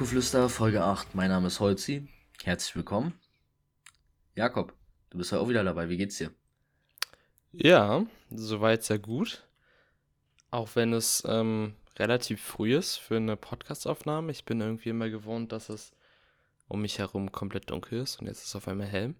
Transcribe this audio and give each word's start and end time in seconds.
Jahrokoflüster, 0.00 0.48
Folge 0.48 0.82
8. 0.82 1.14
Mein 1.14 1.28
Name 1.28 1.48
ist 1.48 1.60
Holzi. 1.60 2.08
Herzlich 2.42 2.74
willkommen. 2.74 3.12
Jakob, 4.34 4.72
du 5.10 5.18
bist 5.18 5.30
ja 5.30 5.38
auch 5.38 5.50
wieder 5.50 5.62
dabei. 5.62 5.90
Wie 5.90 5.98
geht's 5.98 6.16
dir? 6.16 6.32
Ja, 7.52 8.06
soweit 8.30 8.82
sehr 8.82 8.98
gut. 8.98 9.46
Auch 10.50 10.70
wenn 10.74 10.94
es 10.94 11.22
ähm, 11.26 11.74
relativ 11.98 12.40
früh 12.40 12.74
ist 12.74 12.96
für 12.96 13.18
eine 13.18 13.36
Podcastaufnahme. 13.36 14.32
Ich 14.32 14.46
bin 14.46 14.62
irgendwie 14.62 14.88
immer 14.88 15.10
gewohnt, 15.10 15.52
dass 15.52 15.68
es 15.68 15.92
um 16.66 16.80
mich 16.80 16.98
herum 16.98 17.30
komplett 17.30 17.68
dunkel 17.68 18.00
ist 18.00 18.22
und 18.22 18.26
jetzt 18.26 18.38
ist 18.38 18.46
es 18.46 18.56
auf 18.56 18.68
einmal 18.68 18.86
hell. 18.86 19.14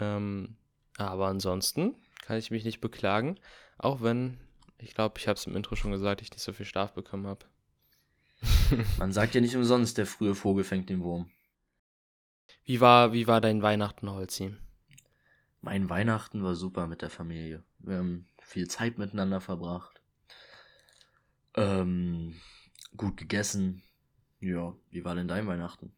Ähm, 0.00 0.58
aber 0.98 1.28
ansonsten 1.28 1.94
kann 2.26 2.36
ich 2.36 2.50
mich 2.50 2.66
nicht 2.66 2.82
beklagen, 2.82 3.40
auch 3.78 4.02
wenn, 4.02 4.36
ich 4.76 4.92
glaube, 4.92 5.18
ich 5.18 5.26
habe 5.28 5.38
es 5.38 5.46
im 5.46 5.56
Intro 5.56 5.76
schon 5.76 5.92
gesagt, 5.92 6.20
ich 6.20 6.30
nicht 6.30 6.42
so 6.42 6.52
viel 6.52 6.66
Schlaf 6.66 6.92
bekommen 6.92 7.26
habe. 7.26 7.46
Man 8.98 9.12
sagt 9.12 9.34
ja 9.34 9.40
nicht 9.40 9.56
umsonst, 9.56 9.98
der 9.98 10.06
frühe 10.06 10.34
Vogel 10.34 10.64
fängt 10.64 10.88
den 10.90 11.02
Wurm. 11.02 11.30
Wie 12.64 12.80
war, 12.80 13.12
wie 13.12 13.26
war 13.26 13.40
dein 13.40 13.62
Weihnachten, 13.62 14.10
Holzi? 14.10 14.54
Mein 15.60 15.90
Weihnachten 15.90 16.42
war 16.42 16.54
super 16.54 16.86
mit 16.86 17.02
der 17.02 17.10
Familie. 17.10 17.64
Wir 17.78 17.98
haben 17.98 18.28
viel 18.40 18.68
Zeit 18.68 18.98
miteinander 18.98 19.40
verbracht. 19.40 20.02
Ähm, 21.54 22.34
gut 22.96 23.16
gegessen. 23.16 23.82
Ja, 24.40 24.74
wie 24.90 25.04
war 25.04 25.14
denn 25.14 25.28
dein 25.28 25.46
Weihnachten? 25.46 25.92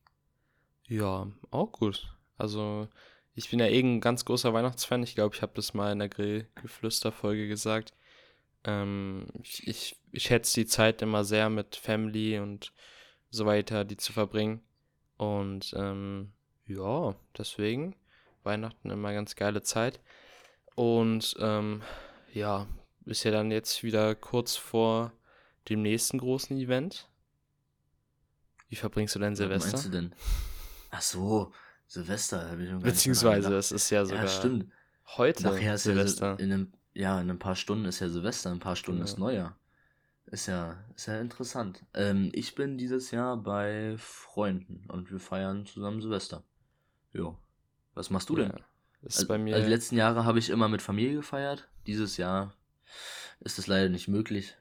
Ja, 0.87 1.27
auch 1.51 1.73
gut. 1.73 2.17
Also, 2.39 2.89
ich 3.35 3.51
bin 3.51 3.59
ja 3.59 3.67
eh 3.67 3.81
ein 3.81 4.01
ganz 4.01 4.25
großer 4.25 4.55
Weihnachtsfan. 4.55 5.03
Ich 5.03 5.15
glaube, 5.15 5.35
ich 5.35 5.43
habe 5.43 5.53
das 5.55 5.75
mal 5.75 5.93
in 5.93 5.99
der 5.99 6.09
Grillgeflüster-Folge 6.09 7.49
gesagt. 7.49 7.93
Ähm, 8.65 9.27
ich, 9.43 9.67
ich, 9.67 9.97
ich 10.13 10.25
schätze 10.25 10.61
die 10.61 10.67
Zeit 10.67 11.03
immer 11.03 11.25
sehr 11.25 11.49
mit 11.51 11.77
Family 11.77 12.39
und 12.39 12.73
so 13.31 13.47
weiter, 13.47 13.85
die 13.85 13.97
zu 13.97 14.13
verbringen. 14.13 14.63
Und 15.17 15.73
ähm, 15.77 16.33
ja, 16.67 17.15
deswegen 17.37 17.97
Weihnachten 18.43 18.91
immer 18.91 19.13
ganz 19.13 19.35
geile 19.37 19.63
Zeit. 19.63 20.01
Und 20.75 21.37
ähm, 21.41 21.83
ja, 22.33 22.67
ist 23.05 23.25
ja 23.25 23.31
dann 23.31 23.51
jetzt 23.51 23.83
wieder 23.83 24.15
kurz 24.15 24.57
vor 24.57 25.13
dem 25.69 25.83
nächsten 25.83 26.19
großen 26.19 26.57
Event. 26.57 27.09
Wie 28.69 28.77
verbringst 28.77 29.15
du 29.15 29.19
dein 29.19 29.37
Silvester? 29.37 29.73
Was 29.73 29.73
meinst 29.73 29.87
du 29.87 29.91
denn? 29.91 30.15
Ach 30.91 31.03
so, 31.03 31.53
Silvester. 31.87 32.59
Ich 32.59 32.69
schon 32.69 32.81
Beziehungsweise, 32.81 33.55
es 33.57 33.73
ist 33.73 33.91
ja 33.91 34.05
sogar 34.05 34.25
ja, 34.25 34.29
stimmt. 34.29 34.71
heute 35.17 35.43
Nachher 35.43 35.75
ist 35.75 35.83
Silvester. 35.83 36.39
in 36.39 36.53
einem 36.53 36.73
ja, 36.95 37.21
in 37.21 37.31
ein 37.31 37.39
paar 37.39 37.57
Stunden 37.57 37.85
ist 37.85 38.01
ja 38.01 38.09
Silvester, 38.09 38.51
in 38.51 38.57
ein 38.57 38.61
paar 38.61 38.77
Stunden 38.77 39.01
genau. 39.01 39.11
ist 39.11 39.19
Neujahr. 39.19 39.57
Ist 40.27 40.47
ja, 40.47 40.85
ist 40.95 41.07
ja 41.07 41.21
interessant. 41.21 41.85
Ähm, 41.95 42.31
ich 42.33 42.55
bin 42.55 42.79
dieses 42.79 43.11
Jahr 43.11 43.37
bei 43.37 43.97
Freunden 43.99 44.89
und 44.89 45.11
wir 45.11 45.19
feiern 45.19 45.67
zusammen 45.67 46.01
Silvester. 46.01 46.45
Jo. 47.13 47.37
Was 47.95 48.11
machst 48.11 48.29
du 48.29 48.37
denn? 48.37 48.51
Ja, 48.51 48.65
ist 49.03 49.17
also, 49.17 49.29
bei 49.29 49.39
mir. 49.39 49.55
Also 49.57 49.67
die 49.67 49.73
letzten 49.73 49.97
Jahre 49.97 50.25
habe 50.25 50.39
ich 50.39 50.51
immer 50.51 50.69
mit 50.69 50.83
Familie 50.83 51.15
gefeiert. 51.15 51.69
Dieses 51.87 52.17
Jahr 52.17 52.55
ist 53.41 53.59
es 53.59 53.67
leider 53.67 53.89
nicht 53.89 54.07
möglich. 54.07 54.57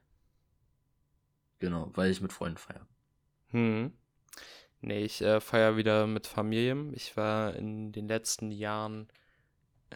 Genau, 1.59 1.91
weil 1.93 2.09
ich 2.09 2.21
mit 2.21 2.33
Freunden 2.33 2.57
feiere. 2.57 2.87
Hm. 3.49 3.93
Nee, 4.81 5.03
ich 5.03 5.21
äh, 5.21 5.41
feiere 5.41 5.77
wieder 5.77 6.07
mit 6.07 6.25
Familien. 6.25 6.93
Ich 6.93 7.17
war 7.17 7.55
in 7.55 7.91
den 7.91 8.07
letzten 8.07 8.51
Jahren 8.51 9.09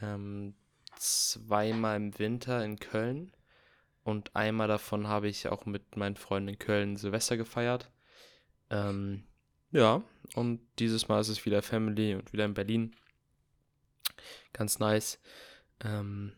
ähm, 0.01 0.55
zweimal 0.97 1.97
im 1.97 2.17
Winter 2.19 2.63
in 2.63 2.79
Köln. 2.79 3.31
Und 4.03 4.35
einmal 4.35 4.67
davon 4.67 5.07
habe 5.07 5.29
ich 5.29 5.47
auch 5.47 5.65
mit 5.65 5.95
meinen 5.95 6.17
Freunden 6.17 6.49
in 6.49 6.59
Köln 6.59 6.97
Silvester 6.97 7.37
gefeiert. 7.37 7.89
Ähm, 8.69 9.23
ja, 9.71 10.03
und 10.35 10.61
dieses 10.79 11.07
Mal 11.07 11.21
ist 11.21 11.29
es 11.29 11.45
wieder 11.45 11.61
Family 11.61 12.15
und 12.15 12.33
wieder 12.33 12.45
in 12.45 12.53
Berlin. 12.53 12.95
Ganz 14.51 14.79
nice. 14.79 15.19
Ähm, 15.83 16.33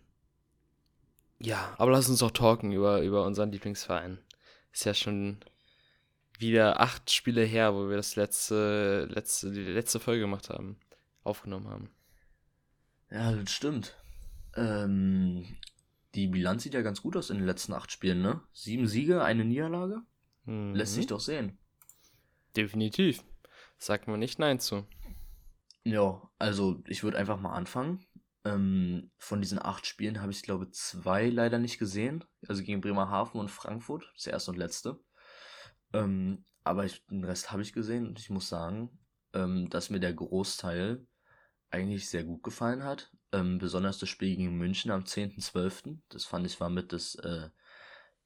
ja, 1.40 1.76
aber 1.78 1.92
lass 1.92 2.10
uns 2.10 2.20
doch 2.20 2.32
talken 2.32 2.72
über, 2.72 3.02
über 3.02 3.26
unseren 3.26 3.52
Lieblingsverein. 3.52 4.20
Ist 4.72 4.86
ja 4.86 4.94
schon 4.94 5.40
wieder 6.40 6.80
acht 6.80 7.12
Spiele 7.12 7.44
her, 7.44 7.74
wo 7.74 7.90
wir 7.90 7.98
das 7.98 8.16
letzte, 8.16 9.06
letzte, 9.12 9.52
die 9.52 9.64
letzte 9.64 10.00
Folge 10.00 10.22
gemacht 10.22 10.50
haben, 10.50 10.80
aufgenommen 11.24 11.68
haben. 11.68 11.90
Ja, 13.10 13.32
das 13.32 13.52
stimmt. 13.52 13.96
Ähm, 14.56 15.46
die 16.16 16.28
Bilanz 16.28 16.64
sieht 16.64 16.74
ja 16.74 16.82
ganz 16.82 17.02
gut 17.02 17.18
aus 17.18 17.30
in 17.30 17.38
den 17.38 17.46
letzten 17.46 17.74
acht 17.74 17.92
Spielen, 17.92 18.22
ne? 18.22 18.42
Sieben 18.54 18.88
Siege, 18.88 19.24
eine 19.24 19.44
Niederlage. 19.44 20.02
Mhm. 20.46 20.74
Lässt 20.76 20.94
sich 20.94 21.08
doch 21.08 21.20
sehen. 21.20 21.58
Definitiv. 22.56 23.24
Sagt 23.78 24.08
man 24.08 24.20
nicht 24.20 24.40
Nein 24.40 24.60
zu. 24.60 24.88
Ja, 25.84 26.30
also 26.40 26.82
ich 26.88 27.04
würde 27.04 27.18
einfach 27.18 27.40
mal 27.40 27.54
anfangen. 27.54 28.06
Ähm, 28.46 29.12
von 29.18 29.42
diesen 29.42 29.60
acht 29.60 29.86
Spielen 29.86 30.22
habe 30.22 30.32
ich, 30.32 30.44
glaube 30.44 30.72
zwei 30.72 31.30
leider 31.30 31.60
nicht 31.60 31.78
gesehen. 31.78 32.24
Also 32.48 32.64
gegen 32.64 32.82
Bremerhaven 32.82 33.40
und 33.40 33.52
Frankfurt, 33.52 34.10
das 34.16 34.28
erste 34.28 34.52
und 34.52 34.58
letzte. 34.58 35.00
Ähm, 35.94 36.46
aber 36.64 36.86
ich, 36.86 37.06
den 37.08 37.24
Rest 37.24 37.52
habe 37.52 37.62
ich 37.62 37.74
gesehen 37.74 38.08
und 38.08 38.20
ich 38.20 38.30
muss 38.30 38.48
sagen, 38.48 39.00
ähm, 39.34 39.70
dass 39.70 39.90
mir 39.90 40.00
der 40.00 40.14
Großteil 40.14 41.06
eigentlich 41.70 42.10
sehr 42.10 42.24
gut 42.24 42.44
gefallen 42.44 42.84
hat. 42.84 43.12
Ähm, 43.36 43.58
besonders 43.58 43.98
das 43.98 44.08
Spiel 44.08 44.38
gegen 44.38 44.58
München 44.58 44.92
am 44.92 45.04
10.12. 45.04 45.98
Das 46.08 46.24
fand 46.24 46.46
ich 46.46 46.62
war 46.62 46.70
mit 46.70 46.94
das 46.94 47.16
äh, 47.16 47.50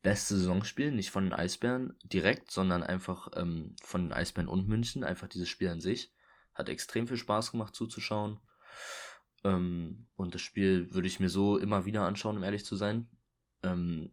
beste 0.03 0.35
Saisonspiel, 0.37 0.91
nicht 0.91 1.09
von 1.09 1.23
den 1.23 1.33
Eisbären 1.33 1.97
direkt, 2.03 2.51
sondern 2.51 2.83
einfach 2.83 3.29
ähm, 3.35 3.75
von 3.81 4.03
den 4.03 4.13
Eisbären 4.13 4.47
und 4.47 4.67
München. 4.67 5.03
Einfach 5.03 5.27
dieses 5.27 5.49
Spiel 5.49 5.69
an 5.69 5.81
sich. 5.81 6.13
Hat 6.53 6.69
extrem 6.69 7.07
viel 7.07 7.17
Spaß 7.17 7.51
gemacht 7.51 7.73
zuzuschauen. 7.73 8.39
Ähm, 9.43 10.07
und 10.15 10.35
das 10.35 10.41
Spiel 10.41 10.93
würde 10.93 11.07
ich 11.07 11.19
mir 11.19 11.29
so 11.29 11.57
immer 11.57 11.85
wieder 11.85 12.05
anschauen, 12.05 12.37
um 12.37 12.43
ehrlich 12.43 12.65
zu 12.65 12.75
sein. 12.75 13.09
Ähm, 13.63 14.11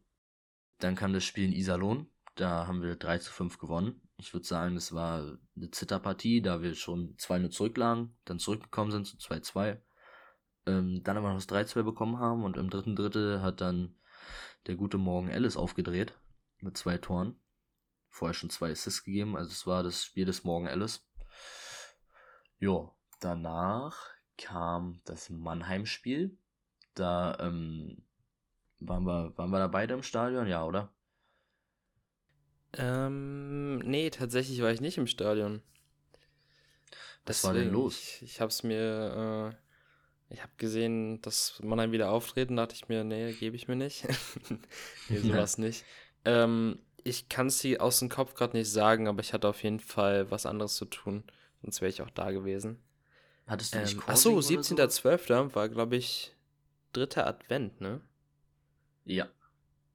dann 0.79 0.95
kam 0.95 1.13
das 1.13 1.25
Spiel 1.25 1.45
in 1.45 1.53
Iserlohn. 1.53 2.09
Da 2.37 2.67
haben 2.67 2.81
wir 2.81 2.97
3 2.97 3.19
zu 3.19 3.33
5 3.33 3.59
gewonnen. 3.59 4.01
Ich 4.17 4.33
würde 4.33 4.47
sagen, 4.47 4.77
es 4.77 4.95
war 4.95 5.39
eine 5.57 5.71
Zitterpartie, 5.71 6.41
da 6.41 6.63
wir 6.63 6.75
schon 6.75 7.19
2-0 7.19 7.51
zurücklagen, 7.51 8.17
dann 8.25 8.39
zurückgekommen 8.39 8.93
sind 8.93 9.07
zu 9.07 9.19
2-2 9.19 9.79
ähm, 10.67 11.03
dann 11.05 11.17
aber 11.17 11.29
noch 11.29 11.37
das 11.37 11.49
3-2 11.49 11.83
bekommen 11.83 12.19
haben 12.19 12.45
und 12.45 12.57
im 12.57 12.71
dritten 12.71 12.97
Drittel 12.97 13.41
hat 13.43 13.61
dann 13.61 13.97
der 14.67 14.77
gute 14.77 14.99
Morgan 14.99 15.31
Ellis 15.31 15.57
aufgedreht 15.57 16.15
mit 16.61 16.77
zwei 16.77 16.99
Toren. 16.99 17.37
Vorher 18.09 18.35
schon 18.35 18.51
zwei 18.51 18.71
Assists 18.71 19.05
gegeben, 19.05 19.37
also 19.37 19.51
es 19.51 19.67
war 19.67 19.83
das 19.83 20.05
Spiel 20.05 20.25
des 20.25 20.45
Morgan 20.45 20.71
Ellis. 20.71 21.07
Jo, 22.59 22.97
danach 23.21 24.11
kam 24.39 25.01
das 25.05 25.31
Mannheim-Spiel. 25.31 26.39
Da 26.95 27.37
ähm, 27.41 28.03
waren, 28.81 29.05
wir, 29.05 29.37
waren 29.37 29.51
wir 29.51 29.59
da 29.59 29.69
beide 29.69 29.95
im 29.95 30.03
Stadion, 30.03 30.47
ja, 30.47 30.65
oder? 30.65 30.93
Ähm, 32.73 33.79
nee, 33.79 34.11
tatsächlich 34.11 34.61
war 34.63 34.71
ich 34.71 34.81
nicht 34.81 34.99
im 34.99 35.07
Stadion. 35.07 35.63
Was 37.25 37.43
Deswegen, 37.43 37.55
war 37.55 37.63
denn 37.63 37.73
los? 37.73 37.99
Ich, 37.99 38.23
ich 38.23 38.41
hab's 38.41 38.63
mir 38.63 39.53
äh, 39.53 39.66
ich 40.29 40.43
habe 40.43 40.53
gesehen, 40.57 41.21
dass 41.23 41.61
man 41.63 41.79
dann 41.79 41.93
wieder 41.93 42.11
auftreten, 42.11 42.57
dachte 42.57 42.75
ich 42.75 42.89
mir, 42.89 43.05
nee, 43.05 43.33
gebe 43.33 43.57
ich 43.57 43.69
mir 43.69 43.77
nicht. 43.77 44.07
nee, 45.09 45.19
sowas 45.19 45.57
ja. 45.57 45.65
nicht. 45.65 45.85
Ähm, 46.25 46.79
ich 47.05 47.29
kann 47.29 47.47
es 47.47 47.59
dir 47.59 47.81
aus 47.83 48.01
dem 48.01 48.09
Kopf 48.09 48.35
gerade 48.35 48.57
nicht 48.57 48.71
sagen, 48.71 49.07
aber 49.07 49.21
ich 49.21 49.33
hatte 49.33 49.49
auf 49.49 49.63
jeden 49.63 49.79
Fall 49.79 50.31
was 50.31 50.45
anderes 50.45 50.75
zu 50.75 50.87
tun. 50.87 51.23
Sonst 51.63 51.81
wäre 51.81 51.91
ich 51.91 52.03
auch 52.03 52.11
da 52.11 52.33
gewesen. 52.33 52.83
Hattest 53.47 53.75
du 53.75 53.79
nicht 53.79 53.95
ähm, 53.95 54.03
Achso, 54.07 54.37
17.12. 54.37 55.29
So? 55.29 55.55
war, 55.55 55.69
glaube 55.69 55.97
ich, 55.97 56.35
dritter 56.93 57.27
Advent, 57.27 57.81
ne? 57.81 58.01
Ja. 59.05 59.29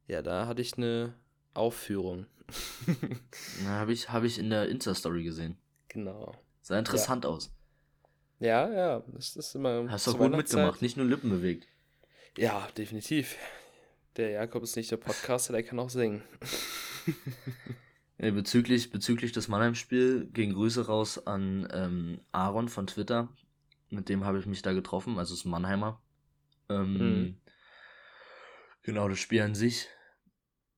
Ja, 0.08 0.22
da 0.22 0.48
hatte 0.48 0.62
ich 0.62 0.78
eine 0.78 1.14
Aufführung. 1.54 2.28
Habe 3.66 3.94
ich, 3.94 4.10
hab 4.10 4.24
ich 4.24 4.38
in 4.38 4.50
der 4.50 4.68
Insta-Story 4.68 5.24
gesehen. 5.24 5.58
Genau. 5.88 6.36
Sah 6.62 6.78
interessant 6.78 7.24
ja. 7.24 7.30
aus. 7.30 7.50
Ja, 8.42 8.68
ja, 8.74 9.04
das 9.14 9.36
ist 9.36 9.54
immer. 9.54 9.86
Hast 9.88 10.08
du 10.08 10.18
gut 10.18 10.36
mitgemacht, 10.36 10.82
nicht 10.82 10.98
nur 10.98 11.06
Lippen 11.06 11.30
bewegt. 11.30 11.68
Ja, 12.36 12.68
definitiv. 12.76 13.36
Der 14.18 14.32
Jakob 14.32 14.64
ist 14.64 14.76
nicht 14.76 14.90
der 14.90 14.98
Podcaster, 14.98 15.54
der 15.54 15.62
kann 15.62 15.78
auch 15.78 15.92
singen. 15.92 16.24
bezüglich, 18.18 18.90
bezüglich 18.90 19.32
des 19.32 19.48
Mannheim-Spiel 19.48 20.26
gehen 20.34 20.54
Grüße 20.54 20.88
raus 20.88 21.28
an 21.28 21.68
ähm, 21.72 22.22
Aaron 22.32 22.68
von 22.68 22.88
Twitter. 22.88 23.30
Mit 23.92 24.10
dem 24.10 24.26
habe 24.26 24.40
ich 24.40 24.48
mich 24.48 24.64
da 24.64 24.74
getroffen, 24.74 25.20
also 25.20 25.36
ist 25.36 25.46
Mannheimer. 25.46 26.02
Ähm, 26.68 26.94
mhm. 26.94 27.38
Genau, 28.82 29.08
das 29.08 29.20
Spiel 29.20 29.42
an 29.42 29.54
sich 29.54 29.88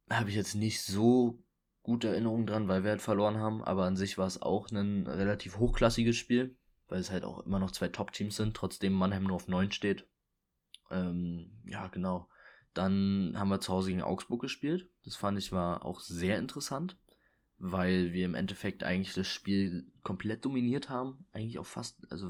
habe 0.10 0.30
ich 0.30 0.36
jetzt 0.36 0.56
nicht 0.56 0.82
so 0.82 1.42
gute 1.82 2.10
Erinnerungen 2.10 2.46
dran, 2.46 2.68
weil 2.68 2.84
wir 2.84 2.92
halt 2.92 3.02
verloren 3.02 3.38
haben, 3.38 3.64
aber 3.64 3.86
an 3.86 3.96
sich 3.96 4.18
war 4.18 4.28
es 4.28 4.42
auch 4.42 4.70
ein 4.70 5.08
relativ 5.08 5.60
hochklassiges 5.60 6.18
Spiel 6.18 6.58
weil 6.94 7.00
es 7.00 7.10
halt 7.10 7.26
auch 7.26 7.44
immer 7.48 7.58
noch 7.58 7.72
zwei 7.72 7.88
Top-Teams 7.88 8.36
sind, 8.36 8.56
trotzdem 8.56 8.94
Mannheim 8.94 9.24
nur 9.24 9.38
auf 9.38 9.48
9 9.48 9.72
steht. 9.72 10.08
Ähm, 10.92 11.60
ja, 11.66 11.88
genau. 11.88 12.30
Dann 12.76 13.34
haben 13.36 13.50
wir 13.50 13.60
zu 13.60 13.74
Hause 13.74 13.90
gegen 13.90 14.04
Augsburg 14.04 14.42
gespielt. 14.42 14.92
Das 15.04 15.16
fand 15.16 15.40
ich 15.40 15.52
war 15.52 15.84
auch 15.86 16.00
sehr 16.02 16.38
interessant, 16.38 17.00
weil 17.58 18.14
wir 18.14 18.26
im 18.26 18.36
Endeffekt 18.36 18.84
eigentlich 18.84 19.16
das 19.16 19.28
Spiel 19.28 19.92
komplett 20.04 20.46
dominiert 20.46 20.90
haben. 20.90 21.26
Eigentlich 21.32 21.58
auch 21.58 21.66
fast, 21.66 22.00
also 22.12 22.30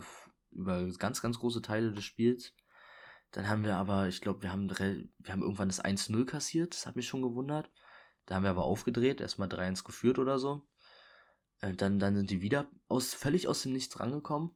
über 0.52 0.88
ganz, 0.94 1.22
ganz 1.22 1.40
große 1.40 1.62
Teile 1.62 1.92
des 1.92 2.06
Spiels. 2.06 2.54
Dann 3.32 3.50
haben 3.50 3.66
wir 3.66 3.76
aber, 3.76 4.08
ich 4.08 4.22
glaube, 4.22 4.44
wir 4.44 4.54
haben, 4.54 4.70
wir 4.70 5.34
haben 5.34 5.42
irgendwann 5.42 5.68
das 5.68 5.84
1-0 5.84 6.24
kassiert. 6.24 6.74
Das 6.74 6.86
hat 6.86 6.96
mich 6.96 7.10
schon 7.10 7.22
gewundert. 7.22 7.70
Da 8.28 8.36
haben 8.36 8.44
wir 8.44 8.52
aber 8.52 8.64
aufgedreht, 8.64 9.20
erstmal 9.20 9.50
3-1 9.50 9.84
geführt 9.84 10.20
oder 10.20 10.40
so. 10.40 10.66
Äh, 11.64 11.74
dann, 11.74 11.98
dann 11.98 12.16
sind 12.16 12.30
die 12.30 12.42
wieder 12.42 12.68
aus, 12.90 13.14
völlig 13.14 13.48
aus 13.48 13.64
dem 13.64 13.74
Nichts 13.74 14.00
rangekommen. 14.00 14.52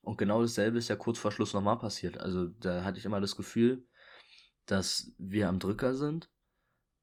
Und 0.00 0.18
genau 0.18 0.40
dasselbe 0.40 0.78
ist 0.78 0.88
ja 0.88 0.96
kurz 0.96 1.18
vor 1.18 1.32
Schluss 1.32 1.52
nochmal 1.52 1.78
passiert. 1.78 2.18
Also 2.18 2.46
da 2.46 2.84
hatte 2.84 2.98
ich 2.98 3.04
immer 3.04 3.20
das 3.20 3.36
Gefühl, 3.36 3.84
dass 4.66 5.12
wir 5.18 5.48
am 5.48 5.58
Drücker 5.58 5.94
sind, 5.94 6.30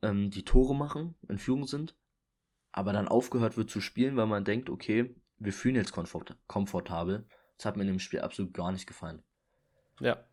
ähm, 0.01 0.29
die 0.29 0.45
Tore 0.45 0.73
machen, 0.75 1.15
in 1.27 1.37
Führung 1.37 1.67
sind, 1.67 1.95
aber 2.71 2.93
dann 2.93 3.09
aufgehört 3.09 3.57
wird 3.57 3.69
zu 3.69 3.81
spielen, 3.81 4.15
weil 4.15 4.27
man 4.27 4.45
denkt, 4.45 4.69
okay, 4.69 5.13
wir 5.37 5.53
fühlen 5.53 5.75
jetzt 5.75 5.91
komfort 5.91 6.37
komfortabel. 6.47 7.27
Das 7.57 7.65
hat 7.65 7.75
mir 7.75 7.83
in 7.83 7.89
dem 7.89 7.99
Spiel 7.99 8.21
absolut 8.21 8.53
gar 8.53 8.71
nicht 8.71 8.87
gefallen. 8.87 9.21
Ja. 9.99 10.23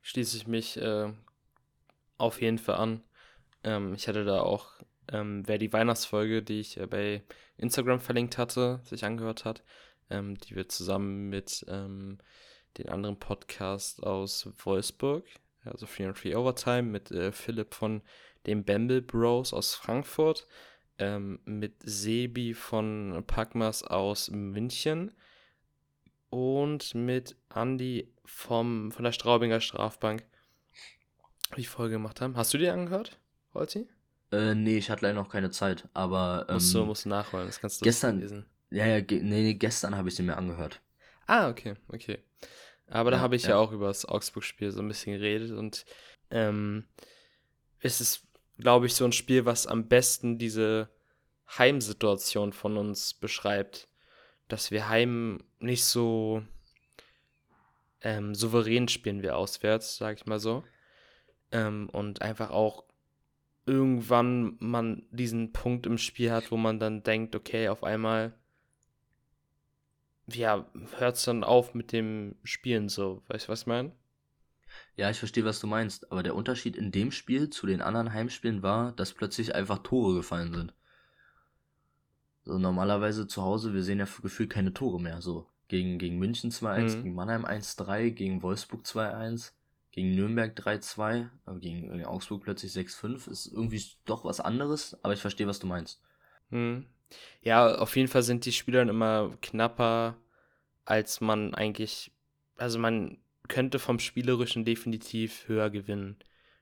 Schließe 0.00 0.36
ich 0.38 0.46
mich 0.46 0.78
äh, 0.78 1.12
auf 2.16 2.40
jeden 2.40 2.58
Fall 2.58 2.76
an. 2.76 3.04
Ähm, 3.62 3.92
ich 3.92 4.08
hatte 4.08 4.24
da 4.24 4.40
auch, 4.40 4.80
ähm, 5.10 5.42
wer 5.46 5.58
die 5.58 5.72
Weihnachtsfolge, 5.72 6.42
die 6.42 6.60
ich 6.60 6.78
äh, 6.78 6.86
bei 6.86 7.22
Instagram 7.56 8.00
verlinkt 8.00 8.38
hatte, 8.38 8.80
sich 8.84 9.04
angehört 9.04 9.44
hat, 9.44 9.62
ähm, 10.10 10.36
die 10.38 10.54
wir 10.54 10.68
zusammen 10.68 11.28
mit 11.28 11.64
ähm, 11.68 12.18
den 12.78 12.88
anderen 12.88 13.18
Podcast 13.18 14.02
aus 14.02 14.48
Wolfsburg, 14.64 15.24
also 15.64 15.86
Free 15.86 16.06
and 16.06 16.18
Free 16.18 16.34
Overtime, 16.34 16.82
mit 16.82 17.10
äh, 17.10 17.32
Philipp 17.32 17.74
von 17.74 18.02
den 18.46 18.64
Bamble 18.64 19.02
Bros 19.02 19.52
aus 19.52 19.74
Frankfurt, 19.74 20.46
ähm, 20.98 21.40
mit 21.44 21.74
Sebi 21.82 22.54
von 22.54 23.22
Packmas 23.26 23.82
aus 23.82 24.30
München 24.30 25.12
und 26.30 26.94
mit 26.94 27.36
Andy 27.54 28.12
vom, 28.24 28.90
von 28.92 29.04
der 29.04 29.12
Straubinger 29.12 29.60
Strafbank 29.60 30.24
die 31.56 31.64
Folge 31.64 31.94
gemacht 31.94 32.20
haben. 32.20 32.36
Hast 32.36 32.54
du 32.54 32.58
die 32.58 32.68
angehört, 32.68 33.18
Holzi? 33.52 33.86
Äh, 34.32 34.54
nee, 34.54 34.78
ich 34.78 34.90
hatte 34.90 35.04
leider 35.04 35.20
noch 35.20 35.28
keine 35.28 35.50
Zeit, 35.50 35.88
aber. 35.92 36.46
Ähm, 36.48 36.54
musst, 36.54 36.74
du, 36.74 36.84
musst 36.84 37.04
du 37.04 37.10
nachholen, 37.10 37.46
das 37.46 37.60
kannst 37.60 37.80
du 37.80 37.84
gestern, 37.84 38.20
lesen. 38.20 38.46
Ja, 38.70 38.86
ja, 38.86 39.00
ge 39.00 39.22
nee, 39.22 39.54
gestern 39.54 39.96
habe 39.96 40.08
ich 40.08 40.14
sie 40.14 40.22
mir 40.22 40.36
angehört. 40.36 40.80
Ah, 41.26 41.48
okay, 41.48 41.74
okay. 41.88 42.18
Aber 42.88 43.10
da 43.10 43.20
habe 43.20 43.36
ich 43.36 43.44
ja. 43.44 43.50
ja. 43.50 43.56
auch 43.56 43.72
über 43.72 43.88
das 43.88 44.04
Augsburg-Spiel 44.06 44.70
so 44.70 44.80
ein 44.80 44.88
bisschen 44.88 45.12
geredet 45.12 45.50
und 45.52 45.84
ähm, 46.30 46.86
es 47.80 48.00
ist, 48.00 48.26
glaube 48.58 48.86
ich, 48.86 48.94
so 48.94 49.04
ein 49.04 49.12
Spiel, 49.12 49.44
was 49.44 49.66
am 49.66 49.88
besten 49.88 50.38
diese 50.38 50.88
Heimsituation 51.58 52.52
von 52.52 52.76
uns 52.76 53.14
beschreibt. 53.14 53.88
Dass 54.48 54.70
wir 54.70 54.88
heim 54.88 55.42
nicht 55.60 55.84
so 55.84 56.42
ähm, 58.02 58.34
souverän 58.34 58.88
spielen 58.88 59.22
wie 59.22 59.30
auswärts, 59.30 59.96
sage 59.96 60.16
ich 60.16 60.26
mal 60.26 60.38
so. 60.38 60.64
Ähm, 61.50 61.88
und 61.90 62.22
einfach 62.22 62.50
auch 62.50 62.84
irgendwann 63.66 64.56
man 64.58 65.02
diesen 65.10 65.52
Punkt 65.52 65.86
im 65.86 65.98
Spiel 65.98 66.32
hat, 66.32 66.50
wo 66.50 66.56
man 66.56 66.78
dann 66.78 67.02
denkt, 67.02 67.36
okay, 67.36 67.68
auf 67.68 67.84
einmal 67.84 68.34
ja, 70.26 70.66
hört 70.98 71.16
es 71.16 71.24
dann 71.24 71.44
auf 71.44 71.74
mit 71.74 71.92
dem 71.92 72.36
Spielen 72.44 72.88
so. 72.88 73.22
Weißt 73.28 73.46
du, 73.46 73.52
was 73.52 73.62
ich 73.62 73.66
meine? 73.66 73.92
Ja, 74.96 75.10
ich 75.10 75.18
verstehe, 75.18 75.44
was 75.44 75.60
du 75.60 75.66
meinst. 75.66 76.10
Aber 76.10 76.22
der 76.22 76.34
Unterschied 76.34 76.76
in 76.76 76.92
dem 76.92 77.10
Spiel 77.10 77.50
zu 77.50 77.66
den 77.66 77.82
anderen 77.82 78.12
Heimspielen 78.12 78.62
war, 78.62 78.92
dass 78.92 79.12
plötzlich 79.12 79.54
einfach 79.54 79.78
Tore 79.78 80.14
gefallen 80.14 80.54
sind. 80.54 80.74
So 82.44 82.58
normalerweise 82.58 83.26
zu 83.26 83.42
Hause, 83.42 83.74
wir 83.74 83.82
sehen 83.82 83.98
ja 83.98 84.06
gefühlt 84.22 84.50
keine 84.50 84.72
Tore 84.72 85.00
mehr. 85.00 85.20
So 85.20 85.48
gegen, 85.68 85.98
gegen 85.98 86.18
München 86.18 86.50
2-1, 86.50 86.96
mhm. 86.96 87.02
gegen 87.02 87.14
Mannheim 87.14 87.44
1-3, 87.44 88.10
gegen 88.10 88.42
Wolfsburg 88.42 88.84
2-1, 88.84 89.52
gegen 89.92 90.14
Nürnberg 90.14 90.58
3-2, 90.58 91.28
gegen, 91.60 91.90
gegen 91.90 92.04
Augsburg 92.06 92.42
plötzlich 92.42 92.72
6-5. 92.72 93.30
Ist 93.30 93.46
irgendwie 93.46 93.82
doch 94.04 94.24
was 94.24 94.40
anderes, 94.40 94.96
aber 95.02 95.12
ich 95.12 95.20
verstehe, 95.20 95.46
was 95.46 95.60
du 95.60 95.66
meinst. 95.66 96.00
Mhm. 96.50 96.86
Ja, 97.42 97.76
auf 97.76 97.94
jeden 97.96 98.08
Fall 98.08 98.22
sind 98.22 98.46
die 98.46 98.52
Spieler 98.52 98.80
dann 98.80 98.88
immer 98.88 99.36
knapper, 99.42 100.16
als 100.86 101.20
man 101.20 101.54
eigentlich. 101.54 102.10
Also 102.56 102.78
man 102.78 103.18
könnte 103.48 103.78
vom 103.78 103.98
Spielerischen 103.98 104.64
definitiv 104.64 105.46
höher 105.46 105.68
gewinnen. 105.68 106.16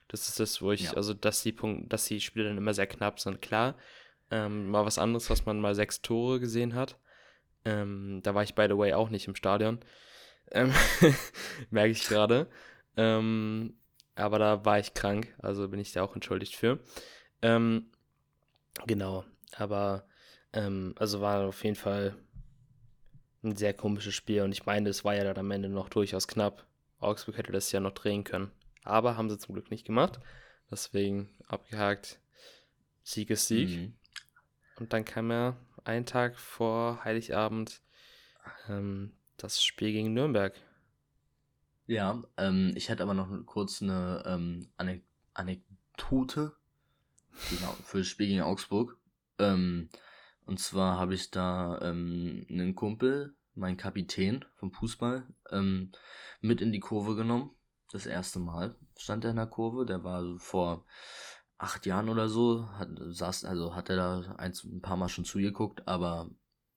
Das 0.09 0.29
ist 0.29 0.41
das, 0.41 0.61
wo 0.61 0.73
ich, 0.73 0.83
ja. 0.83 0.95
also 0.95 1.15
dass 1.15 1.43
die 1.43 1.53
Punkte, 1.53 1.89
dass 1.89 2.07
die 2.07 2.21
Spiele 2.21 2.49
dann 2.49 2.59
immer 2.59 2.75
sehr 2.75 2.89
knapp 2.89 3.21
sind, 3.21 3.41
klar. 3.41 3.77
Ähm, 4.33 4.71
mal 4.71 4.85
was 4.85 4.99
anderes, 4.99 5.31
was 5.31 5.47
man 5.47 5.61
mal 5.61 5.77
sechs 5.77 6.03
Tore 6.03 6.41
gesehen 6.41 6.75
hat. 6.75 6.99
Ähm, 7.65 8.21
da 8.25 8.35
war 8.35 8.43
ich, 8.43 8.55
by 8.55 8.67
the 8.69 8.77
way, 8.77 8.93
auch 8.93 9.11
nicht 9.11 9.29
im 9.29 9.37
Stadion. 9.37 9.79
Ähm, 10.51 10.73
merke 11.71 11.93
ich 11.93 12.09
gerade. 12.09 12.49
Ähm, 13.01 13.79
aber 14.15 14.39
da 14.39 14.63
war 14.67 14.79
ich 14.79 14.93
krank, 14.93 15.35
also 15.39 15.69
bin 15.69 15.81
ich 15.81 15.93
da 15.93 16.03
auch 16.03 16.15
entschuldigt 16.15 16.55
für. 16.55 16.81
Ähm, 17.41 17.91
genau, 18.87 19.25
aber 19.57 20.07
ähm, 20.53 20.95
also 20.99 21.23
war 21.23 21.49
auf 21.49 21.65
jeden 21.65 21.77
Fall 21.77 22.15
ein 23.43 23.57
sehr 23.57 23.73
komisches 23.73 24.15
Spiel 24.15 24.43
und 24.43 24.53
ich 24.53 24.67
meine, 24.67 24.91
es 24.91 25.03
war 25.03 25.15
ja 25.15 25.25
dann 25.25 25.39
am 25.39 25.51
Ende 25.51 25.71
noch 25.71 25.89
durchaus 25.89 26.29
knapp. 26.29 26.67
Augsburg 26.99 27.39
hätte 27.39 27.53
das 27.53 27.73
ja 27.73 27.81
noch 27.81 27.93
drehen 27.93 28.23
können. 28.23 28.51
Aber 28.85 29.17
haben 29.17 29.31
sie 29.31 29.39
zum 29.39 29.55
Glück 29.55 29.71
nicht 29.71 29.87
gemacht. 29.87 30.21
Deswegen 30.71 31.31
abgehakt. 31.47 32.21
Sieg 33.03 33.31
ist 33.31 33.47
Sieg. 33.47 33.71
Mhm. 33.71 33.95
Und 34.79 34.93
dann 34.93 35.07
kam 35.07 35.31
ja 35.31 35.57
einen 35.85 36.05
Tag 36.05 36.39
vor 36.39 37.03
Heiligabend 37.03 37.81
ähm, 38.69 39.13
das 39.39 39.65
Spiel 39.65 39.93
gegen 39.93 40.13
Nürnberg. 40.13 40.55
Ja, 41.91 42.23
ähm, 42.37 42.73
ich 42.77 42.89
hätte 42.89 43.03
aber 43.03 43.15
noch 43.15 43.29
kurz 43.47 43.83
eine 43.83 44.23
ähm, 44.25 44.69
Anek 44.77 45.03
Anekdote 45.35 46.53
für 47.33 47.99
das 47.99 48.07
Spiel 48.07 48.29
gegen 48.29 48.43
Augsburg. 48.43 48.97
Ähm, 49.41 49.89
und 50.47 50.61
zwar 50.61 51.01
habe 51.01 51.15
ich 51.15 51.33
da 51.33 51.81
ähm, 51.83 52.47
einen 52.49 52.77
Kumpel, 52.77 53.35
mein 53.57 53.77
Kapitän 53.77 54.45
vom 54.55 54.71
Fußball, 54.71 55.27
ähm, 55.51 55.91
mit 56.41 56.61
in 56.61 56.71
die 56.71 56.79
Kurve 56.79 57.17
genommen. 57.17 57.51
Das 57.91 58.07
erste 58.07 58.39
Mal 58.39 58.77
stand 58.97 59.25
er 59.25 59.31
in 59.31 59.37
der 59.37 59.49
Kurve. 59.49 59.85
Der 59.85 60.05
war 60.05 60.39
vor 60.39 60.85
acht 61.59 61.87
Jahren 61.87 62.09
oder 62.09 62.29
so, 62.29 62.69
hat, 62.79 62.89
saß, 63.01 63.45
also 63.45 63.75
hat 63.75 63.91
er 63.91 63.97
da 63.97 64.35
ein, 64.39 64.53
ein 64.53 64.81
paar 64.81 64.97
Mal 64.97 65.09
schon 65.09 65.25
zugeguckt, 65.25 65.89
aber 65.89 66.31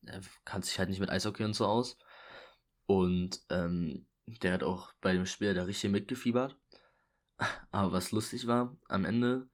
er 0.08 0.22
kannte 0.44 0.66
sich 0.66 0.80
halt 0.80 0.90
nicht 0.90 1.02
mit 1.02 1.12
Eishockey 1.12 1.44
und 1.44 1.54
so 1.54 1.68
aus. 1.68 2.00
Und 2.88 3.44
ähm, 3.52 4.08
der 4.25 4.53
hat 4.53 4.63
auch 4.63 4.94
bei 5.01 5.13
dem 5.13 5.25
Spiel 5.25 5.53
da 5.53 5.63
richtig 5.63 5.92
mitgefiebert. 5.92 6.58
Aber 7.72 7.92
was 7.92 8.12
lustig 8.12 8.48
war, 8.48 8.77
am 8.88 9.06
Ende 9.06 9.50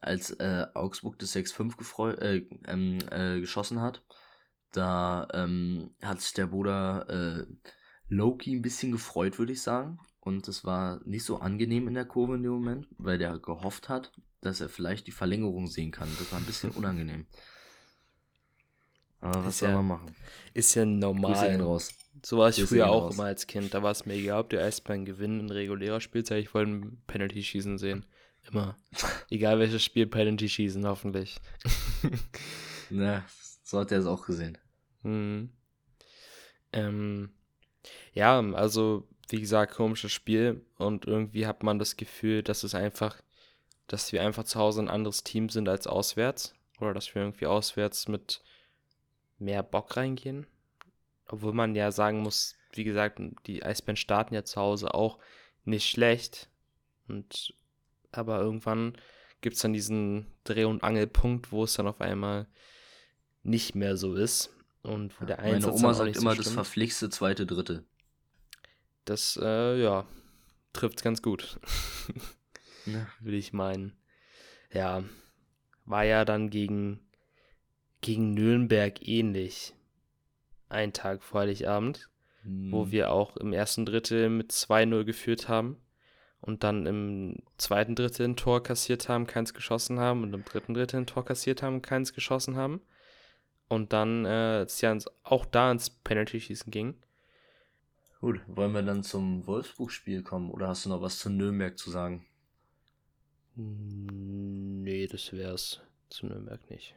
als 0.00 0.30
äh, 0.30 0.66
Augsburg 0.74 1.18
das 1.18 1.34
6-5 1.34 2.18
äh, 2.20 2.46
ähm, 2.66 2.98
äh, 3.10 3.40
geschossen 3.40 3.80
hat, 3.80 4.04
da 4.72 5.26
ähm, 5.32 5.94
hat 6.02 6.20
sich 6.20 6.34
der 6.34 6.46
Bruder 6.46 7.08
äh, 7.08 7.46
Loki 8.08 8.54
ein 8.54 8.62
bisschen 8.62 8.92
gefreut, 8.92 9.38
würde 9.38 9.52
ich 9.52 9.62
sagen. 9.62 9.98
Und 10.20 10.46
es 10.46 10.64
war 10.64 11.00
nicht 11.04 11.24
so 11.24 11.38
angenehm 11.38 11.88
in 11.88 11.94
der 11.94 12.04
Kurve 12.04 12.34
in 12.34 12.42
dem 12.42 12.52
Moment, 12.52 12.86
weil 12.98 13.18
der 13.18 13.38
gehofft 13.38 13.88
hat, 13.88 14.12
dass 14.40 14.60
er 14.60 14.68
vielleicht 14.68 15.06
die 15.06 15.12
Verlängerung 15.12 15.66
sehen 15.66 15.90
kann. 15.90 16.08
Das 16.18 16.30
war 16.32 16.38
ein 16.38 16.44
bisschen 16.46 16.70
unangenehm. 16.70 17.26
Aber 19.20 19.44
was 19.44 19.54
ist 19.54 19.58
soll 19.60 19.70
ja, 19.70 19.76
man 19.76 19.86
machen? 19.86 20.14
Ist 20.54 20.74
ja 20.74 20.84
normal. 20.84 21.60
Raus. 21.60 21.97
So 22.24 22.38
war 22.38 22.48
ich 22.48 22.62
früher 22.62 22.88
auch 22.88 23.04
raus. 23.04 23.14
immer 23.14 23.24
als 23.24 23.46
Kind. 23.46 23.74
Da 23.74 23.82
war 23.82 23.90
es 23.90 24.06
mir 24.06 24.14
egal, 24.14 24.40
ob 24.40 24.50
die 24.50 24.58
Eisbären 24.58 25.04
gewinnen 25.04 25.40
in 25.40 25.50
regulärer 25.50 26.00
Spielzeit. 26.00 26.42
Ich 26.42 26.54
wollte 26.54 26.70
ein 26.70 27.02
Penalty 27.06 27.42
schießen 27.42 27.78
sehen. 27.78 28.04
Immer. 28.50 28.76
Egal 29.30 29.58
welches 29.58 29.84
Spiel, 29.84 30.06
Penalty 30.06 30.48
schießen, 30.48 30.86
hoffentlich. 30.86 31.36
Na, 32.90 33.24
so 33.62 33.80
hat 33.80 33.92
er 33.92 33.98
es 33.98 34.06
auch 34.06 34.24
gesehen. 34.24 34.56
Mhm. 35.02 35.50
Ähm, 36.72 37.30
ja, 38.14 38.40
also, 38.40 39.06
wie 39.28 39.40
gesagt, 39.40 39.74
komisches 39.74 40.12
Spiel. 40.12 40.64
Und 40.78 41.06
irgendwie 41.06 41.46
hat 41.46 41.62
man 41.62 41.78
das 41.78 41.96
Gefühl, 41.96 42.42
dass 42.42 42.64
es 42.64 42.74
einfach, 42.74 43.20
dass 43.86 44.12
wir 44.12 44.22
einfach 44.22 44.44
zu 44.44 44.58
Hause 44.58 44.82
ein 44.82 44.88
anderes 44.88 45.24
Team 45.24 45.50
sind 45.50 45.68
als 45.68 45.86
auswärts. 45.86 46.54
Oder 46.80 46.94
dass 46.94 47.14
wir 47.14 47.22
irgendwie 47.22 47.46
auswärts 47.46 48.08
mit 48.08 48.42
mehr 49.38 49.62
Bock 49.62 49.96
reingehen. 49.96 50.46
Obwohl 51.28 51.52
man 51.52 51.74
ja 51.74 51.92
sagen 51.92 52.20
muss, 52.20 52.56
wie 52.72 52.84
gesagt, 52.84 53.20
die 53.46 53.62
Eisbären 53.62 53.96
starten 53.96 54.34
ja 54.34 54.44
zu 54.44 54.60
Hause 54.60 54.94
auch 54.94 55.18
nicht 55.64 55.88
schlecht. 55.88 56.48
Und 57.06 57.54
aber 58.12 58.40
irgendwann 58.40 58.96
gibt 59.40 59.56
es 59.56 59.62
dann 59.62 59.72
diesen 59.72 60.26
Dreh- 60.44 60.64
und 60.64 60.82
Angelpunkt, 60.82 61.52
wo 61.52 61.64
es 61.64 61.74
dann 61.74 61.86
auf 61.86 62.00
einmal 62.00 62.46
nicht 63.42 63.74
mehr 63.74 63.96
so 63.96 64.14
ist. 64.14 64.50
Und 64.82 65.20
wo 65.20 65.26
der 65.26 65.40
Einsatz 65.40 65.74
Meine 65.74 65.84
Oma 65.84 65.94
sagt 65.94 66.16
immer 66.16 66.34
so 66.34 66.42
das 66.42 66.52
verpflichtete 66.52 67.10
zweite 67.10 67.46
Dritte. 67.46 67.84
Das, 69.04 69.38
äh, 69.42 69.80
ja, 69.82 70.06
trifft 70.72 71.02
ganz 71.02 71.22
gut. 71.22 71.58
ja. 72.86 73.06
Würde 73.20 73.36
ich 73.36 73.52
meinen. 73.52 73.96
Ja, 74.72 75.02
war 75.84 76.04
ja 76.04 76.24
dann 76.24 76.50
gegen 76.50 77.00
gegen 78.00 78.34
Nürnberg 78.34 79.06
ähnlich. 79.06 79.74
Ein 80.68 80.92
Tag 80.92 81.22
vor 81.22 81.40
Heiligabend, 81.40 82.08
hm. 82.42 82.72
wo 82.72 82.90
wir 82.90 83.10
auch 83.10 83.36
im 83.36 83.52
ersten 83.52 83.86
Drittel 83.86 84.28
mit 84.28 84.52
2-0 84.52 85.04
geführt 85.04 85.48
haben 85.48 85.76
und 86.40 86.64
dann 86.64 86.86
im 86.86 87.36
zweiten 87.56 87.94
Drittel 87.94 88.26
ein 88.26 88.36
Tor 88.36 88.62
kassiert 88.62 89.08
haben, 89.08 89.26
keins 89.26 89.54
geschossen 89.54 89.98
haben 89.98 90.22
und 90.22 90.34
im 90.34 90.44
dritten 90.44 90.74
Drittel 90.74 91.00
ein 91.00 91.06
Tor 91.06 91.24
kassiert 91.24 91.62
haben, 91.62 91.82
keins 91.82 92.12
geschossen 92.12 92.56
haben. 92.56 92.80
Und 93.68 93.92
dann 93.92 94.24
äh, 94.24 94.62
es 94.62 94.80
ja 94.80 94.96
auch 95.24 95.44
da 95.44 95.70
ins 95.70 95.90
Penalty-Schießen 95.90 96.70
ging. 96.70 96.94
Gut, 98.20 98.40
wollen 98.46 98.72
wir 98.72 98.82
dann 98.82 99.02
zum 99.02 99.46
Wolfsburg-Spiel 99.46 100.22
kommen 100.22 100.50
oder 100.50 100.68
hast 100.68 100.84
du 100.84 100.88
noch 100.88 101.02
was 101.02 101.18
zu 101.18 101.30
Nürnberg 101.30 101.78
zu 101.78 101.90
sagen? 101.90 102.24
Nee, 103.54 105.06
das 105.06 105.32
wär's 105.32 105.80
zu 106.08 106.26
Nürnberg 106.26 106.68
nicht. 106.70 106.94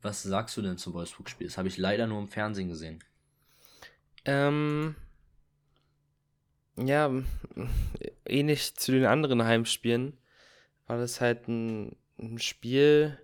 Was 0.00 0.22
sagst 0.22 0.56
du 0.56 0.62
denn 0.62 0.78
zum 0.78 0.94
Wolfsburg-Spiel? 0.94 1.46
Das 1.46 1.58
habe 1.58 1.68
ich 1.68 1.78
leider 1.78 2.06
nur 2.06 2.20
im 2.20 2.28
Fernsehen 2.28 2.68
gesehen. 2.68 3.02
Ähm, 4.24 4.96
ja, 6.76 7.10
ähnlich 8.24 8.74
zu 8.76 8.92
den 8.92 9.04
anderen 9.04 9.44
Heimspielen 9.44 10.16
war 10.86 10.98
das 10.98 11.20
halt 11.20 11.48
ein, 11.48 11.96
ein 12.18 12.38
Spiel, 12.38 13.18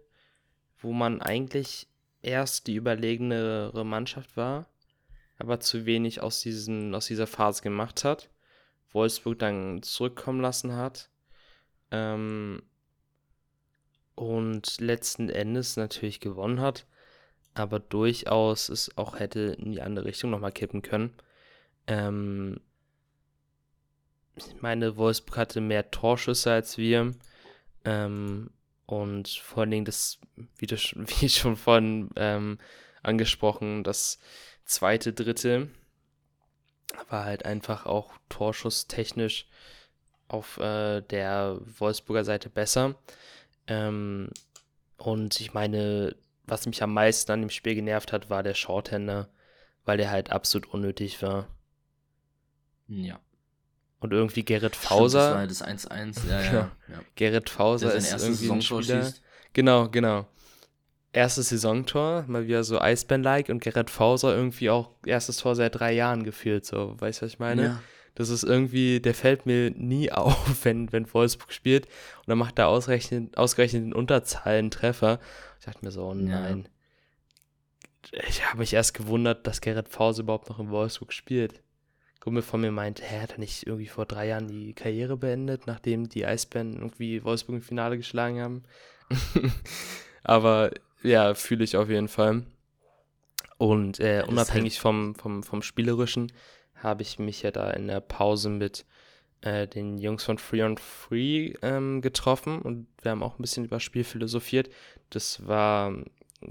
wo 0.79 0.93
man 0.93 1.21
eigentlich 1.21 1.89
erst 2.23 2.67
die 2.67 2.75
überlegenere 2.75 3.85
Mannschaft 3.85 4.37
war, 4.37 4.69
aber 5.39 5.61
zu 5.61 5.87
wenig 5.87 6.21
aus, 6.21 6.41
diesen, 6.41 6.95
aus 6.95 7.07
dieser 7.07 7.27
Phase 7.27 7.63
gemacht 7.63 8.05
hat. 8.05 8.31
Wolfsburg 8.93 9.39
dann 9.39 9.83
zurückkommen 9.83 10.41
lassen 10.41 10.75
hat. 10.75 11.11
Ähm, 11.91 12.63
und 14.19 14.81
letzten 14.81 15.29
Endes 15.29 15.77
natürlich 15.77 16.19
gewonnen 16.19 16.61
hat, 16.61 16.87
aber 17.55 17.79
durchaus 17.79 18.69
es 18.69 18.99
auch 18.99 19.21
hätte 19.21 19.57
in 19.61 19.71
die 19.71 19.81
andere 19.81 20.07
Richtung 20.07 20.31
nochmal 20.31 20.51
kippen 20.51 20.83
können. 20.83 21.15
Ähm, 21.87 22.61
ich 24.35 24.61
meine, 24.61 24.97
Wolfsburg 24.97 25.37
hatte 25.37 25.61
mehr 25.61 25.93
Torschüsse 25.93 26.51
als 26.51 26.79
wir. 26.79 27.15
Ähm, 27.85 28.51
und 28.87 29.29
vor 29.29 29.61
allen 29.63 29.71
Dingen 29.71 29.85
das, 29.85 30.19
wie, 30.57 30.67
das, 30.67 30.81
wie 30.97 31.29
schon 31.29 31.57
vorhin 31.57 32.11
ähm, 32.17 32.59
angesprochen, 33.05 33.85
das 33.85 34.19
zweite, 34.65 35.13
dritte 35.13 35.69
war 37.09 37.25
halt 37.25 37.45
einfach 37.45 37.87
auch 37.87 38.13
torschusstechnisch 38.29 39.47
auf 40.27 40.59
äh, 40.59 41.03
der 41.03 41.61
Wolfsburger 41.79 42.25
Seite 42.25 42.51
besser. 42.51 42.97
Ähm, 43.69 44.31
und 44.97 45.41
ich 45.41 45.55
meine, 45.55 46.17
was 46.47 46.67
mich 46.67 46.83
am 46.83 46.93
meisten 46.95 47.31
an 47.31 47.41
dem 47.41 47.51
Spiel 47.51 47.75
genervt 47.75 48.13
hat, 48.13 48.31
war 48.31 48.43
der 48.43 48.55
Shorthander, 48.55 49.29
weil 49.85 49.99
der 49.99 50.11
halt 50.11 50.31
absolut 50.31 50.73
unnötig 50.73 51.23
war. 51.23 51.47
Ja. 52.89 53.21
Und 54.01 54.13
irgendwie 54.13 54.45
Gerrit 54.45 54.77
Fauser. 54.77 55.35
Stimmt, 55.35 55.51
das 55.51 55.61
war 55.61 55.73
das 55.73 55.91
1-1, 55.91 56.29
ja, 56.29 56.41
ja, 56.53 56.53
ja. 56.53 57.01
Gerrit 57.17 57.51
Fauser 57.51 57.95
ist 57.95 58.13
irgendwie 58.13 58.51
ein 58.51 58.63
Spieler. 58.63 59.03
Schießt. 59.05 59.23
Genau, 59.53 59.89
genau. 59.89 60.27
Erstes 61.13 61.49
Saisontor, 61.49 62.25
mal 62.29 62.47
wieder 62.47 62.65
so 62.65 62.81
Eisbären-like 62.81 63.49
und 63.49 63.61
Gerrit 63.63 63.91
Fauser 63.91 64.35
irgendwie 64.35 64.71
auch 64.71 64.91
erstes 65.05 65.39
Tor 65.39 65.57
seit 65.57 65.79
drei 65.79 65.93
Jahren 65.93 66.23
gefühlt, 66.23 66.65
so, 66.65 66.95
weißt 66.99 67.21
du, 67.21 67.27
was 67.27 67.33
ich 67.33 67.39
meine? 67.39 67.63
Ja. 67.63 67.83
Das 68.19 68.31
ist 68.31 68.43
irgendwie, 68.43 68.99
der 69.01 69.15
fällt 69.15 69.47
mir 69.47 69.71
nie 69.71 70.11
auf, 70.13 70.65
wenn, 70.65 70.93
wenn 70.93 71.13
Wolfsburg 71.15 71.53
spielt 71.53 71.87
und 71.87 72.27
dann 72.27 72.39
macht 72.39 72.59
er 72.59 72.67
ausgerechnet, 72.67 73.39
ausgerechnet 73.39 73.85
in 73.85 73.95
Unterzahlen 73.95 74.73
Treffer. 74.73 75.21
Ich 75.61 75.67
dachte 75.67 75.85
mir 75.85 75.93
so, 75.93 76.05
oh 76.05 76.15
nein. 76.15 76.69
Ja. 78.13 78.21
Ich 78.29 78.45
habe 78.45 78.59
mich 78.59 78.73
erst 78.73 78.95
gewundert, 78.95 79.47
dass 79.47 79.61
Gerrit 79.61 79.89
Fauser 79.89 80.23
überhaupt 80.23 80.49
noch 80.49 80.59
in 80.59 80.71
Wolfsburg 80.71 81.13
spielt. 81.13 81.63
Kumpel 82.19 82.43
von 82.43 82.61
mir 82.61 82.73
meinte, 82.73 83.05
hä, 83.05 83.21
hat 83.21 83.33
er 83.33 83.39
nicht 83.39 83.67
irgendwie 83.67 83.87
vor 83.87 84.05
drei 84.05 84.27
Jahren 84.27 84.49
die 84.49 84.73
Karriere 84.73 85.17
beendet, 85.17 85.67
nachdem 85.67 86.09
die 86.09 86.27
Eisbären 86.27 86.75
irgendwie 86.75 87.23
Wolfsburg 87.23 87.57
im 87.57 87.63
Finale 87.63 87.99
geschlagen 87.99 88.41
haben? 88.41 88.63
Aber 90.25 90.73
ja, 91.05 91.35
fühle 91.35 91.63
ich 91.63 91.77
auf 91.77 91.89
jeden 91.89 92.09
Fall. 92.09 92.43
Und 93.59 94.01
äh, 94.01 94.25
unabhängig 94.27 94.75
halt 94.75 94.83
vom, 94.83 95.15
vom, 95.15 95.43
vom 95.45 95.63
Spielerischen 95.63 96.33
habe 96.83 97.03
ich 97.03 97.19
mich 97.19 97.43
ja 97.43 97.51
da 97.51 97.71
in 97.71 97.89
der 97.89 98.01
Pause 98.01 98.49
mit 98.49 98.85
äh, 99.41 99.67
den 99.67 99.99
Jungs 99.99 100.25
von 100.25 100.39
Free 100.39 100.63
on 100.63 100.79
Free 100.79 101.55
ähm, 101.63 102.01
getroffen 102.01 102.61
und 102.61 102.87
wir 103.03 103.13
haben 103.13 103.23
auch 103.23 103.39
ein 103.39 103.43
bisschen 103.43 103.65
über 103.65 103.81
Spiel 103.81 104.05
philosophiert. 104.05 104.69
Das 105.11 105.47
war 105.47 105.93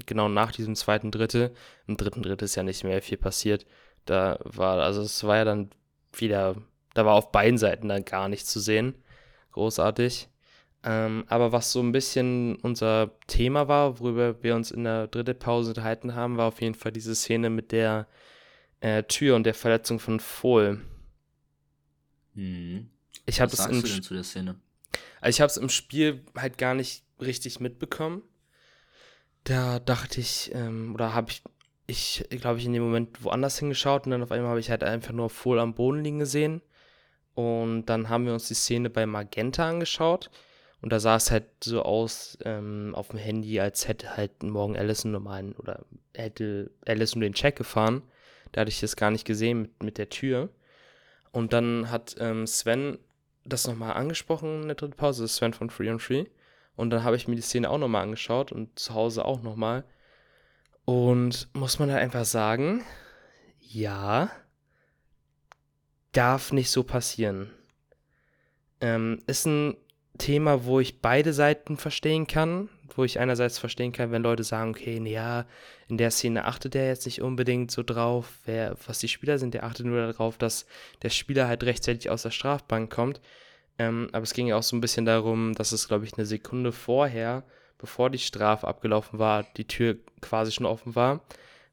genau 0.05 0.29
nach 0.29 0.51
diesem 0.51 0.75
zweiten 0.75 1.11
Drittel. 1.11 1.53
Im 1.87 1.97
dritten 1.97 2.23
Drittel 2.23 2.45
ist 2.45 2.55
ja 2.55 2.63
nicht 2.63 2.83
mehr 2.83 3.01
viel 3.01 3.17
passiert. 3.17 3.65
Da 4.05 4.39
war, 4.43 4.79
also 4.81 5.01
es 5.01 5.23
war 5.23 5.37
ja 5.37 5.45
dann 5.45 5.69
wieder, 6.13 6.55
da 6.93 7.05
war 7.05 7.15
auf 7.15 7.31
beiden 7.31 7.57
Seiten 7.57 7.89
dann 7.89 8.05
gar 8.05 8.29
nichts 8.29 8.49
zu 8.49 8.59
sehen. 8.59 8.95
Großartig. 9.51 10.29
Ähm, 10.83 11.25
aber 11.27 11.51
was 11.51 11.71
so 11.71 11.81
ein 11.81 11.91
bisschen 11.91 12.55
unser 12.57 13.11
Thema 13.27 13.67
war, 13.67 13.99
worüber 13.99 14.41
wir 14.43 14.55
uns 14.55 14.71
in 14.71 14.83
der 14.83 15.07
dritten 15.07 15.37
Pause 15.37 15.71
unterhalten 15.71 16.15
haben, 16.15 16.37
war 16.37 16.47
auf 16.47 16.61
jeden 16.61 16.75
Fall 16.75 16.91
diese 16.91 17.15
Szene 17.15 17.49
mit 17.49 17.71
der 17.71 18.07
äh, 18.79 19.03
Tür 19.03 19.35
und 19.35 19.43
der 19.43 19.53
Verletzung 19.53 19.99
von 19.99 20.19
Fohl. 20.19 20.81
Hm. 22.35 22.89
Ich 23.25 23.39
was 23.39 23.51
sagst 23.51 23.71
im, 23.71 23.81
du 23.81 23.87
denn 23.87 24.03
zu 24.03 24.13
der 24.13 24.23
Szene? 24.23 24.55
Also 25.21 25.35
ich 25.35 25.41
habe 25.41 25.49
es 25.49 25.57
im 25.57 25.69
Spiel 25.69 26.23
halt 26.35 26.57
gar 26.57 26.73
nicht 26.73 27.03
richtig 27.19 27.59
mitbekommen. 27.59 28.21
Da 29.43 29.79
dachte 29.79 30.19
ich, 30.19 30.51
ähm, 30.53 30.93
oder 30.93 31.13
habe 31.13 31.31
ich 31.31 31.41
ich, 31.87 32.25
glaube 32.29 32.59
ich, 32.59 32.65
in 32.65 32.73
dem 32.73 32.83
Moment 32.83 33.23
woanders 33.23 33.57
hingeschaut 33.57 34.05
und 34.05 34.11
dann 34.11 34.21
auf 34.21 34.31
einmal 34.31 34.49
habe 34.49 34.59
ich 34.59 34.69
halt 34.69 34.83
einfach 34.83 35.13
nur 35.13 35.29
voll 35.29 35.57
am 35.57 35.73
Boden 35.73 36.03
liegen 36.03 36.19
gesehen. 36.19 36.61
Und 37.33 37.85
dann 37.85 38.09
haben 38.09 38.25
wir 38.25 38.33
uns 38.33 38.49
die 38.49 38.55
Szene 38.55 38.89
bei 38.89 39.05
Magenta 39.05 39.69
angeschaut. 39.69 40.29
Und 40.81 40.91
da 40.91 40.99
sah 40.99 41.15
es 41.15 41.31
halt 41.31 41.45
so 41.63 41.81
aus 41.83 42.37
ähm, 42.43 42.93
auf 42.93 43.09
dem 43.09 43.19
Handy, 43.19 43.59
als 43.59 43.87
hätte 43.87 44.17
halt 44.17 44.43
morgen 44.43 44.77
Allison 44.77 45.11
normalen 45.11 45.53
oder 45.53 45.85
hätte 46.13 46.71
Allison 46.85 47.21
den 47.21 47.33
Check 47.33 47.55
gefahren. 47.55 48.03
Da 48.51 48.61
hatte 48.61 48.69
ich 48.69 48.79
das 48.79 48.95
gar 48.95 49.11
nicht 49.11 49.25
gesehen 49.25 49.61
mit, 49.61 49.83
mit 49.83 49.97
der 49.97 50.09
Tür. 50.09 50.49
Und 51.31 51.53
dann 51.53 51.91
hat 51.91 52.15
ähm, 52.19 52.47
Sven 52.47 52.99
das 53.45 53.67
nochmal 53.67 53.93
angesprochen 53.93 54.63
in 54.63 54.67
der 54.67 54.75
dritten 54.75 54.95
Pause, 54.95 55.27
Sven 55.27 55.53
von 55.53 55.69
Free 55.69 55.89
on 55.89 55.99
Free. 55.99 56.25
Und 56.75 56.89
dann 56.91 57.03
habe 57.03 57.15
ich 57.15 57.27
mir 57.27 57.35
die 57.35 57.41
Szene 57.41 57.69
auch 57.69 57.77
nochmal 57.77 58.03
angeschaut 58.03 58.51
und 58.51 58.77
zu 58.77 58.93
Hause 58.93 59.25
auch 59.25 59.41
nochmal. 59.41 59.83
Und 60.85 61.49
muss 61.53 61.79
man 61.79 61.91
halt 61.91 62.01
einfach 62.01 62.25
sagen, 62.25 62.83
ja, 63.59 64.31
darf 66.11 66.53
nicht 66.53 66.71
so 66.71 66.83
passieren. 66.83 67.51
Ähm, 68.79 69.21
ist 69.27 69.45
ein 69.45 69.75
Thema, 70.17 70.65
wo 70.65 70.79
ich 70.79 71.01
beide 71.01 71.33
Seiten 71.33 71.77
verstehen 71.77 72.27
kann, 72.27 72.69
wo 72.95 73.03
ich 73.03 73.19
einerseits 73.19 73.59
verstehen 73.59 73.91
kann, 73.91 74.11
wenn 74.11 74.23
Leute 74.23 74.43
sagen, 74.43 74.71
okay, 74.71 75.01
ja, 75.07 75.45
in 75.87 75.97
der 75.97 76.11
Szene 76.11 76.45
achtet 76.45 76.75
er 76.75 76.87
jetzt 76.87 77.05
nicht 77.05 77.21
unbedingt 77.21 77.71
so 77.71 77.83
drauf, 77.83 78.39
wer, 78.45 78.75
was 78.85 78.99
die 78.99 79.07
Spieler 79.07 79.39
sind, 79.39 79.53
der 79.53 79.63
achtet 79.63 79.85
nur 79.85 80.07
darauf, 80.07 80.37
dass 80.37 80.65
der 81.01 81.09
Spieler 81.09 81.47
halt 81.47 81.63
rechtzeitig 81.63 82.09
aus 82.09 82.23
der 82.23 82.31
Strafbank 82.31 82.91
kommt. 82.93 83.21
Ähm, 83.79 84.09
aber 84.11 84.23
es 84.23 84.33
ging 84.33 84.47
ja 84.47 84.57
auch 84.57 84.63
so 84.63 84.75
ein 84.75 84.81
bisschen 84.81 85.05
darum, 85.05 85.53
dass 85.53 85.71
es, 85.71 85.87
glaube 85.87 86.05
ich, 86.05 86.17
eine 86.17 86.25
Sekunde 86.25 86.71
vorher 86.71 87.43
bevor 87.77 88.09
die 88.09 88.19
Strafe 88.19 88.67
abgelaufen 88.67 89.19
war, 89.19 89.43
die 89.55 89.65
Tür 89.65 89.97
quasi 90.21 90.51
schon 90.51 90.65
offen 90.65 90.95
war, 90.95 91.21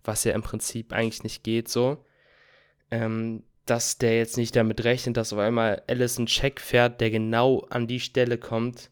was 0.02 0.25
ja 0.25 0.33
im 0.33 0.42
Prinzip 0.42 0.92
eigentlich 0.92 1.23
nicht 1.23 1.42
geht 1.44 1.68
so. 1.68 2.04
Ähm, 2.90 3.42
dass 3.66 3.97
der 3.97 4.18
jetzt 4.18 4.37
nicht 4.37 4.54
damit 4.56 4.85
rechnet, 4.85 5.16
dass 5.16 5.33
auf 5.33 5.38
einmal 5.38 5.83
Alice 5.88 6.18
einen 6.18 6.26
Check 6.26 6.61
fährt, 6.61 7.00
der 7.00 7.11
genau 7.11 7.61
an 7.71 7.87
die 7.87 8.00
Stelle 8.00 8.37
kommt, 8.37 8.90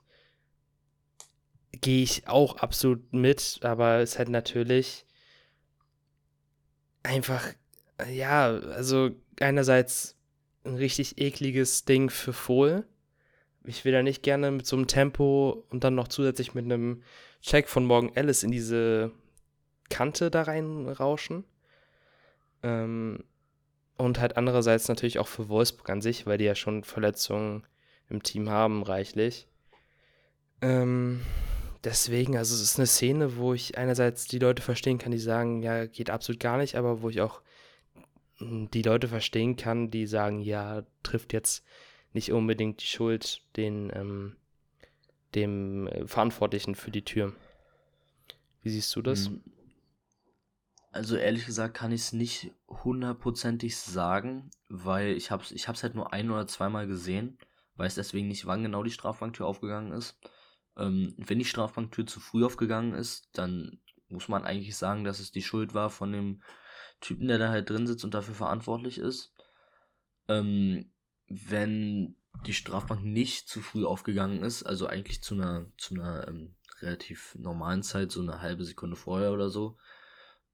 gehe 1.81 2.03
ich 2.03 2.29
auch 2.29 2.57
absolut 2.57 3.13
mit, 3.13 3.61
aber 3.63 3.99
es 4.01 4.19
hat 4.19 4.29
natürlich 4.29 5.07
einfach, 7.03 7.47
ja, 8.11 8.47
also 8.47 9.11
einerseits 9.41 10.17
ein 10.65 10.77
richtig 10.77 11.19
ekliges 11.19 11.85
Ding 11.85 12.11
für 12.11 12.33
Fohl, 12.33 12.87
ich 13.65 13.85
will 13.85 13.93
da 13.93 14.03
nicht 14.03 14.23
gerne 14.23 14.51
mit 14.51 14.67
so 14.67 14.77
einem 14.77 14.87
Tempo 14.87 15.65
und 15.71 15.85
dann 15.85 15.95
noch 15.95 16.09
zusätzlich 16.09 16.55
mit 16.55 16.65
einem 16.65 17.03
Check 17.41 17.69
von 17.69 17.85
Morgan 17.85 18.15
Ellis 18.15 18.43
in 18.43 18.51
diese 18.51 19.13
Kante 19.89 20.31
da 20.31 20.43
reinrauschen. 20.43 21.45
Ähm, 22.63 23.25
und 23.97 24.21
halt 24.21 24.37
andererseits 24.37 24.89
natürlich 24.89 25.19
auch 25.19 25.29
für 25.29 25.49
Wolfsburg 25.49 25.91
an 25.91 26.01
sich, 26.01 26.27
weil 26.27 26.39
die 26.39 26.45
ja 26.45 26.55
schon 26.55 26.83
Verletzungen 26.83 27.65
im 28.09 28.23
Team 28.23 28.51
haben, 28.51 28.83
reichlich. 28.83 29.47
Ähm, 30.61 31.21
deswegen, 31.85 32.37
also 32.37 32.55
es 32.55 32.63
ist 32.63 32.79
eine 32.79 32.87
Szene, 32.87 33.37
wo 33.37 33.55
ich 33.55 33.79
einerseits 33.79 34.27
die 34.27 34.39
Leute 34.39 34.63
verstehen 34.63 34.99
kann, 34.99 35.13
die 35.13 35.19
sagen, 35.19 35.63
ja, 35.63 35.87
geht 35.87 36.11
absolut 36.11 36.41
gar 36.41 36.59
nicht, 36.59 36.77
aber 36.77 37.03
wo 37.03 37.09
ich 37.09 37.21
auch 37.21 37.43
die 38.41 38.83
Leute 38.83 39.09
verstehen 39.09 39.57
kann, 39.57 39.91
die 39.91 40.07
sagen, 40.07 40.41
ja, 40.41 40.83
trifft 41.03 41.33
jetzt 41.33 41.65
nicht 42.13 42.33
unbedingt 42.33 42.83
die 42.83 42.87
Schuld 42.87 43.41
den, 43.57 43.91
ähm, 43.95 44.37
dem 45.35 45.87
äh, 45.87 46.07
Verantwortlichen 46.07 46.75
für 46.75 46.91
die 46.91 47.05
Tür. 47.05 47.33
Wie 48.63 48.71
siehst 48.71 48.95
du 48.97 49.03
das? 49.03 49.27
Hm. 49.27 49.43
Also 50.91 51.17
ehrlich 51.17 51.47
gesagt 51.47 51.75
kann 51.75 51.91
ich 51.91 52.03
es 52.03 52.13
nicht 52.13 52.53
hundertprozentig 52.69 53.79
sagen, 53.79 54.51
weil 54.69 55.17
ich 55.17 55.31
habe 55.31 55.43
es 55.43 55.51
ich 55.51 55.67
halt 55.67 55.95
nur 55.95 56.13
ein 56.13 56.31
oder 56.31 56.47
zweimal 56.47 56.87
gesehen, 56.87 57.39
weiß 57.77 57.95
deswegen 57.95 58.29
nicht, 58.29 58.45
wann 58.45 58.63
genau 58.63 58.83
die 58.83 58.91
Strafbanktür 58.91 59.47
aufgegangen 59.47 59.93
ist. 59.93 60.19
Ähm, 60.77 61.15
wenn 61.19 61.39
die 61.39 61.45
Strafbanktür 61.45 62.07
zu 62.07 62.21
früh 62.21 62.45
aufgegangen 62.45 62.95
ist, 62.95 63.29
dann 63.33 63.81
muss 64.09 64.29
man 64.29 64.45
eigentlich 64.45 64.77
sagen, 64.77 65.05
dass 65.05 65.21
es 65.21 65.33
die 65.33 65.43
Schuld 65.43 65.75
war 65.75 65.91
von 65.91 66.13
dem 66.13 66.43
Typen, 67.01 67.29
der 67.29 67.39
da 67.39 67.49
halt 67.49 67.69
drin 67.69 67.87
sitzt 67.87 68.05
und 68.05 68.15
dafür 68.15 68.35
verantwortlich 68.35 68.99
ist. 68.99 69.35
Ähm, 70.29 70.93
wenn 71.29 72.17
die 72.47 72.55
Strafbank 72.55 73.05
nicht 73.05 73.49
zu 73.49 73.61
früh 73.61 73.85
aufgegangen 73.85 74.43
ist, 74.43 74.63
also 74.63 74.87
eigentlich 74.87 75.23
zu 75.23 75.35
einer, 75.35 75.67
zu 75.77 75.95
einer 75.95 76.27
ähm, 76.29 76.57
relativ 76.81 77.35
normalen 77.39 77.83
Zeit, 77.83 78.11
so 78.11 78.21
eine 78.21 78.41
halbe 78.41 78.65
Sekunde 78.65 78.97
vorher 78.97 79.33
oder 79.33 79.49
so, 79.49 79.79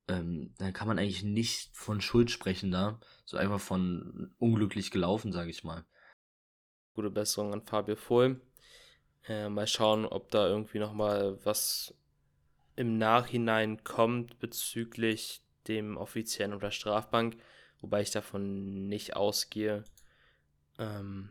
ähm, 0.08 0.54
dann 0.58 0.72
kann 0.72 0.88
man 0.88 0.98
eigentlich 0.98 1.22
nicht 1.22 1.76
von 1.76 2.00
Schuld 2.00 2.30
sprechen 2.30 2.70
da, 2.70 2.98
so 3.24 3.36
einfach 3.36 3.60
von 3.60 4.34
unglücklich 4.38 4.90
gelaufen, 4.90 5.32
sage 5.32 5.50
ich 5.50 5.64
mal. 5.64 5.84
Gute 6.94 7.10
Besserung 7.10 7.52
an 7.52 7.62
Fabio 7.62 7.96
Vohl. 7.96 8.40
Äh, 9.28 9.48
mal 9.50 9.66
schauen, 9.66 10.06
ob 10.06 10.30
da 10.30 10.48
irgendwie 10.48 10.78
nochmal 10.78 11.38
was 11.44 11.94
im 12.76 12.96
Nachhinein 12.96 13.84
kommt 13.84 14.38
bezüglich 14.38 15.42
dem 15.66 15.96
Offiziellen 15.96 16.54
oder 16.54 16.70
Strafbank, 16.70 17.36
wobei 17.80 18.00
ich 18.00 18.10
davon 18.10 18.88
nicht 18.88 19.16
ausgehe. 19.16 19.84
Ähm, 20.78 21.30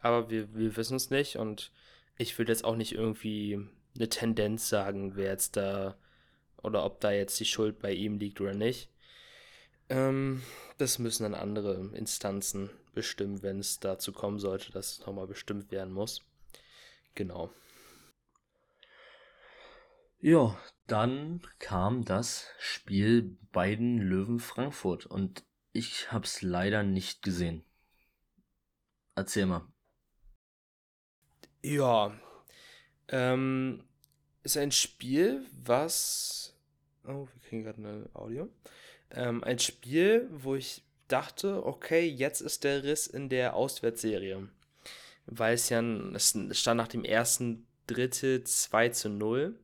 aber 0.00 0.30
wir, 0.30 0.54
wir 0.54 0.76
wissen 0.76 0.96
es 0.96 1.10
nicht 1.10 1.36
und 1.36 1.72
ich 2.16 2.38
will 2.38 2.48
jetzt 2.48 2.64
auch 2.64 2.76
nicht 2.76 2.92
irgendwie 2.92 3.58
eine 3.96 4.08
Tendenz 4.08 4.68
sagen, 4.68 5.16
wer 5.16 5.30
jetzt 5.30 5.56
da 5.56 5.96
oder 6.62 6.84
ob 6.84 7.00
da 7.00 7.10
jetzt 7.10 7.38
die 7.40 7.44
Schuld 7.44 7.80
bei 7.80 7.92
ihm 7.92 8.18
liegt 8.18 8.40
oder 8.40 8.54
nicht. 8.54 8.88
Ähm, 9.88 10.42
das 10.78 10.98
müssen 10.98 11.24
dann 11.24 11.34
andere 11.34 11.90
Instanzen 11.94 12.70
bestimmen, 12.94 13.42
wenn 13.42 13.58
es 13.58 13.80
dazu 13.80 14.12
kommen 14.12 14.38
sollte, 14.38 14.72
dass 14.72 14.92
es 14.92 15.06
nochmal 15.06 15.26
bestimmt 15.26 15.70
werden 15.70 15.92
muss. 15.92 16.22
Genau. 17.16 17.50
Ja, 20.20 20.56
dann 20.86 21.40
kam 21.58 22.04
das 22.04 22.46
Spiel 22.58 23.36
beiden 23.52 23.98
Löwen 23.98 24.38
Frankfurt 24.38 25.06
und 25.06 25.44
ich 25.72 26.12
habe 26.12 26.24
es 26.24 26.42
leider 26.42 26.82
nicht 26.82 27.22
gesehen. 27.22 27.64
Erzähl 29.14 29.46
mal. 29.46 29.66
Ja, 31.62 32.18
ähm, 33.08 33.82
ist 34.42 34.58
ein 34.58 34.72
Spiel, 34.72 35.46
was. 35.52 36.54
Oh, 37.04 37.26
wir 37.32 37.40
kriegen 37.48 37.64
gerade 37.64 37.78
eine 37.78 38.10
Audio. 38.12 38.48
Ähm, 39.10 39.42
ein 39.42 39.58
Spiel, 39.58 40.28
wo 40.30 40.54
ich 40.54 40.84
dachte, 41.08 41.64
okay, 41.64 42.06
jetzt 42.06 42.40
ist 42.42 42.64
der 42.64 42.84
Riss 42.84 43.06
in 43.06 43.30
der 43.30 43.54
Auswärtsserie. 43.54 44.48
Weil 45.26 45.54
es 45.54 45.68
ja, 45.68 45.80
es 46.14 46.36
stand 46.52 46.78
nach 46.78 46.88
dem 46.88 47.04
ersten 47.04 47.66
Drittel 47.86 48.44
2 48.44 48.88
zu 48.90 49.08
0. 49.08 49.58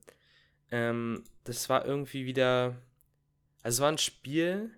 Ähm, 0.70 1.24
das 1.44 1.68
war 1.68 1.84
irgendwie 1.84 2.26
wieder. 2.26 2.76
Also, 3.62 3.76
es 3.76 3.80
war 3.82 3.92
ein 3.92 3.98
Spiel, 3.98 4.70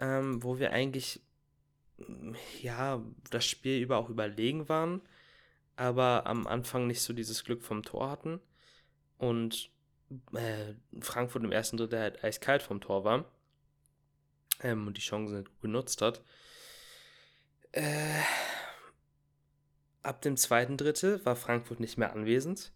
ähm, 0.00 0.42
wo 0.42 0.58
wir 0.58 0.72
eigentlich, 0.72 1.20
ja, 2.62 3.02
das 3.30 3.44
Spiel 3.44 3.80
über 3.80 3.98
auch 3.98 4.08
überlegen 4.08 4.68
waren 4.68 5.02
aber 5.76 6.26
am 6.26 6.46
Anfang 6.46 6.86
nicht 6.86 7.00
so 7.00 7.12
dieses 7.12 7.44
Glück 7.44 7.62
vom 7.62 7.82
Tor 7.82 8.10
hatten. 8.10 8.40
Und 9.18 9.70
äh, 10.32 10.74
Frankfurt 11.00 11.44
im 11.44 11.52
ersten 11.52 11.76
Drittel 11.76 12.00
halt 12.00 12.24
eiskalt 12.24 12.62
vom 12.62 12.80
Tor 12.80 13.04
war. 13.04 13.24
Ähm, 14.60 14.86
und 14.86 14.96
die 14.96 15.02
Chancen 15.02 15.40
nicht 15.40 15.60
genutzt 15.60 16.02
hat. 16.02 16.22
Äh, 17.72 18.20
ab 20.02 20.22
dem 20.22 20.36
zweiten 20.36 20.76
Drittel 20.76 21.24
war 21.24 21.36
Frankfurt 21.36 21.80
nicht 21.80 21.98
mehr 21.98 22.12
anwesend. 22.12 22.72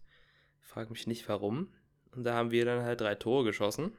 Frag 0.61 0.89
mich 0.89 1.07
nicht 1.07 1.27
warum. 1.29 1.73
Und 2.11 2.23
da 2.23 2.33
haben 2.33 2.51
wir 2.51 2.65
dann 2.65 2.83
halt 2.83 3.01
drei 3.01 3.15
Tore 3.15 3.43
geschossen. 3.43 3.91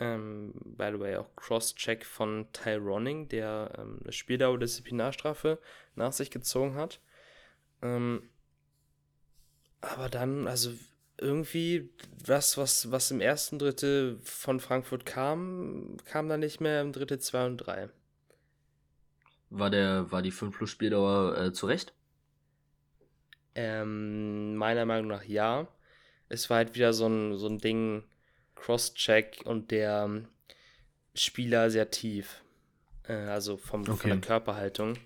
Ähm, 0.00 0.52
by 0.64 0.90
the 0.92 1.00
way, 1.00 1.16
auch 1.16 1.34
Cross-Check 1.36 2.04
von 2.04 2.46
Ty 2.52 2.76
Ronning, 2.76 3.28
der 3.28 3.72
ähm, 3.78 4.00
eine 4.02 4.12
Spieldauer-Disziplinarstrafe 4.12 5.58
nach 5.94 6.12
sich 6.12 6.30
gezogen 6.30 6.74
hat. 6.74 7.00
Ähm, 7.82 8.28
aber 9.80 10.08
dann, 10.08 10.46
also 10.46 10.72
irgendwie 11.18 11.90
das, 12.24 12.56
was, 12.56 12.90
was 12.90 13.10
im 13.10 13.20
ersten 13.20 13.58
Drittel 13.58 14.18
von 14.22 14.60
Frankfurt 14.60 15.04
kam, 15.04 15.96
kam 16.04 16.28
dann 16.28 16.40
nicht 16.40 16.60
mehr 16.60 16.80
im 16.80 16.92
Drittel 16.92 17.18
2 17.18 17.46
und 17.46 17.58
3. 17.58 17.90
War, 19.50 19.70
der, 19.70 20.10
war 20.10 20.22
die 20.22 20.30
5 20.30 20.56
plus 20.56 20.70
Spieldauer 20.70 21.36
äh, 21.36 21.52
zurecht? 21.52 21.92
Ähm, 23.54 24.56
meiner 24.56 24.84
Meinung 24.86 25.08
nach 25.08 25.24
ja. 25.24 25.68
Es 26.28 26.48
war 26.48 26.58
halt 26.58 26.74
wieder 26.74 26.92
so 26.92 27.06
ein, 27.06 27.36
so 27.36 27.46
ein 27.46 27.58
Ding, 27.58 28.04
Cross-Check 28.54 29.42
und 29.44 29.70
der 29.70 30.04
ähm, 30.04 30.28
Spieler 31.14 31.70
sehr 31.70 31.90
tief. 31.90 32.42
Äh, 33.06 33.14
also 33.14 33.56
vom, 33.56 33.82
okay. 33.82 33.96
von 33.96 34.10
der 34.10 34.20
Körperhaltung. 34.20 34.98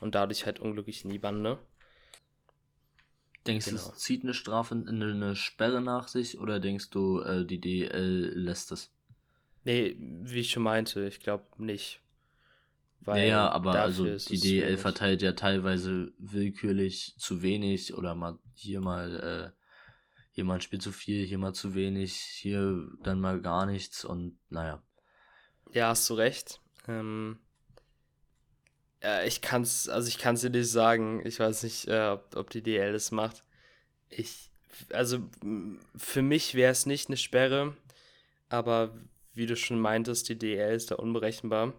Und 0.00 0.14
dadurch 0.14 0.46
halt 0.46 0.60
unglücklich 0.60 1.04
in 1.04 1.10
die 1.10 1.18
Bande. 1.18 1.58
Denkst 3.46 3.66
genau. 3.66 3.82
du, 3.82 3.90
es 3.90 3.98
zieht 3.98 4.22
eine 4.22 4.34
Strafe, 4.34 4.74
eine 4.74 5.36
Sperre 5.36 5.80
nach 5.80 6.08
sich 6.08 6.38
oder 6.38 6.60
denkst 6.60 6.90
du, 6.90 7.20
äh, 7.20 7.44
die 7.44 7.60
DL 7.60 8.32
lässt 8.34 8.72
es? 8.72 8.90
Nee, 9.64 9.96
wie 9.98 10.40
ich 10.40 10.50
schon 10.50 10.62
meinte, 10.62 11.06
ich 11.06 11.20
glaube 11.20 11.44
nicht. 11.58 12.00
Weil 13.02 13.22
ja, 13.22 13.28
ja, 13.28 13.50
aber 13.50 13.80
also 13.80 14.04
die 14.04 14.38
DL 14.38 14.76
verteilt 14.76 15.22
ja 15.22 15.32
teilweise 15.32 16.12
willkürlich 16.18 17.14
zu 17.18 17.40
wenig 17.40 17.94
oder 17.94 18.14
mal 18.14 18.38
hier 18.54 18.80
mal, 18.80 19.52
äh, 19.54 19.60
hier 20.32 20.44
mal 20.44 20.54
ein 20.54 20.60
Spiel 20.60 20.80
zu 20.80 20.92
viel, 20.92 21.24
hier 21.24 21.38
mal 21.38 21.54
zu 21.54 21.74
wenig, 21.74 22.14
hier 22.14 22.88
dann 23.02 23.20
mal 23.20 23.40
gar 23.40 23.64
nichts 23.64 24.04
und 24.04 24.38
naja. 24.50 24.82
Ja, 25.72 25.88
hast 25.88 26.10
du 26.10 26.14
recht. 26.14 26.60
Ähm, 26.88 27.38
äh, 29.02 29.26
ich 29.26 29.40
kann's, 29.40 29.88
also 29.88 30.08
ich 30.08 30.18
kann's 30.18 30.42
dir 30.42 30.50
nicht 30.50 30.70
sagen. 30.70 31.24
Ich 31.24 31.40
weiß 31.40 31.62
nicht, 31.62 31.88
äh, 31.88 32.08
ob, 32.08 32.36
ob 32.36 32.50
die 32.50 32.62
DL 32.62 32.92
das 32.92 33.12
macht. 33.12 33.44
Ich, 34.08 34.50
also 34.92 35.20
für 35.96 36.22
mich 36.22 36.54
wäre 36.54 36.72
es 36.72 36.84
nicht 36.84 37.08
eine 37.08 37.16
Sperre, 37.16 37.76
aber 38.48 38.94
wie 39.32 39.46
du 39.46 39.56
schon 39.56 39.80
meintest, 39.80 40.28
die 40.28 40.38
DL 40.38 40.74
ist 40.74 40.90
da 40.90 40.96
unberechenbar. 40.96 41.72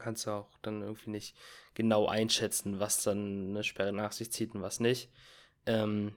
Du 0.00 0.04
kannst 0.04 0.26
auch 0.28 0.48
dann 0.62 0.80
irgendwie 0.80 1.10
nicht 1.10 1.36
genau 1.74 2.06
einschätzen, 2.06 2.80
was 2.80 3.02
dann 3.02 3.50
eine 3.50 3.62
Sperre 3.62 3.92
nach 3.92 4.12
sich 4.12 4.32
zieht 4.32 4.54
und 4.54 4.62
was 4.62 4.80
nicht. 4.80 5.10
Ähm, 5.66 6.14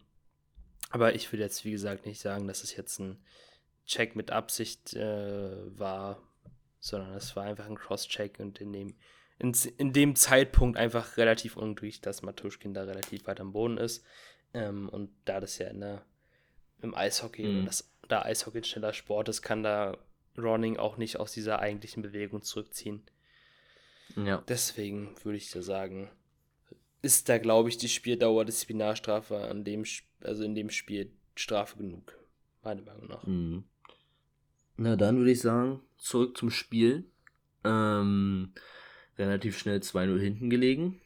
aber 0.89 1.15
ich 1.15 1.33
würde 1.33 1.43
jetzt, 1.43 1.65
wie 1.65 1.71
gesagt, 1.71 2.05
nicht 2.05 2.21
sagen, 2.21 2.47
dass 2.47 2.63
es 2.63 2.73
jetzt 2.77 2.99
ein 2.99 3.21
Check 3.85 4.15
mit 4.15 4.31
Absicht 4.31 4.93
äh, 4.93 5.77
war, 5.77 6.23
sondern 6.79 7.13
es 7.15 7.35
war 7.35 7.43
einfach 7.43 7.65
ein 7.65 7.75
Cross-Check 7.75 8.39
und 8.39 8.61
in 8.61 8.71
dem 8.71 8.95
in, 9.37 9.53
in 9.77 9.91
dem 9.91 10.15
Zeitpunkt 10.15 10.77
einfach 10.77 11.17
relativ 11.17 11.57
unglücklich, 11.57 11.99
dass 11.99 12.21
Matuschkin 12.21 12.73
da 12.73 12.83
relativ 12.83 13.27
weit 13.27 13.41
am 13.41 13.51
Boden 13.51 13.77
ist. 13.77 14.05
Ähm, 14.53 14.87
und 14.87 15.09
da 15.25 15.41
das 15.41 15.57
ja 15.57 15.67
in 15.67 15.81
der, 15.81 16.05
im 16.81 16.95
Eishockey, 16.95 17.43
mhm. 17.43 17.65
das, 17.65 17.91
da 18.07 18.21
Eishockey 18.21 18.59
ein 18.59 18.63
schneller 18.63 18.93
Sport 18.93 19.27
ist, 19.27 19.41
kann 19.41 19.61
da 19.61 19.97
Ronning 20.37 20.77
auch 20.77 20.95
nicht 20.95 21.19
aus 21.19 21.33
dieser 21.33 21.59
eigentlichen 21.59 22.01
Bewegung 22.01 22.43
zurückziehen. 22.43 23.03
Ja. 24.15 24.43
Deswegen 24.47 25.15
würde 25.23 25.37
ich 25.37 25.49
da 25.49 25.61
sagen, 25.61 26.09
ist 27.01 27.29
da, 27.29 27.37
glaube 27.37 27.69
ich, 27.69 27.77
die 27.77 27.89
Spieldauer 27.89 28.45
Disziplinarstrafe 28.45 29.37
an 29.37 29.63
dem, 29.63 29.83
also 30.21 30.43
in 30.43 30.55
dem 30.55 30.69
Spiel 30.69 31.11
Strafe 31.35 31.77
genug, 31.77 32.17
meiner 32.63 32.81
Meinung 32.81 33.07
nach. 33.07 33.25
Mhm. 33.25 33.63
Na, 34.77 34.95
dann 34.95 35.17
würde 35.17 35.31
ich 35.31 35.41
sagen, 35.41 35.81
zurück 35.97 36.37
zum 36.37 36.49
Spiel. 36.49 37.05
Ähm, 37.63 38.53
relativ 39.17 39.57
schnell 39.57 39.79
2-0 39.79 40.19
hinten 40.19 40.49
gelegen. 40.49 40.99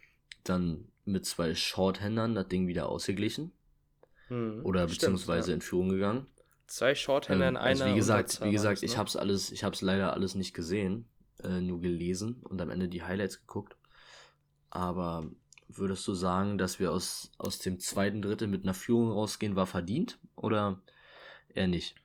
Dann 0.44 0.88
mit 1.06 1.26
zwei 1.26 1.54
Shorthändern 1.56 2.36
das 2.36 2.48
Ding 2.48 2.68
wieder 2.68 2.90
ausgeglichen. 2.90 3.52
Hm, 4.28 4.62
Oder 4.64 4.88
stimmt, 4.88 5.00
beziehungsweise 5.00 5.52
ja. 5.52 5.56
in 5.56 5.62
Führung 5.62 5.90
gegangen. 5.90 6.28
Zwei 6.68 6.96
Shorthänder 6.96 7.48
ähm, 7.48 7.56
in 7.56 7.58
einer. 7.58 7.66
Also 7.66 7.86
wie 7.86 7.96
gesagt, 7.96 8.42
wie 8.44 8.52
gesagt, 8.52 8.84
ich 8.84 8.92
ne? 8.92 8.98
habe 8.98 9.08
es 9.08 9.16
alles, 9.16 9.52
ich 9.52 9.64
habe 9.64 9.74
es 9.74 9.82
leider 9.82 10.14
alles 10.14 10.36
nicht 10.36 10.54
gesehen, 10.54 11.06
äh, 11.44 11.62
nur 11.62 11.82
gelesen 11.82 12.42
und 12.44 12.62
am 12.62 12.70
Ende 12.70 12.88
die 12.88 13.04
Highlights 13.04 13.42
geguckt. 13.42 13.78
Aber 14.70 15.30
würdest 15.68 16.08
du 16.08 16.14
sagen, 16.14 16.58
dass 16.58 16.80
wir 16.80 16.92
aus, 16.92 17.32
aus 17.38 17.60
dem 17.60 17.80
zweiten 17.80 18.22
Drittel 18.22 18.48
mit 18.48 18.64
einer 18.64 18.74
Führung 18.74 19.12
rausgehen, 19.12 19.56
war 19.56 19.68
verdient 19.68 20.20
oder 20.36 20.82
eher 21.50 21.68
nicht? 21.68 21.96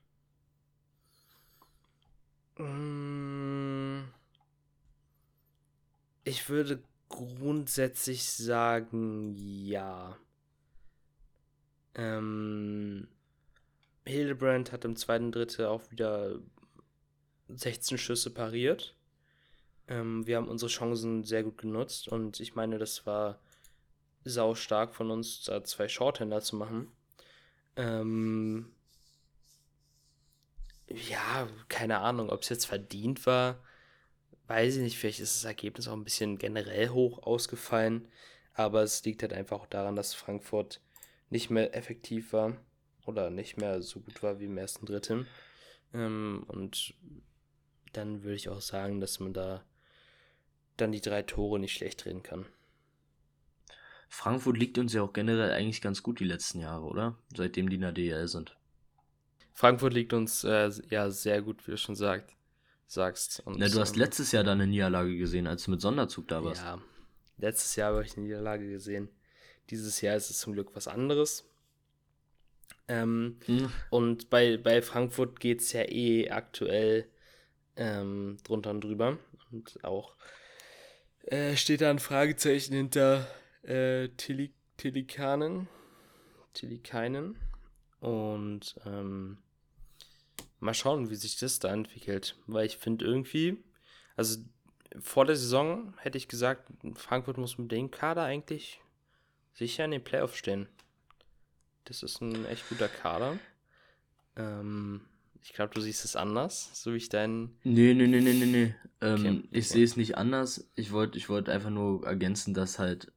Mmh. 2.58 4.04
Ich 6.24 6.48
würde 6.48 6.82
grundsätzlich 7.08 8.24
sagen, 8.24 9.34
ja. 9.36 10.16
Ähm, 11.94 13.08
Hildebrand 14.06 14.72
hat 14.72 14.84
im 14.84 14.96
zweiten 14.96 15.30
Drittel 15.30 15.66
auch 15.66 15.90
wieder 15.90 16.40
16 17.48 17.98
Schüsse 17.98 18.30
pariert. 18.30 18.96
Ähm, 19.88 20.26
wir 20.26 20.36
haben 20.36 20.48
unsere 20.48 20.70
Chancen 20.70 21.24
sehr 21.24 21.42
gut 21.42 21.58
genutzt 21.58 22.08
und 22.08 22.40
ich 22.40 22.54
meine, 22.54 22.78
das 22.78 23.06
war 23.06 23.40
sau 24.24 24.54
stark 24.54 24.94
von 24.94 25.10
uns, 25.10 25.44
da 25.44 25.64
zwei 25.64 25.88
Shorthänder 25.88 26.40
zu 26.40 26.56
machen. 26.56 26.92
Ähm, 27.76 28.72
ja, 30.88 31.48
keine 31.68 31.98
Ahnung, 31.98 32.30
ob 32.30 32.42
es 32.42 32.48
jetzt 32.48 32.66
verdient 32.66 33.26
war. 33.26 33.62
Weiß 34.46 34.76
ich 34.76 34.82
nicht, 34.82 34.98
vielleicht 34.98 35.20
ist 35.20 35.36
das 35.36 35.44
Ergebnis 35.44 35.88
auch 35.88 35.94
ein 35.94 36.04
bisschen 36.04 36.38
generell 36.38 36.90
hoch 36.90 37.22
ausgefallen. 37.22 38.08
Aber 38.54 38.82
es 38.82 39.04
liegt 39.04 39.22
halt 39.22 39.32
einfach 39.32 39.60
auch 39.60 39.66
daran, 39.66 39.96
dass 39.96 40.14
Frankfurt 40.14 40.80
nicht 41.30 41.50
mehr 41.50 41.74
effektiv 41.74 42.32
war 42.32 42.56
oder 43.06 43.30
nicht 43.30 43.56
mehr 43.56 43.80
so 43.82 44.00
gut 44.00 44.22
war 44.22 44.38
wie 44.38 44.44
im 44.44 44.58
ersten 44.58 44.84
Drittel. 44.84 45.26
Ähm, 45.94 46.44
und 46.48 46.94
dann 47.92 48.22
würde 48.22 48.36
ich 48.36 48.48
auch 48.48 48.60
sagen, 48.60 49.00
dass 49.00 49.20
man 49.20 49.32
da 49.32 49.64
dann 50.82 50.92
die 50.92 51.00
drei 51.00 51.22
Tore 51.22 51.58
nicht 51.58 51.74
schlecht 51.74 52.04
drehen 52.04 52.22
kann. 52.22 52.46
Frankfurt 54.08 54.58
liegt 54.58 54.76
uns 54.76 54.92
ja 54.92 55.02
auch 55.02 55.14
generell 55.14 55.52
eigentlich 55.52 55.80
ganz 55.80 56.02
gut 56.02 56.20
die 56.20 56.24
letzten 56.24 56.60
Jahre, 56.60 56.84
oder? 56.84 57.16
Seitdem 57.34 57.70
die 57.70 57.76
in 57.76 57.80
der 57.80 57.92
DL 57.92 58.28
sind. 58.28 58.56
Frankfurt 59.54 59.94
liegt 59.94 60.12
uns 60.12 60.44
äh, 60.44 60.70
ja 60.90 61.10
sehr 61.10 61.40
gut, 61.40 61.66
wie 61.66 61.72
du 61.72 61.78
schon 61.78 61.94
sagt, 61.94 62.34
sagst. 62.86 63.42
Und, 63.46 63.58
Na, 63.58 63.68
du 63.68 63.80
hast 63.80 63.94
ähm, 63.94 64.00
letztes 64.00 64.32
Jahr 64.32 64.44
da 64.44 64.52
eine 64.52 64.66
Niederlage 64.66 65.16
gesehen, 65.16 65.46
als 65.46 65.64
du 65.64 65.70
mit 65.70 65.80
Sonderzug 65.80 66.28
da 66.28 66.44
warst. 66.44 66.62
Ja, 66.62 66.82
letztes 67.38 67.76
Jahr 67.76 67.94
habe 67.94 68.04
ich 68.04 68.16
eine 68.16 68.26
Niederlage 68.26 68.68
gesehen. 68.68 69.08
Dieses 69.70 70.00
Jahr 70.00 70.16
ist 70.16 70.30
es 70.30 70.38
zum 70.38 70.52
Glück 70.52 70.74
was 70.74 70.88
anderes. 70.88 71.48
Ähm, 72.88 73.38
hm. 73.46 73.72
Und 73.90 74.28
bei, 74.30 74.58
bei 74.58 74.82
Frankfurt 74.82 75.40
geht 75.40 75.60
es 75.60 75.72
ja 75.72 75.82
eh 75.88 76.30
aktuell 76.30 77.08
ähm, 77.76 78.36
drunter 78.44 78.70
und 78.70 78.82
drüber. 78.82 79.18
Und 79.50 79.82
auch 79.84 80.16
äh, 81.26 81.56
steht 81.56 81.80
da 81.80 81.90
ein 81.90 81.98
Fragezeichen 81.98 82.74
hinter 82.74 83.26
äh, 83.62 84.08
Tili 84.08 84.52
Tilikanen. 84.76 85.68
Tilikainen. 86.54 87.36
Und 88.00 88.74
ähm, 88.84 89.38
mal 90.58 90.74
schauen, 90.74 91.10
wie 91.10 91.14
sich 91.14 91.36
das 91.36 91.58
da 91.58 91.72
entwickelt. 91.72 92.36
Weil 92.46 92.66
ich 92.66 92.78
finde 92.78 93.04
irgendwie, 93.04 93.62
also 94.16 94.40
vor 95.00 95.24
der 95.24 95.36
Saison 95.36 95.94
hätte 95.98 96.18
ich 96.18 96.28
gesagt, 96.28 96.68
Frankfurt 96.94 97.38
muss 97.38 97.58
mit 97.58 97.70
dem 97.70 97.90
Kader 97.90 98.24
eigentlich 98.24 98.80
sicher 99.52 99.84
in 99.84 99.92
den 99.92 100.04
Playoffs 100.04 100.36
stehen. 100.36 100.68
Das 101.84 102.02
ist 102.02 102.20
ein 102.20 102.44
echt 102.46 102.68
guter 102.68 102.88
Kader. 102.88 103.38
Ähm, 104.36 105.02
ich 105.42 105.52
glaube, 105.52 105.74
du 105.74 105.80
siehst 105.80 106.04
es 106.04 106.16
anders, 106.16 106.70
so 106.72 106.92
wie 106.92 106.98
ich 106.98 107.08
deinen. 107.08 107.56
Nee, 107.64 107.94
nee, 107.94 108.06
nee, 108.06 108.20
nee, 108.20 108.32
nee, 108.32 108.46
nee. 108.46 108.74
Ähm, 109.00 109.14
okay. 109.14 109.48
Ich 109.50 109.68
sehe 109.68 109.84
es 109.84 109.96
nicht 109.96 110.16
anders. 110.16 110.70
Ich 110.74 110.92
wollte 110.92 111.18
ich 111.18 111.28
wollt 111.28 111.48
einfach 111.48 111.70
nur 111.70 112.06
ergänzen, 112.06 112.54
dass 112.54 112.78
halt, 112.78 113.12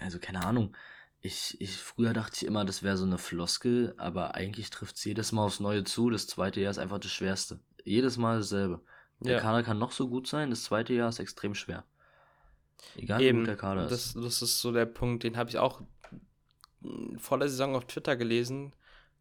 also 0.00 0.18
keine 0.18 0.44
Ahnung, 0.44 0.76
ich, 1.20 1.58
ich, 1.60 1.76
früher 1.76 2.12
dachte 2.12 2.36
ich 2.36 2.46
immer, 2.46 2.64
das 2.64 2.82
wäre 2.82 2.96
so 2.96 3.04
eine 3.04 3.16
Floskel, 3.16 3.94
aber 3.96 4.34
eigentlich 4.34 4.70
trifft 4.70 4.96
es 4.96 5.04
jedes 5.04 5.32
Mal 5.32 5.44
aufs 5.44 5.60
Neue 5.60 5.84
zu. 5.84 6.10
Das 6.10 6.26
zweite 6.26 6.60
Jahr 6.60 6.72
ist 6.72 6.78
einfach 6.78 6.98
das 6.98 7.12
Schwerste. 7.12 7.60
Jedes 7.84 8.16
Mal 8.18 8.38
dasselbe. 8.38 8.80
Der 9.20 9.34
ja. 9.34 9.40
Kader 9.40 9.62
kann 9.62 9.78
noch 9.78 9.92
so 9.92 10.08
gut 10.08 10.26
sein, 10.26 10.50
das 10.50 10.64
zweite 10.64 10.92
Jahr 10.94 11.08
ist 11.08 11.20
extrem 11.20 11.54
schwer. 11.54 11.84
Egal 12.96 13.22
Eben, 13.22 13.38
wie 13.38 13.42
gut 13.42 13.48
der 13.48 13.56
Kader 13.56 13.84
ist. 13.84 13.92
Das, 13.92 14.14
das 14.14 14.42
ist 14.42 14.60
so 14.60 14.72
der 14.72 14.86
Punkt, 14.86 15.22
den 15.22 15.36
habe 15.36 15.48
ich 15.48 15.58
auch 15.58 15.80
vor 17.18 17.38
der 17.38 17.48
Saison 17.48 17.76
auf 17.76 17.86
Twitter 17.86 18.16
gelesen, 18.16 18.72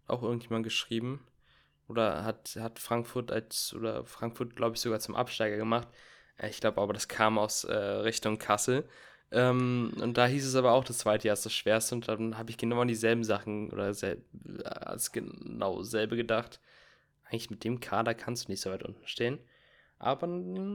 auch 0.07 0.23
irgendjemand 0.23 0.63
geschrieben. 0.63 1.23
Oder 1.91 2.23
hat, 2.23 2.58
hat 2.60 2.80
Frankfurt 2.80 3.32
als, 3.32 3.73
oder 3.73 4.06
Frankfurt, 4.06 4.56
glaube 4.56 4.75
ich, 4.75 4.82
sogar 4.82 4.99
zum 4.99 5.15
Absteiger 5.15 5.58
gemacht. 5.58 5.89
Äh, 6.38 6.49
ich 6.49 6.62
glaube 6.62 6.82
aber, 6.82 6.93
das 6.93 7.08
kam 7.08 7.38
aus 7.38 7.65
äh, 7.65 7.75
Richtung 7.75 8.39
Kassel. 8.39 8.88
Ähm, 9.32 9.93
und 10.01 10.17
da 10.17 10.25
hieß 10.25 10.45
es 10.45 10.56
aber 10.56 10.71
auch, 10.71 10.84
das 10.86 10.99
zweite 10.99 11.27
Jahr 11.27 11.34
ist 11.34 11.45
das 11.45 11.54
schwerste. 11.54 11.95
Und 11.95 12.08
dann 12.08 12.38
habe 12.38 12.49
ich 12.49 12.58
genau 12.58 12.80
an 12.80 12.88
dieselben 12.88 13.23
Sachen 13.23 13.69
oder 13.71 13.93
sel 13.93 14.23
als 14.63 15.12
genau 15.12 15.84
selbe 15.84 16.15
gedacht. 16.15 16.62
Eigentlich 17.25 17.49
mit 17.49 17.63
dem 17.63 17.80
Kader 17.80 18.13
kannst 18.13 18.47
du 18.47 18.51
nicht 18.51 18.62
so 18.62 18.69
weit 18.71 18.84
unten 18.84 19.06
stehen. 19.06 19.39
Aber 19.99 20.27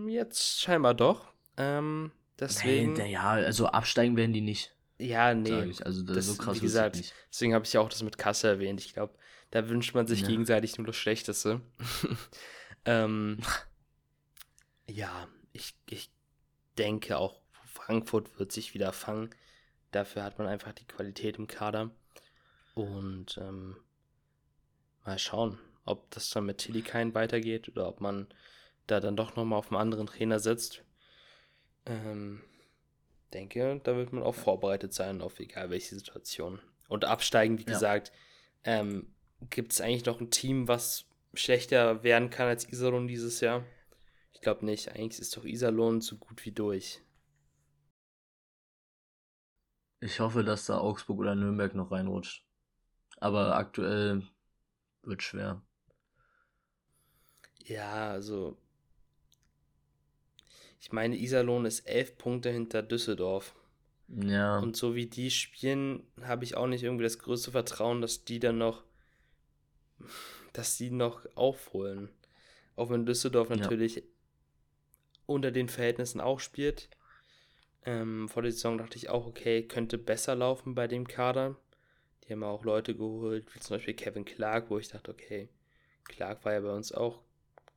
jetzt 0.09 0.61
scheinbar 0.61 0.95
doch. 0.95 1.33
Ähm, 1.57 2.13
deswegen. 2.39 2.93
Nee, 2.93 3.13
ja, 3.13 3.31
also 3.31 3.67
absteigen 3.67 4.17
werden 4.17 4.33
die 4.33 4.41
nicht. 4.43 4.75
Ja, 4.99 5.35
nee. 5.35 5.73
Also 5.83 6.03
das, 6.03 6.27
so 6.27 6.37
krass 6.37 6.57
wie 6.57 6.61
gesagt. 6.61 7.13
Deswegen 7.31 7.55
habe 7.55 7.65
ich 7.65 7.73
ja 7.73 7.81
auch 7.81 7.89
das 7.89 8.03
mit 8.03 8.19
Kasse 8.19 8.49
erwähnt. 8.49 8.81
Ich 8.81 8.95
glaube, 8.95 9.15
da 9.51 9.69
wünscht 9.69 9.95
man 9.95 10.07
sich 10.07 10.23
ja. 10.23 10.29
gegenseitig 10.29 10.79
nur 10.79 10.87
das 10.87 10.97
Schlechteste. 10.97 11.61
ähm, 12.85 13.39
ja, 14.87 15.29
ich, 15.53 15.75
ich 15.89 16.11
denke 16.79 17.19
auch, 17.19 17.41
Frankfurt 17.65 18.39
wird 18.39 18.53
sich 18.53 18.75
wieder 18.75 18.93
fangen. 18.93 19.31
Dafür 19.93 20.25
hat 20.25 20.39
man 20.39 20.47
einfach 20.49 20.73
die 20.73 20.87
Qualität 20.87 21.39
im 21.39 21.47
Kader. 21.47 21.91
Und 22.75 23.39
ähm, 23.39 23.77
mal 25.05 25.19
schauen, 25.19 25.59
ob 25.85 26.11
das 26.11 26.31
dann 26.31 26.47
mit 26.47 26.59
Tilikain 26.59 27.15
weitergeht 27.15 27.69
oder 27.69 27.89
ob 27.89 28.01
man 28.01 28.27
da 28.87 29.01
dann 29.01 29.17
doch 29.17 29.37
nochmal 29.37 29.59
auf 29.59 29.71
einen 29.71 29.81
anderen 29.81 30.07
Trainer 30.07 30.41
setzt. 30.41 30.83
Ähm, 31.87 32.43
denke, 33.33 33.81
da 33.83 33.97
wird 33.97 34.13
man 34.13 34.23
auch 34.23 34.35
vorbereitet 34.35 34.93
sein 34.93 35.23
auf 35.23 35.39
egal 35.41 35.71
welche 35.71 35.95
Situation. 35.95 36.61
Und 36.89 37.05
absteigen, 37.05 37.59
wie 37.59 37.65
ja. 37.65 37.73
gesagt, 37.73 38.13
ähm, 38.65 39.15
gibt 39.51 39.73
es 39.73 39.81
eigentlich 39.81 40.05
noch 40.05 40.21
ein 40.21 40.31
Team, 40.31 40.69
was 40.69 41.07
schlechter 41.35 42.03
werden 42.03 42.31
kann 42.31 42.49
als 42.49 42.69
Iserlohn 42.69 43.09
dieses 43.09 43.41
Jahr? 43.41 43.65
Ich 44.33 44.41
glaube 44.41 44.65
nicht. 44.65 44.89
Eigentlich 44.91 45.21
ist 45.21 45.37
doch 45.37 45.45
Iserlohn 45.45 46.01
so 46.01 46.17
gut 46.17 46.45
wie 46.45 46.53
durch. 46.53 47.03
Ich 50.01 50.21
hoffe, 50.21 50.45
dass 50.45 50.67
da 50.67 50.79
Augsburg 50.79 51.19
oder 51.21 51.35
Nürnberg 51.35 51.75
noch 51.75 51.91
reinrutscht. 51.91 52.45
Aber 53.19 53.57
aktuell 53.57 54.23
wird 55.03 55.23
schwer. 55.23 55.63
Ja, 57.65 58.11
also 58.11 58.59
ich 60.87 60.93
meine, 60.93 61.17
Iserlohn 61.17 61.65
ist 61.65 61.81
elf 61.81 62.17
Punkte 62.17 62.51
hinter 62.51 62.83
Düsseldorf. 62.83 63.57
Ja. 64.07 64.61
Und 64.61 64.77
so 64.77 64.95
wie 64.95 65.07
die 65.07 65.33
spielen, 65.33 66.07
habe 66.23 66.45
ich 66.45 66.57
auch 66.57 66.69
nicht 66.69 66.85
irgendwie 66.85 67.03
das 67.03 67.19
größte 67.19 67.51
Vertrauen, 67.51 68.01
dass 68.01 68.25
die 68.25 68.39
dann 68.39 68.59
noch, 68.59 68.85
dass 70.53 70.77
die 70.77 70.91
noch 70.91 71.27
aufholen. 71.35 72.09
Auch 72.77 72.91
wenn 72.91 73.07
Düsseldorf 73.07 73.49
natürlich 73.49 73.97
ja. 73.97 74.03
unter 75.27 75.51
den 75.51 75.69
Verhältnissen 75.69 76.21
auch 76.21 76.41
spielt. 76.41 76.91
Ähm, 77.85 78.29
vor 78.29 78.43
der 78.43 78.53
Saison 78.53 78.79
dachte 78.79 78.97
ich 78.97 79.09
auch, 79.09 79.27
okay, 79.27 79.63
könnte 79.63 79.97
besser 79.97 80.35
laufen 80.35 80.75
bei 80.75 80.89
dem 80.89 81.07
Kader. 81.07 81.57
Die 82.25 82.33
haben 82.33 82.43
auch 82.43 82.65
Leute 82.65 82.95
geholt, 82.95 83.55
wie 83.55 83.61
zum 83.61 83.77
Beispiel 83.77 83.95
Kevin 83.95 84.25
Clark, 84.25 84.71
wo 84.71 84.79
ich 84.79 84.89
dachte, 84.89 85.13
okay, 85.13 85.49
Clark 86.05 86.45
war 86.45 86.53
ja 86.53 86.61
bei 86.61 86.73
uns 86.73 86.93
auch 86.93 87.23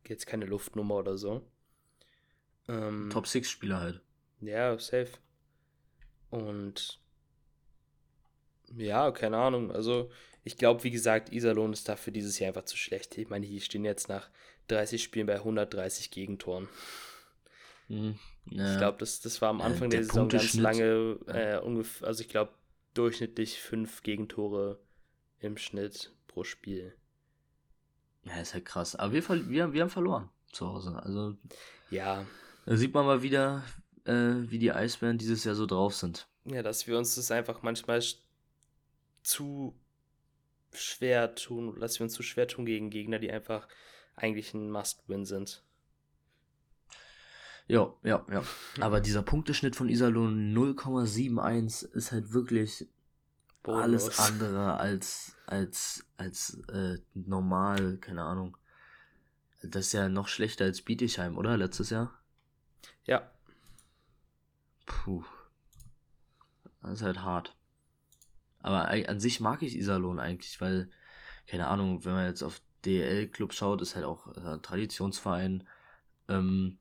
jetzt 0.08 0.26
keine 0.26 0.46
Luftnummer 0.46 0.96
oder 0.96 1.18
so. 1.18 1.46
Ähm, 2.68 3.10
Top 3.12 3.28
6 3.28 3.50
Spieler 3.50 3.80
halt. 3.80 4.02
Ja, 4.42 4.78
safe. 4.80 5.12
Und 6.30 7.00
ja, 8.76 9.12
keine 9.12 9.38
Ahnung. 9.38 9.72
Also, 9.72 10.12
ich 10.44 10.58
glaube, 10.58 10.84
wie 10.84 10.92
gesagt, 10.92 11.32
Iserlohn 11.32 11.74
ist 11.74 11.90
dafür 11.90 12.14
dieses 12.14 12.40
Jahr 12.40 12.50
einfach 12.50 12.66
zu 12.66 12.78
schlecht. 12.78 13.18
Ich 13.18 13.30
meine, 13.30 13.46
die 13.46 13.62
stehen 13.62 13.86
jetzt 13.86 14.10
nach 14.10 14.30
30 14.68 15.02
Spielen 15.02 15.28
bei 15.28 15.36
130 15.36 16.12
Gegentoren. 16.12 16.70
Mhm, 17.88 18.20
ja. 18.52 18.72
Ich 18.72 18.78
glaube, 18.78 18.98
das, 19.00 19.20
das 19.20 19.42
war 19.42 19.50
am 19.50 19.62
Anfang 19.62 19.88
äh, 19.88 19.92
der, 19.92 20.00
der 20.02 20.08
Saison 20.08 20.30
ganz 20.30 20.54
lange, 20.54 21.20
äh, 21.28 21.60
ungefähr, 21.60 22.08
also 22.08 22.22
ich 22.22 22.30
glaube, 22.30 22.54
durchschnittlich 22.94 23.60
fünf 23.60 24.04
Gegentore 24.04 24.80
im 25.40 25.58
Schnitt 25.58 26.14
pro 26.28 26.44
Spiel. 26.44 26.96
Ja, 28.24 28.40
ist 28.40 28.54
halt 28.54 28.66
krass. 28.66 28.96
Aber 28.96 29.14
wir, 29.14 29.28
wir, 29.50 29.74
wir 29.74 29.82
haben 29.82 29.90
verloren 29.90 30.30
zu 30.52 30.68
Hause. 30.68 31.00
Also. 31.02 31.36
Ja, 31.90 32.26
da 32.66 32.76
sieht 32.76 32.94
man 32.94 33.06
mal 33.06 33.24
wieder, 33.24 33.64
äh, 34.06 34.12
wie 34.50 34.60
die 34.60 34.72
Eisbären 34.72 35.18
dieses 35.18 35.44
Jahr 35.44 35.56
so 35.56 35.66
drauf 35.66 35.96
sind. 35.96 36.28
Ja, 36.46 36.62
dass 36.62 36.88
wir 36.88 36.98
uns 36.98 37.16
das 37.16 37.32
einfach 37.32 37.62
manchmal 37.62 38.04
zu 39.24 39.79
schwer 40.74 41.36
tun, 41.36 41.80
dass 41.80 42.00
wir 42.00 42.04
uns 42.04 42.14
zu 42.14 42.24
schwer 42.24 42.48
tun 42.48 42.66
gegen 42.66 42.90
Gegner, 42.90 43.20
die 43.20 43.32
einfach 43.32 43.68
eigentlich 44.16 44.54
ein 44.54 44.70
Must-Win 44.70 45.26
sind. 45.26 45.64
Ja, 47.68 47.94
ja, 48.04 48.26
ja. 48.32 48.44
Aber 48.80 49.00
dieser 49.00 49.22
Punkteschnitt 49.22 49.76
von 49.76 49.90
Iserlohn 49.90 50.56
0,71 50.58 51.94
ist 51.94 52.12
halt 52.12 52.34
wirklich 52.34 52.88
Bonus. 53.62 53.84
alles 53.84 54.20
andere 54.20 54.78
als, 54.78 55.36
als, 55.46 56.06
als 56.18 56.60
äh, 56.70 56.98
normal, 57.14 57.98
keine 57.98 58.24
Ahnung. 58.24 58.58
Das 59.62 59.88
ist 59.88 59.94
ja 59.94 60.10
noch 60.10 60.28
schlechter 60.28 60.66
als 60.66 60.82
Bietigheim, 60.82 61.38
oder? 61.38 61.58
Letztes 61.58 61.92
Jahr? 61.92 62.18
Ja. 63.06 63.30
Puh. 64.86 65.24
Das 66.82 66.94
ist 66.94 67.02
halt 67.04 67.22
hart. 67.22 67.56
Aber 68.70 68.88
an 68.88 69.20
sich 69.20 69.40
mag 69.40 69.64
ich 69.64 69.76
Iserlohn 69.76 70.20
eigentlich, 70.20 70.62
weil, 70.62 70.92
keine 71.48 71.70
Ahnung, 71.70 72.06
wenn 72.06 72.14
man 72.14 72.28
jetzt 72.28 72.44
auf 72.44 72.62
DL-Club 72.86 73.52
schaut, 73.52 73.82
ist 73.82 73.96
halt 73.96 74.06
auch 74.06 74.28
ein 74.28 74.62
Traditionsverein. 74.62 75.64
Ähm, 76.28 76.78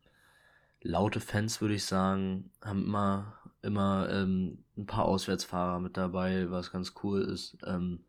laute 0.83 1.20
Fans, 1.20 1.62
würde 1.62 1.77
ich 1.77 1.87
sagen, 1.87 2.51
haben 2.62 2.85
immer, 2.85 3.40
immer 3.62 4.07
ähm, 4.11 4.64
ein 4.77 4.85
paar 4.85 5.07
Auswärtsfahrer 5.07 5.81
mit 5.81 5.96
dabei, 5.96 6.51
was 6.51 6.72
ganz 6.72 6.92
cool 7.03 7.22
ist. 7.22 7.57
Ähm, 7.64 8.05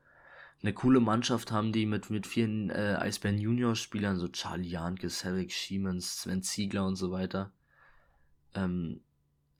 eine 0.62 0.74
coole 0.74 1.00
Mannschaft 1.00 1.54
haben 1.54 1.72
die 1.72 1.86
mit, 1.86 2.10
mit 2.10 2.28
vielen 2.28 2.72
äh, 2.72 2.98
Eisbären 3.00 3.38
Junior-Spielern, 3.38 4.18
so 4.20 4.28
Charlie 4.28 4.68
Janke, 4.68 5.10
Cedric 5.10 5.54
Schiemens, 5.54 6.24
Sven 6.24 6.44
Ziegler 6.44 6.86
und 6.86 6.98
so 6.98 7.12
weiter. 7.12 7.54
Ähm, 8.56 9.00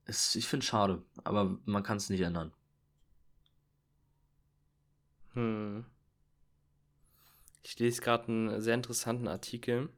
es, 0.04 0.36
ich 0.36 0.46
finde 0.46 0.66
es 0.66 0.68
schade, 0.68 1.04
aber 1.24 1.58
man 1.64 1.84
kann 1.84 1.96
es 1.96 2.10
nicht 2.10 2.20
ändern. 2.20 2.52
Hm. 5.40 5.86
Ich 7.64 7.80
lese 7.80 8.02
gerade 8.02 8.28
einen 8.28 8.62
sehr 8.62 8.76
interessanten 8.76 9.28
Artikel. 9.28 9.90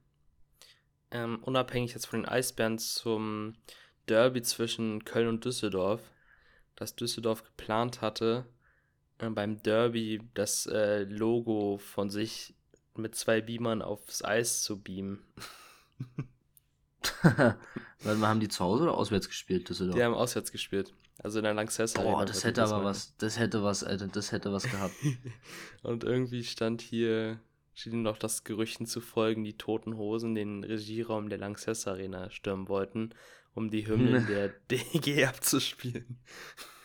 Ähm, 1.09 1.39
unabhängig 1.41 1.93
jetzt 1.93 2.05
von 2.05 2.21
den 2.21 2.29
Eisbären 2.29 2.77
zum 2.77 3.55
Derby 4.07 4.43
zwischen 4.43 5.03
Köln 5.03 5.27
und 5.27 5.43
Düsseldorf, 5.43 6.01
dass 6.75 6.95
Düsseldorf 6.95 7.43
geplant 7.43 8.01
hatte, 8.01 8.45
äh, 9.17 9.29
beim 9.29 9.61
Derby 9.63 10.21
das 10.35 10.67
äh, 10.67 11.03
Logo 11.03 11.77
von 11.77 12.09
sich 12.09 12.53
mit 12.95 13.15
zwei 13.15 13.41
Beamern 13.41 13.81
aufs 13.81 14.23
Eis 14.23 14.61
zu 14.61 14.79
beamen. 14.79 15.23
Weil 17.23 18.15
wir 18.17 18.27
haben 18.27 18.39
die 18.39 18.47
zu 18.47 18.63
Hause 18.63 18.83
oder 18.83 18.95
auswärts 18.95 19.27
gespielt, 19.27 19.69
Düsseldorf? 19.69 19.95
Die 19.97 20.03
haben 20.03 20.13
auswärts 20.13 20.51
gespielt. 20.51 20.93
Also 21.23 21.39
in 21.39 21.43
der 21.43 21.53
Lanxess 21.53 21.93
Boah, 21.93 22.01
Arena, 22.01 22.25
das 22.25 22.43
hätte 22.43 22.63
aber 22.63 22.83
was, 22.83 23.15
das 23.17 23.37
hätte 23.37 23.63
was, 23.63 23.83
Alter, 23.83 24.07
das 24.07 24.31
hätte 24.31 24.51
was 24.51 24.63
gehabt. 24.63 24.95
und 25.83 26.03
irgendwie 26.03 26.43
stand 26.43 26.81
hier, 26.81 27.39
schien 27.73 28.01
noch 28.01 28.17
das 28.17 28.43
Gerüchten 28.43 28.87
zu 28.87 29.01
folgen, 29.01 29.43
die 29.43 29.57
Toten 29.57 29.97
Hosen 29.97 30.33
den 30.33 30.63
Regieraum 30.63 31.29
der 31.29 31.37
Lanxess 31.37 31.87
Arena 31.87 32.31
stürmen 32.31 32.67
wollten, 32.67 33.11
um 33.53 33.69
die 33.69 33.87
Hymnen 33.87 34.25
der 34.29 34.49
DG 34.71 35.25
abzuspielen. 35.25 36.17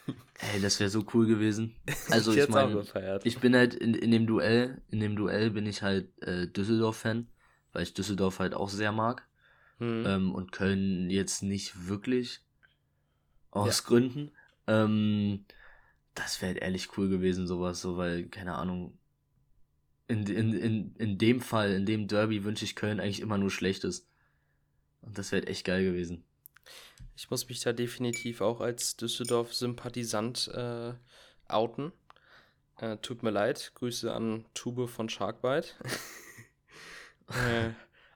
Ey, 0.53 0.61
das 0.61 0.79
wäre 0.81 0.91
so 0.91 1.05
cool 1.15 1.27
gewesen. 1.27 1.75
Also 2.11 2.33
ich, 2.33 2.39
ich 2.39 2.49
meine, 2.51 2.85
ich 3.25 3.39
bin 3.39 3.57
halt 3.57 3.75
in, 3.75 3.95
in 3.95 4.11
dem 4.11 4.27
Duell, 4.27 4.83
in 4.91 5.01
dem 5.01 5.17
Duell 5.17 5.51
bin 5.51 5.65
ich 5.65 5.81
halt 5.81 6.11
äh, 6.23 6.47
Düsseldorf-Fan, 6.47 7.27
weil 7.73 7.83
ich 7.85 7.95
Düsseldorf 7.95 8.39
halt 8.39 8.53
auch 8.53 8.69
sehr 8.69 8.93
mag. 8.93 9.27
Mhm. 9.79 10.05
Ähm, 10.07 10.35
und 10.35 10.53
Köln 10.53 11.09
jetzt 11.09 11.43
nicht 11.43 11.89
wirklich. 11.89 12.43
Aus 13.57 13.79
ja. 13.79 13.85
Gründen. 13.89 14.33
Ähm, 14.67 15.45
das 16.15 16.41
wäre 16.41 16.53
halt 16.53 16.63
ehrlich 16.63 16.97
cool 16.97 17.09
gewesen, 17.09 17.47
sowas, 17.47 17.81
so, 17.81 17.97
weil, 17.97 18.27
keine 18.27 18.55
Ahnung. 18.55 18.99
In, 20.09 20.27
in, 20.27 20.53
in, 20.55 20.95
in 20.97 21.19
dem 21.19 21.41
Fall, 21.41 21.73
in 21.73 21.87
dem 21.87 22.07
Derby 22.07 22.45
wünsche 22.45 22.65
ich 22.65 22.77
Köln 22.77 23.01
eigentlich 23.01 23.21
immer 23.21 23.39
nur 23.39 23.51
Schlechtes. 23.51 24.09
Und 25.03 25.19
das 25.19 25.33
wäre 25.33 25.43
halt 25.43 25.51
echt 25.51 25.65
geil 25.65 25.85
gewesen. 25.85 26.25
Ich 27.17 27.31
muss 27.31 27.49
mich 27.49 27.61
da 27.61 27.73
definitiv 27.73 28.41
auch 28.41 28.61
als 28.61 28.97
Düsseldorf-Sympathisant 28.97 30.49
äh, 30.49 30.93
outen. 31.49 31.93
Äh, 32.79 32.99
tut 32.99 33.23
mir 33.23 33.31
leid. 33.31 33.73
Grüße 33.75 34.13
an 34.13 34.45
Tube 34.55 34.89
von 34.89 35.09
Sharkbite. 35.09 35.69
äh, 37.29 37.71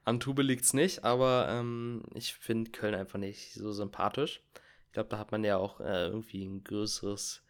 an 0.04 0.20
Tube 0.20 0.40
liegt's 0.40 0.74
nicht, 0.74 1.04
aber 1.04 1.48
ähm, 1.48 2.02
ich 2.14 2.34
finde 2.34 2.70
Köln 2.70 2.94
einfach 2.94 3.18
nicht 3.18 3.54
so 3.54 3.72
sympathisch. 3.72 4.42
Ich 4.90 4.94
glaube, 4.94 5.08
da 5.08 5.18
hat 5.18 5.30
man 5.30 5.44
ja 5.44 5.56
auch 5.56 5.78
äh, 5.78 6.08
irgendwie 6.08 6.44
ein 6.44 6.64
größeres 6.64 7.44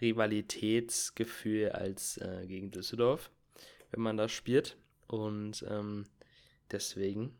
Rivalitätsgefühl 0.00 1.72
als 1.72 2.16
äh, 2.16 2.46
gegen 2.46 2.70
Düsseldorf, 2.70 3.30
wenn 3.90 4.00
man 4.00 4.16
da 4.16 4.30
spielt. 4.30 4.78
Und 5.06 5.62
ähm, 5.68 6.06
deswegen, 6.70 7.36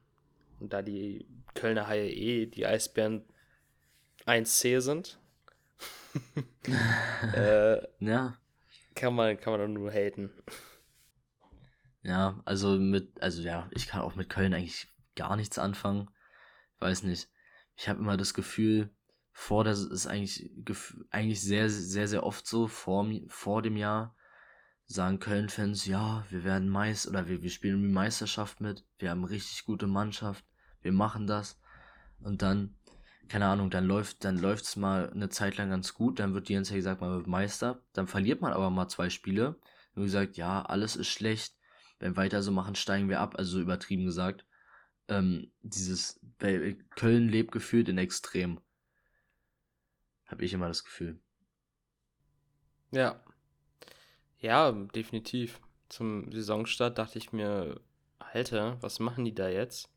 und 0.59 0.75
da 0.75 0.83
die 0.83 1.27
Kölner 1.55 1.87
Haie 1.87 2.11
eh 2.11 2.45
die 2.45 2.67
Eisbären 2.67 3.25
1C 4.27 4.83
sind, 4.83 5.19
äh, 7.35 7.79
ja. 7.99 8.37
Kann 8.95 9.15
man, 9.15 9.41
kann 9.41 9.59
man 9.59 9.73
nur 9.73 9.91
haten. 9.91 10.31
Ja, 12.03 12.43
also 12.45 12.77
mit, 12.79 13.23
also 13.23 13.41
ja, 13.41 13.71
ich 13.71 13.87
kann 13.87 14.03
auch 14.03 14.17
mit 14.17 14.29
Köln 14.29 14.53
eigentlich 14.53 14.87
gar 15.17 15.35
nichts 15.37 15.59
anfangen. 15.59 16.11
Weiß 16.79 17.05
nicht. 17.05 17.31
Ich 17.75 17.89
habe 17.89 18.01
immer 18.01 18.19
das 18.19 18.35
Gefühl, 18.35 18.91
vor 19.33 19.65
das 19.65 19.81
ist 19.81 20.07
eigentlich, 20.07 20.51
eigentlich 21.11 21.41
sehr, 21.41 21.71
sehr, 21.71 22.09
sehr 22.09 22.25
oft 22.25 22.47
so, 22.47 22.67
vor, 22.67 23.07
vor 23.29 23.63
dem 23.63 23.77
Jahr 23.77 24.15
sagen 24.87 25.21
Köln-Fans, 25.21 25.87
ja, 25.87 26.25
wir 26.31 26.43
werden 26.45 26.69
Meist 26.69 27.07
oder 27.07 27.29
wir, 27.29 27.43
wir 27.43 27.51
spielen 27.51 27.83
die 27.83 27.89
Meisterschaft 27.89 28.61
mit, 28.61 28.85
wir 28.99 29.11
haben 29.11 29.25
richtig 29.25 29.65
gute 29.65 29.87
Mannschaft, 29.87 30.45
wir 30.83 30.93
machen 30.93 31.27
das. 31.29 31.61
Und 32.23 32.43
dann 32.43 32.75
keine 33.31 33.47
Ahnung, 33.47 33.71
dann 33.71 33.87
läuft 33.87 34.25
dann 34.25 34.39
läuft's 34.39 34.75
mal 34.75 35.09
eine 35.11 35.29
Zeit 35.29 35.57
lang 35.57 35.71
ganz 35.71 35.95
gut, 35.95 36.19
dann 36.19 36.35
wird 36.35 36.49
die 36.49 36.55
ganze 36.55 36.71
Zeit 36.71 36.79
gesagt, 36.79 37.01
man 37.01 37.13
wird 37.13 37.29
Meister, 37.29 37.81
dann 37.93 38.09
verliert 38.09 38.41
man 38.41 38.53
aber 38.53 38.71
mal 38.71 38.89
zwei 38.89 39.09
Spiele 39.09 39.55
und 39.95 40.03
gesagt, 40.03 40.37
ja, 40.37 40.63
alles 40.63 40.97
ist 40.97 41.07
schlecht, 41.07 41.55
wenn 42.01 42.17
weiter 42.17 42.43
so 42.43 42.51
machen, 42.51 42.75
steigen 42.75 43.09
wir 43.09 43.21
ab, 43.21 43.37
also 43.39 43.53
so 43.53 43.61
übertrieben 43.61 44.05
gesagt. 44.05 44.45
Ähm, 45.07 45.53
dieses 45.63 46.21
Köln 46.97 47.29
lebt 47.29 47.53
gefühlt 47.53 47.89
in 47.89 47.99
Extrem. 47.99 48.61
Habe 50.31 50.45
ich 50.45 50.53
immer 50.53 50.69
das 50.69 50.85
Gefühl. 50.85 51.19
Ja. 52.93 53.21
Ja, 54.39 54.71
definitiv. 54.73 55.61
Zum 55.89 56.31
Saisonstart 56.31 56.99
dachte 56.99 57.19
ich 57.19 57.33
mir, 57.33 57.81
Alter, 58.21 58.81
was 58.81 59.01
machen 59.01 59.25
die 59.25 59.35
da 59.35 59.49
jetzt? 59.49 59.91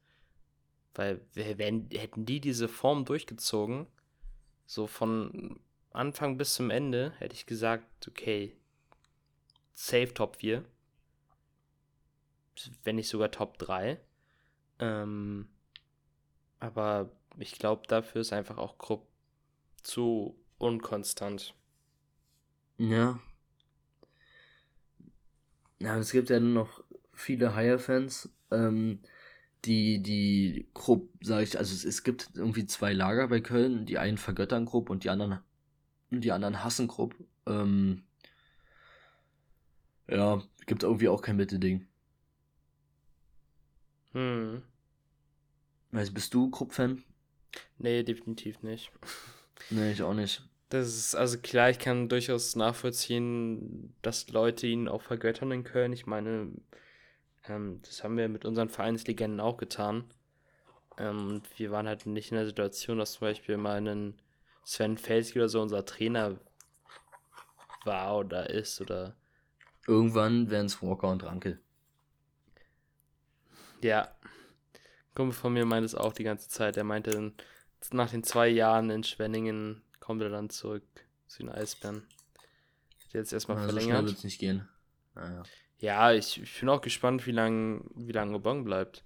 Weil 0.95 1.21
wenn, 1.33 1.87
hätten 1.91 2.25
die 2.25 2.41
diese 2.41 2.67
Form 2.67 3.05
durchgezogen, 3.05 3.87
so 4.65 4.87
von 4.87 5.59
Anfang 5.91 6.37
bis 6.37 6.55
zum 6.55 6.71
Ende, 6.71 7.13
hätte 7.17 7.35
ich 7.35 7.45
gesagt, 7.45 8.07
okay, 8.07 8.55
safe 9.73 10.13
Top 10.13 10.37
4. 10.37 10.65
Wenn 12.83 12.95
nicht 12.95 13.09
sogar 13.09 13.29
Top 13.31 13.57
3. 13.59 13.99
Ähm, 14.79 15.47
aber 16.59 17.11
ich 17.37 17.53
glaube, 17.53 17.83
dafür 17.87 18.21
ist 18.21 18.33
einfach 18.33 18.57
auch 18.57 18.77
Krupp 18.77 19.07
zu 19.83 20.35
unkonstant. 20.57 21.53
Ja. 22.77 23.19
Ja, 25.79 25.97
es 25.97 26.11
gibt 26.11 26.29
ja 26.29 26.39
nur 26.39 26.63
noch 26.63 26.83
viele 27.13 27.55
Higher-Fans. 27.55 28.29
Ähm, 28.51 28.99
die, 29.65 30.01
die 30.01 30.69
Krupp, 30.73 31.09
sage 31.21 31.43
ich, 31.43 31.57
also 31.57 31.73
es, 31.73 31.85
es, 31.85 32.03
gibt 32.03 32.31
irgendwie 32.35 32.65
zwei 32.65 32.93
Lager 32.93 33.27
bei 33.27 33.39
Köln, 33.39 33.85
die 33.85 33.97
einen 33.97 34.17
vergöttern 34.17 34.65
Krupp 34.65 34.89
und 34.89 35.03
die 35.03 35.09
anderen, 35.09 35.39
die 36.09 36.31
anderen 36.31 36.63
hassen 36.63 36.87
Krupp. 36.87 37.15
Ähm, 37.45 38.03
ja, 40.07 40.41
gibt 40.65 40.83
irgendwie 40.83 41.07
auch 41.09 41.21
kein 41.21 41.37
Mittelding. 41.37 41.87
Hm. 44.13 44.61
Weißt, 45.91 46.13
bist 46.13 46.33
du 46.33 46.49
Krupp-Fan? 46.49 47.03
Nee, 47.77 48.03
definitiv 48.03 48.61
nicht. 48.63 48.91
Nee, 49.69 49.91
ich 49.91 50.03
auch 50.03 50.13
nicht. 50.13 50.43
Das 50.69 50.87
ist, 50.87 51.15
also 51.15 51.37
klar, 51.37 51.69
ich 51.69 51.77
kann 51.77 52.09
durchaus 52.09 52.55
nachvollziehen, 52.55 53.95
dass 54.01 54.29
Leute 54.29 54.65
ihn 54.65 54.87
auch 54.87 55.03
vergöttern 55.03 55.51
in 55.51 55.63
Köln. 55.63 55.93
Ich 55.93 56.07
meine, 56.07 56.51
ähm, 57.47 57.79
das 57.83 58.03
haben 58.03 58.17
wir 58.17 58.27
mit 58.27 58.45
unseren 58.45 58.69
Vereinslegenden 58.69 59.39
auch 59.39 59.57
getan. 59.57 60.05
Ähm, 60.97 61.27
und 61.27 61.59
wir 61.59 61.71
waren 61.71 61.87
halt 61.87 62.05
nicht 62.05 62.31
in 62.31 62.37
der 62.37 62.47
Situation, 62.47 62.97
dass 62.97 63.13
zum 63.13 63.27
Beispiel 63.27 63.57
mal 63.57 63.87
ein 63.87 64.15
Sven 64.63 64.97
Felski 64.97 65.39
oder 65.39 65.49
so 65.49 65.61
unser 65.61 65.85
Trainer 65.85 66.39
war 67.83 68.17
oder 68.17 68.49
ist 68.49 68.81
oder. 68.81 69.15
Irgendwann 69.87 70.49
wären 70.49 70.67
es 70.67 70.81
Walker 70.81 71.09
und 71.09 71.23
Ranke. 71.23 71.59
Ja. 73.81 74.15
Kumpel 75.13 75.33
von 75.33 75.53
mir 75.53 75.65
meint 75.65 75.85
es 75.85 75.93
auch 75.93 76.13
die 76.13 76.23
ganze 76.23 76.49
Zeit. 76.49 76.77
Er 76.77 76.83
meinte, 76.83 77.33
nach 77.91 78.11
den 78.11 78.23
zwei 78.23 78.47
Jahren 78.47 78.89
in 78.89 79.03
Schwenningen 79.03 79.81
kommt 79.99 80.21
er 80.21 80.29
dann 80.29 80.49
zurück 80.49 80.83
zu 81.27 81.39
den 81.39 81.49
Eisbären. 81.49 82.03
Jetzt 83.11 83.33
erstmal 83.33 83.57
ja, 83.57 83.63
verlängert. 83.63 84.09
So 84.09 84.25
nicht 84.25 84.39
gehen. 84.39 84.67
Naja. 85.15 85.43
Ja, 85.79 86.13
ich, 86.13 86.41
ich 86.41 86.59
bin 86.59 86.69
auch 86.69 86.81
gespannt, 86.81 87.27
wie 87.27 87.31
lange 87.31 87.81
wie 87.95 88.11
lang 88.11 88.33
Obong 88.33 88.63
bleibt. 88.63 89.03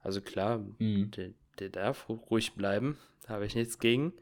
Also 0.00 0.20
klar, 0.20 0.58
mhm. 0.78 1.10
der, 1.12 1.30
der 1.58 1.70
darf 1.70 2.08
ruhig 2.08 2.54
bleiben, 2.54 2.98
da 3.22 3.34
habe 3.34 3.46
ich 3.46 3.54
nichts 3.54 3.78
gegen. 3.78 4.12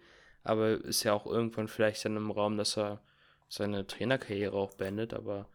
Aber 0.43 0.71
ist 0.85 1.03
ja 1.03 1.13
auch 1.13 1.27
irgendwann 1.27 1.69
vielleicht 1.69 2.05
dann 2.05 2.17
im 2.17 2.31
Raum, 2.31 2.57
dass 2.57 2.79
er 2.79 3.03
seine 3.49 3.87
Trainerkarriere 3.87 4.55
auch 4.55 4.75
beendet, 4.75 5.13
aber 5.13 5.49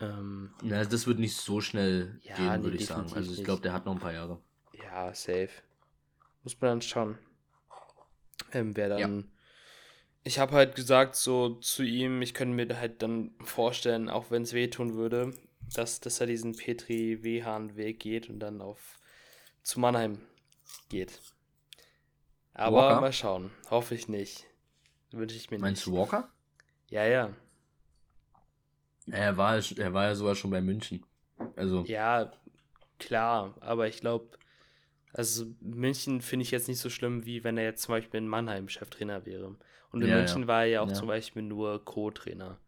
ähm, 0.00 0.50
ja, 0.62 0.84
das 0.84 1.06
wird 1.06 1.20
nicht 1.20 1.36
so 1.36 1.60
schnell 1.60 2.20
ja, 2.22 2.34
gehen, 2.36 2.52
nee, 2.58 2.64
würde 2.64 2.76
ich 2.76 2.86
sagen. 2.86 3.12
Also 3.14 3.32
ich 3.32 3.44
glaube, 3.44 3.62
der 3.62 3.72
hat 3.72 3.86
noch 3.86 3.92
ein 3.92 4.00
paar 4.00 4.12
Jahre. 4.12 4.40
Ja, 4.72 5.14
safe. 5.14 5.50
Muss 6.42 6.60
man 6.60 6.70
dann 6.70 6.82
schauen. 6.82 7.18
Ähm, 8.52 8.76
wer 8.76 8.88
dann 8.90 8.98
ja. 8.98 9.24
ich 10.24 10.38
habe 10.38 10.52
halt 10.52 10.74
gesagt, 10.74 11.16
so 11.16 11.54
zu 11.56 11.82
ihm, 11.82 12.22
ich 12.22 12.34
könnte 12.34 12.54
mir 12.54 12.78
halt 12.78 13.02
dann 13.02 13.34
vorstellen, 13.40 14.08
auch 14.08 14.30
wenn 14.30 14.42
es 14.42 14.52
wehtun 14.52 14.94
würde, 14.94 15.34
dass, 15.74 16.00
dass 16.00 16.20
er 16.20 16.26
diesen 16.26 16.54
Petri 16.56 17.22
Wehan-Weg 17.22 18.00
geht 18.00 18.28
und 18.28 18.40
dann 18.40 18.60
auf 18.60 18.98
zu 19.62 19.80
Mannheim 19.80 20.20
geht. 20.88 21.20
Aber 22.54 22.76
Walker? 22.76 23.00
mal 23.00 23.12
schauen. 23.12 23.50
Hoffe 23.70 23.94
ich 23.94 24.08
nicht. 24.08 24.46
Wünsche 25.10 25.36
ich 25.36 25.50
mir 25.50 25.58
Meinst 25.58 25.86
nicht. 25.86 25.94
du 25.94 26.00
Walker? 26.00 26.28
Ja, 26.88 27.04
ja. 27.04 27.30
Er 29.10 29.36
war, 29.36 29.56
er 29.56 29.94
war 29.94 30.04
ja 30.04 30.14
sogar 30.14 30.34
schon 30.34 30.50
bei 30.50 30.60
München. 30.60 31.04
Also, 31.56 31.84
Ja, 31.86 32.32
klar. 32.98 33.54
Aber 33.60 33.88
ich 33.88 34.00
glaube, 34.00 34.28
also 35.12 35.46
München 35.60 36.20
finde 36.20 36.44
ich 36.44 36.50
jetzt 36.50 36.68
nicht 36.68 36.80
so 36.80 36.90
schlimm, 36.90 37.24
wie 37.26 37.44
wenn 37.44 37.58
er 37.58 37.64
jetzt 37.64 37.82
zum 37.82 37.94
Beispiel 37.94 38.18
in 38.18 38.28
Mannheim 38.28 38.68
Cheftrainer 38.68 39.26
wäre. 39.26 39.56
Und 39.90 40.02
in 40.02 40.08
Ja, 40.08 40.16
München 40.16 40.42
ja. 40.42 40.48
war 40.48 40.62
er 40.62 40.68
ja 40.68 40.80
auch 40.82 40.88
Ja. 40.88 40.94
zum 40.94 41.08
Beispiel 41.08 41.42
nur 41.42 41.84
Co-Trainer. 41.84 42.58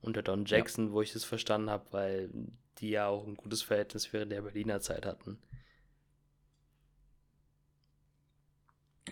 Unter 0.00 0.22
Don 0.22 0.44
Jackson, 0.46 0.92
wo 0.92 1.02
ich 1.02 1.12
das 1.12 1.24
verstanden 1.24 1.70
habe, 1.70 1.86
weil 1.92 2.30
die 2.78 2.90
ja 2.90 3.06
auch 3.08 3.26
ein 3.26 3.36
gutes 3.36 3.62
Verhältnis 3.62 4.12
während 4.12 4.32
der 4.32 4.42
Berliner 4.42 4.80
Zeit 4.80 5.06
hatten. 5.06 5.38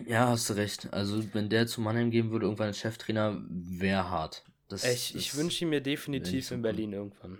ja, 0.05 0.27
hast 0.29 0.49
du 0.49 0.53
recht. 0.53 0.91
Also, 0.93 1.33
wenn 1.33 1.49
der 1.49 1.67
zu 1.67 1.81
Mannheim 1.81 2.09
gehen 2.11 2.31
würde, 2.31 2.45
irgendwann 2.45 2.67
als 2.67 2.79
Cheftrainer, 2.79 3.41
wäre 3.49 4.09
hart. 4.09 4.43
Das, 4.67 4.83
Ich, 4.83 5.15
ich 5.15 5.35
wünsche 5.35 5.65
ihn 5.65 5.69
mir 5.69 5.81
definitiv 5.81 6.51
in. 6.51 6.61
Berlin 6.61 6.93
irgendwann. 6.93 7.39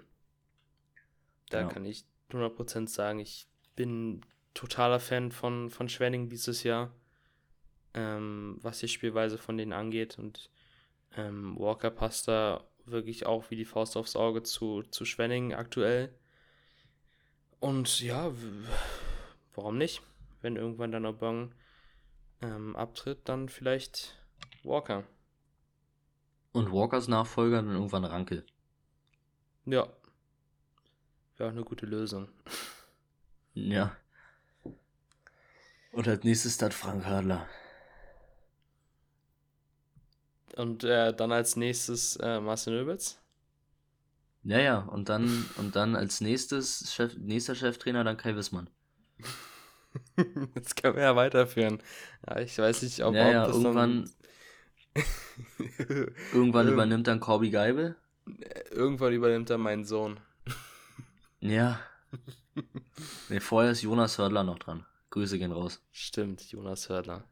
Da 1.50 1.64
kann 1.66 1.86
ich 1.86 2.06
100% 2.30 2.88
sagen, 2.90 3.20
ich 3.20 3.48
bin 3.76 4.22
totaler 4.54 5.00
Fan 5.00 5.32
von, 5.32 5.70
von 5.70 5.90
Schwenning 5.90 6.30
dieses 6.30 6.64
Jahr, 6.64 6.92
ähm, 7.94 8.58
was 8.62 8.80
die 8.80 8.88
Spielweise 8.88 9.38
von 9.38 9.58
denen 9.58 9.74
angeht. 9.74 10.18
Und 10.18 10.50
ähm, 11.16 11.58
Walker 11.60 11.90
passt 11.90 12.28
da 12.28 12.64
wirklich 12.86 13.26
auch 13.26 13.50
wie 13.50 13.56
die 13.56 13.66
Faust 13.66 13.98
aufs 13.98 14.16
Auge 14.16 14.44
zu, 14.44 14.84
zu 14.84 15.06
Schwenning 15.06 15.54
aktuell. 15.54 16.14
Und 17.60 18.02
ja, 18.02 18.32
warum 19.56 19.78
nicht? 19.78 20.02
Wenn 20.42 20.58
irgendwann 20.58 20.92
dann 20.92 21.06
Aubang 21.06 21.56
ähm, 22.42 22.76
abtritt, 22.76 23.30
dann 23.30 23.48
vielleicht 23.48 24.20
Walker. 24.64 25.06
Und 26.52 26.72
Walkers 26.72 27.08
Nachfolger 27.08 27.62
dann 27.62 27.74
irgendwann 27.74 28.04
Rankel. 28.04 28.46
Ja. 29.66 29.88
Wäre 31.38 31.50
auch 31.50 31.54
eine 31.54 31.64
gute 31.64 31.86
Lösung. 31.86 32.28
Ja. 33.54 33.96
Und 35.94 36.08
als 36.08 36.24
nächstes 36.24 36.58
dann 36.58 36.72
Frank 36.72 37.06
Hadler. 37.06 37.48
Und 40.56 40.84
äh, 40.84 41.14
dann 41.16 41.32
als 41.32 41.56
nächstes 41.56 42.16
äh, 42.18 42.40
Marcel 42.40 42.74
Nöbitz. 42.74 43.20
Ja, 44.44 44.60
ja. 44.60 44.80
Und 44.80 45.10
dann, 45.10 45.46
und 45.58 45.76
dann 45.76 45.96
als 45.96 46.22
nächstes 46.22 46.94
Chef, 46.94 47.16
nächster 47.18 47.56
Cheftrainer 47.56 48.04
dann 48.04 48.18
Kai 48.18 48.36
Wissmann. 48.36 48.70
Das 50.56 50.74
können 50.74 50.96
wir 50.96 51.04
ja 51.04 51.16
weiterführen. 51.16 51.82
Ja, 52.28 52.40
ich 52.40 52.58
weiß 52.58 52.82
nicht, 52.82 53.04
ob, 53.04 53.14
ja, 53.14 53.30
ja, 53.30 53.46
das 53.46 53.56
irgendwann, 53.56 54.10
dann. 54.96 55.04
irgendwann 56.34 56.68
Irg- 56.68 56.74
übernimmt 56.74 57.06
dann 57.08 57.20
Corby 57.20 57.52
Geibel. 57.52 57.96
Irgendwann 58.72 59.14
übernimmt 59.14 59.52
er 59.52 59.60
meinen 59.60 59.86
Sohn. 59.86 60.20
Ja. 61.42 61.80
nee, 63.30 63.40
vorher 63.40 63.72
ist 63.72 63.84
Jonas 63.84 64.18
Hördler 64.18 64.44
noch 64.44 64.58
dran. 64.58 64.84
Grüße 65.14 65.38
gehen 65.38 65.52
raus. 65.52 65.80
Stimmt, 65.92 66.42
Jonas 66.52 66.90
Hördler. 66.90 67.24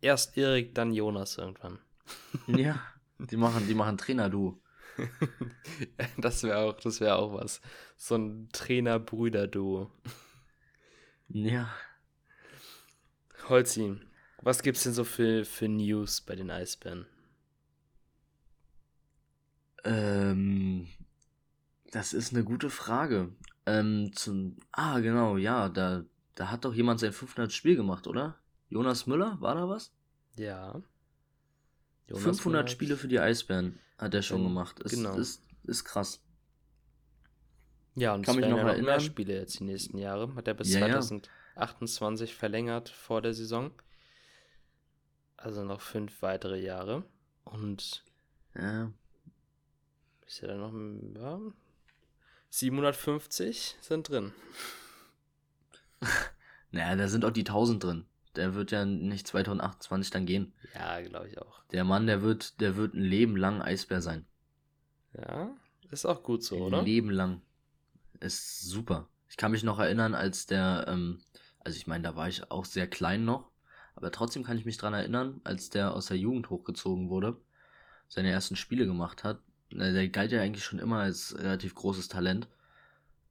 Erst 0.00 0.38
Erik, 0.38 0.74
dann 0.74 0.94
Jonas 0.94 1.36
irgendwann. 1.36 1.78
Ja. 2.46 2.80
Die 3.18 3.36
machen, 3.36 3.66
die 3.66 3.74
machen 3.74 3.98
Trainer, 3.98 4.30
du. 4.30 4.62
das 6.16 6.42
wäre 6.42 6.58
auch, 6.58 6.80
das 6.80 7.00
wäre 7.00 7.16
auch 7.16 7.34
was. 7.34 7.60
So 7.98 8.14
ein 8.14 8.48
Trainer-Brüder-Duo. 8.52 9.90
Ja. 11.28 11.70
Holzi, 13.48 14.00
was 14.40 14.62
gibt's 14.62 14.84
denn 14.84 14.94
so 14.94 15.04
für, 15.04 15.44
für 15.44 15.68
News 15.68 16.22
bei 16.22 16.36
den 16.36 16.50
Eisbären? 16.50 17.06
Ähm, 19.84 20.88
das 21.90 22.14
ist 22.14 22.32
eine 22.32 22.44
gute 22.44 22.70
Frage. 22.70 23.32
Ähm, 23.66 24.12
zum, 24.14 24.56
ah, 24.72 25.00
genau, 25.00 25.36
ja, 25.36 25.68
da, 25.68 26.04
da 26.34 26.50
hat 26.50 26.64
doch 26.64 26.74
jemand 26.74 27.00
sein 27.00 27.12
500 27.12 27.52
Spiel 27.52 27.76
gemacht, 27.76 28.06
oder? 28.06 28.38
Jonas 28.68 29.06
Müller, 29.06 29.40
war 29.40 29.54
da 29.54 29.68
was? 29.68 29.92
Ja. 30.36 30.82
500 32.12 32.62
Müller- 32.62 32.68
Spiele 32.68 32.96
für 32.96 33.08
die 33.08 33.18
Eisbären 33.20 33.78
hat 33.98 34.14
er 34.14 34.22
schon 34.22 34.38
Ähm, 34.40 34.48
gemacht. 34.48 34.80
Ist, 34.80 34.94
genau. 34.94 35.16
ist, 35.16 35.42
ist 35.64 35.84
krass. 35.84 36.20
Ja, 37.94 38.14
und 38.14 38.24
Kann 38.24 38.36
mich 38.36 38.44
noch 38.44 38.50
ja 38.50 38.56
noch 38.56 38.64
mehr 38.64 38.74
erinnern. 38.74 39.00
Spiele 39.00 39.34
jetzt 39.34 39.58
die 39.58 39.64
nächsten 39.64 39.98
Jahre. 39.98 40.34
Hat 40.34 40.46
er 40.48 40.54
bis 40.54 40.70
Ja, 40.70 40.80
ja. 40.86 41.00
2028 41.00 42.34
verlängert 42.34 42.90
vor 42.90 43.22
der 43.22 43.32
Saison. 43.34 43.70
Also 45.38 45.64
noch 45.64 45.80
fünf 45.80 46.20
weitere 46.20 46.60
Jahre. 46.60 47.04
Und 47.44 48.04
Ja, 48.54 48.90
ist 50.26 50.40
ja 50.40 50.48
dann 50.48 50.60
noch 50.60 51.20
ja, 51.20 51.40
750 52.56 53.76
sind 53.82 54.08
drin. 54.08 54.32
naja, 56.70 56.96
da 56.96 57.08
sind 57.08 57.26
auch 57.26 57.30
die 57.30 57.40
1000 57.40 57.84
drin. 57.84 58.06
Der 58.34 58.54
wird 58.54 58.70
ja 58.70 58.86
nicht 58.86 59.26
2028 59.26 60.10
dann 60.10 60.24
gehen. 60.24 60.54
Ja, 60.74 61.00
glaube 61.02 61.28
ich 61.28 61.38
auch. 61.38 61.62
Der 61.72 61.84
Mann, 61.84 62.06
der 62.06 62.22
wird, 62.22 62.60
der 62.60 62.76
wird 62.76 62.94
ein 62.94 63.02
Leben 63.02 63.36
lang 63.36 63.60
Eisbär 63.60 64.00
sein. 64.00 64.24
Ja, 65.12 65.54
ist 65.90 66.06
auch 66.06 66.22
gut 66.22 66.44
so, 66.44 66.56
Ein 66.56 66.62
oder? 66.62 66.82
Leben 66.82 67.10
lang. 67.10 67.42
Ist 68.20 68.62
super. 68.62 69.08
Ich 69.28 69.36
kann 69.36 69.52
mich 69.52 69.62
noch 69.62 69.78
erinnern, 69.78 70.14
als 70.14 70.46
der, 70.46 70.86
ähm, 70.88 71.20
also 71.60 71.76
ich 71.76 71.86
meine, 71.86 72.04
da 72.04 72.16
war 72.16 72.28
ich 72.28 72.50
auch 72.50 72.64
sehr 72.64 72.88
klein 72.88 73.26
noch, 73.26 73.50
aber 73.94 74.10
trotzdem 74.10 74.44
kann 74.44 74.56
ich 74.56 74.64
mich 74.64 74.78
dran 74.78 74.94
erinnern, 74.94 75.42
als 75.44 75.68
der 75.68 75.92
aus 75.92 76.06
der 76.06 76.16
Jugend 76.16 76.48
hochgezogen 76.48 77.10
wurde, 77.10 77.36
seine 78.08 78.30
ersten 78.30 78.56
Spiele 78.56 78.86
gemacht 78.86 79.24
hat. 79.24 79.40
Na, 79.76 79.92
Der 79.92 80.08
galt 80.08 80.32
ja 80.32 80.40
eigentlich 80.40 80.64
schon 80.64 80.78
immer 80.78 81.00
als 81.00 81.36
relativ 81.38 81.74
großes 81.74 82.08
Talent 82.08 82.48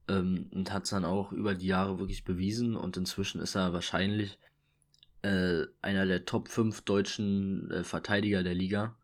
ähm, 0.08 0.48
und 0.54 0.72
hat 0.72 0.84
es 0.84 0.92
dann 0.92 1.04
auch 1.06 1.32
über 1.32 1.56
die 1.56 1.68
Jahre 1.68 2.00
wirklich 2.00 2.24
bewiesen 2.24 2.76
und 2.76 2.98
inzwischen 2.98 3.42
ist 3.42 3.56
er 3.56 3.74
wahrscheinlich 3.74 4.38
äh, 5.24 5.66
einer 5.82 6.06
der 6.06 6.26
Top 6.26 6.50
5 6.50 6.82
deutschen 6.82 7.72
äh, 7.72 7.84
Verteidiger 7.84 8.44
der 8.44 8.54
Liga. 8.54 8.96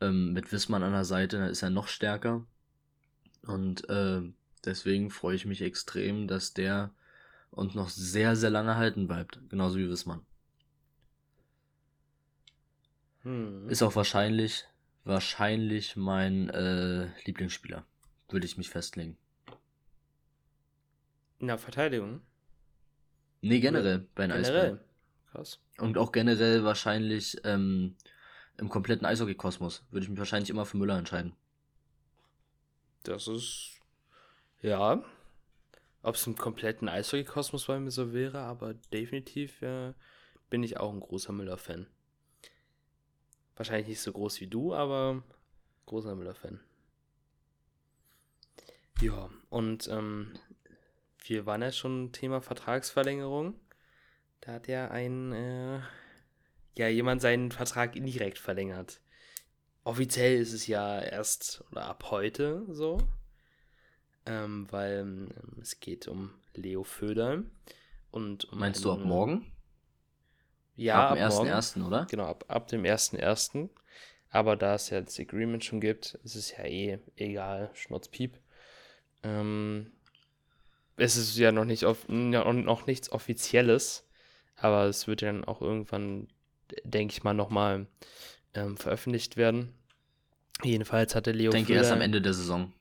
Ähm, 0.00 0.32
mit 0.32 0.50
Wissmann 0.50 0.82
an 0.82 0.92
der 0.92 1.04
Seite 1.04 1.36
ist 1.38 1.62
er 1.62 1.70
noch 1.70 1.86
stärker. 1.86 2.44
Und 3.46 3.88
äh, 3.88 4.22
deswegen 4.64 5.10
freue 5.10 5.36
ich 5.36 5.46
mich 5.46 5.62
extrem, 5.62 6.26
dass 6.26 6.54
der 6.54 6.92
uns 7.52 7.74
noch 7.74 7.88
sehr, 7.88 8.34
sehr 8.34 8.50
lange 8.50 8.74
halten 8.74 9.06
bleibt. 9.06 9.38
Genauso 9.48 9.78
wie 9.78 9.88
Wissmann. 9.88 10.26
Hm. 13.22 13.68
Ist 13.68 13.82
auch 13.82 13.94
wahrscheinlich, 13.94 14.64
wahrscheinlich 15.04 15.96
mein 15.96 16.48
äh, 16.50 17.08
Lieblingsspieler. 17.24 17.84
Würde 18.28 18.46
ich 18.46 18.56
mich 18.56 18.70
festlegen. 18.70 19.16
In 21.38 21.48
der 21.48 21.58
Verteidigung. 21.58 22.22
Nee, 23.40 23.60
generell 23.60 24.06
bei 24.14 24.26
den 24.26 24.36
Generell. 24.36 24.56
Eisbären. 24.56 24.80
Krass. 25.32 25.60
Und 25.78 25.98
auch 25.98 26.12
generell 26.12 26.62
wahrscheinlich 26.64 27.38
ähm, 27.44 27.96
im 28.58 28.68
kompletten 28.68 29.06
Eishockey-Kosmos 29.06 29.84
würde 29.90 30.04
ich 30.04 30.10
mich 30.10 30.18
wahrscheinlich 30.18 30.50
immer 30.50 30.66
für 30.66 30.76
Müller 30.76 30.96
entscheiden. 30.96 31.34
Das 33.02 33.26
ist. 33.26 33.80
Ja. 34.60 35.02
Ob 36.02 36.14
es 36.14 36.26
im 36.26 36.36
kompletten 36.36 36.88
Eishockey-Kosmos 36.88 37.66
bei 37.66 37.80
mir 37.80 37.90
so 37.90 38.12
wäre, 38.12 38.40
aber 38.40 38.74
definitiv 38.92 39.62
äh, 39.62 39.94
bin 40.50 40.62
ich 40.62 40.76
auch 40.78 40.92
ein 40.92 41.00
großer 41.00 41.32
Müller-Fan. 41.32 41.86
Wahrscheinlich 43.56 43.88
nicht 43.88 44.00
so 44.00 44.12
groß 44.12 44.40
wie 44.40 44.46
du, 44.46 44.74
aber 44.74 45.22
großer 45.86 46.14
Müller-Fan. 46.14 46.60
Ja, 49.00 49.30
und 49.50 49.88
ähm, 49.88 50.32
wir 51.24 51.46
waren 51.46 51.62
ja 51.62 51.72
schon 51.72 52.12
Thema 52.12 52.40
Vertragsverlängerung. 52.40 53.54
Da 54.40 54.52
hat 54.52 54.68
ja 54.68 54.90
ein, 54.90 55.32
äh, 55.32 55.80
ja, 56.76 56.88
jemand 56.88 57.20
seinen 57.20 57.50
Vertrag 57.52 57.96
indirekt 57.96 58.38
verlängert. 58.38 59.00
Offiziell 59.84 60.40
ist 60.40 60.52
es 60.52 60.66
ja 60.66 61.00
erst 61.00 61.64
oder 61.70 61.86
ab 61.86 62.04
heute 62.10 62.64
so. 62.68 62.98
Ähm, 64.24 64.68
weil 64.70 64.98
ähm, 65.00 65.28
es 65.60 65.80
geht 65.80 66.06
um 66.06 66.30
Leo 66.54 66.84
Föder. 66.84 67.42
Und 68.12 68.44
um 68.52 68.58
Meinst 68.60 68.84
du 68.84 68.92
ab 68.92 68.98
einen- 69.00 69.08
morgen? 69.08 69.52
Ja, 70.74 71.08
ab 71.10 71.16
dem 71.16 71.24
ab 71.24 71.32
morgen. 71.32 71.50
1.1., 71.50 71.86
oder? 71.86 72.06
Genau, 72.10 72.26
ab, 72.26 72.44
ab 72.48 72.66
dem 72.68 72.82
1.1. 72.82 73.68
Aber 74.30 74.56
da 74.56 74.74
es 74.74 74.90
ja 74.90 75.00
das 75.00 75.20
Agreement 75.20 75.64
schon 75.64 75.80
gibt, 75.80 76.14
ist 76.24 76.36
es 76.36 76.56
ja 76.56 76.64
eh 76.64 76.98
egal, 77.16 77.70
Schnurzpiep. 77.74 78.38
Ähm, 79.22 79.92
es 80.96 81.16
ist 81.16 81.36
ja 81.36 81.52
noch 81.52 81.66
nicht 81.66 81.82
noch 82.08 82.86
nichts 82.86 83.12
Offizielles, 83.12 84.08
aber 84.56 84.86
es 84.86 85.06
wird 85.06 85.20
ja 85.20 85.32
dann 85.32 85.44
auch 85.44 85.60
irgendwann 85.60 86.28
denke 86.84 87.12
ich 87.12 87.22
mal, 87.22 87.34
nochmal 87.34 87.86
ähm, 88.54 88.76
veröffentlicht 88.76 89.36
werden. 89.36 89.74
Jedenfalls 90.62 91.14
hatte 91.14 91.32
Leo. 91.32 91.50
Ich 91.50 91.56
denke 91.56 91.74
erst 91.74 91.92
am 91.92 92.00
Ende 92.00 92.22
der 92.22 92.34
Saison. 92.34 92.72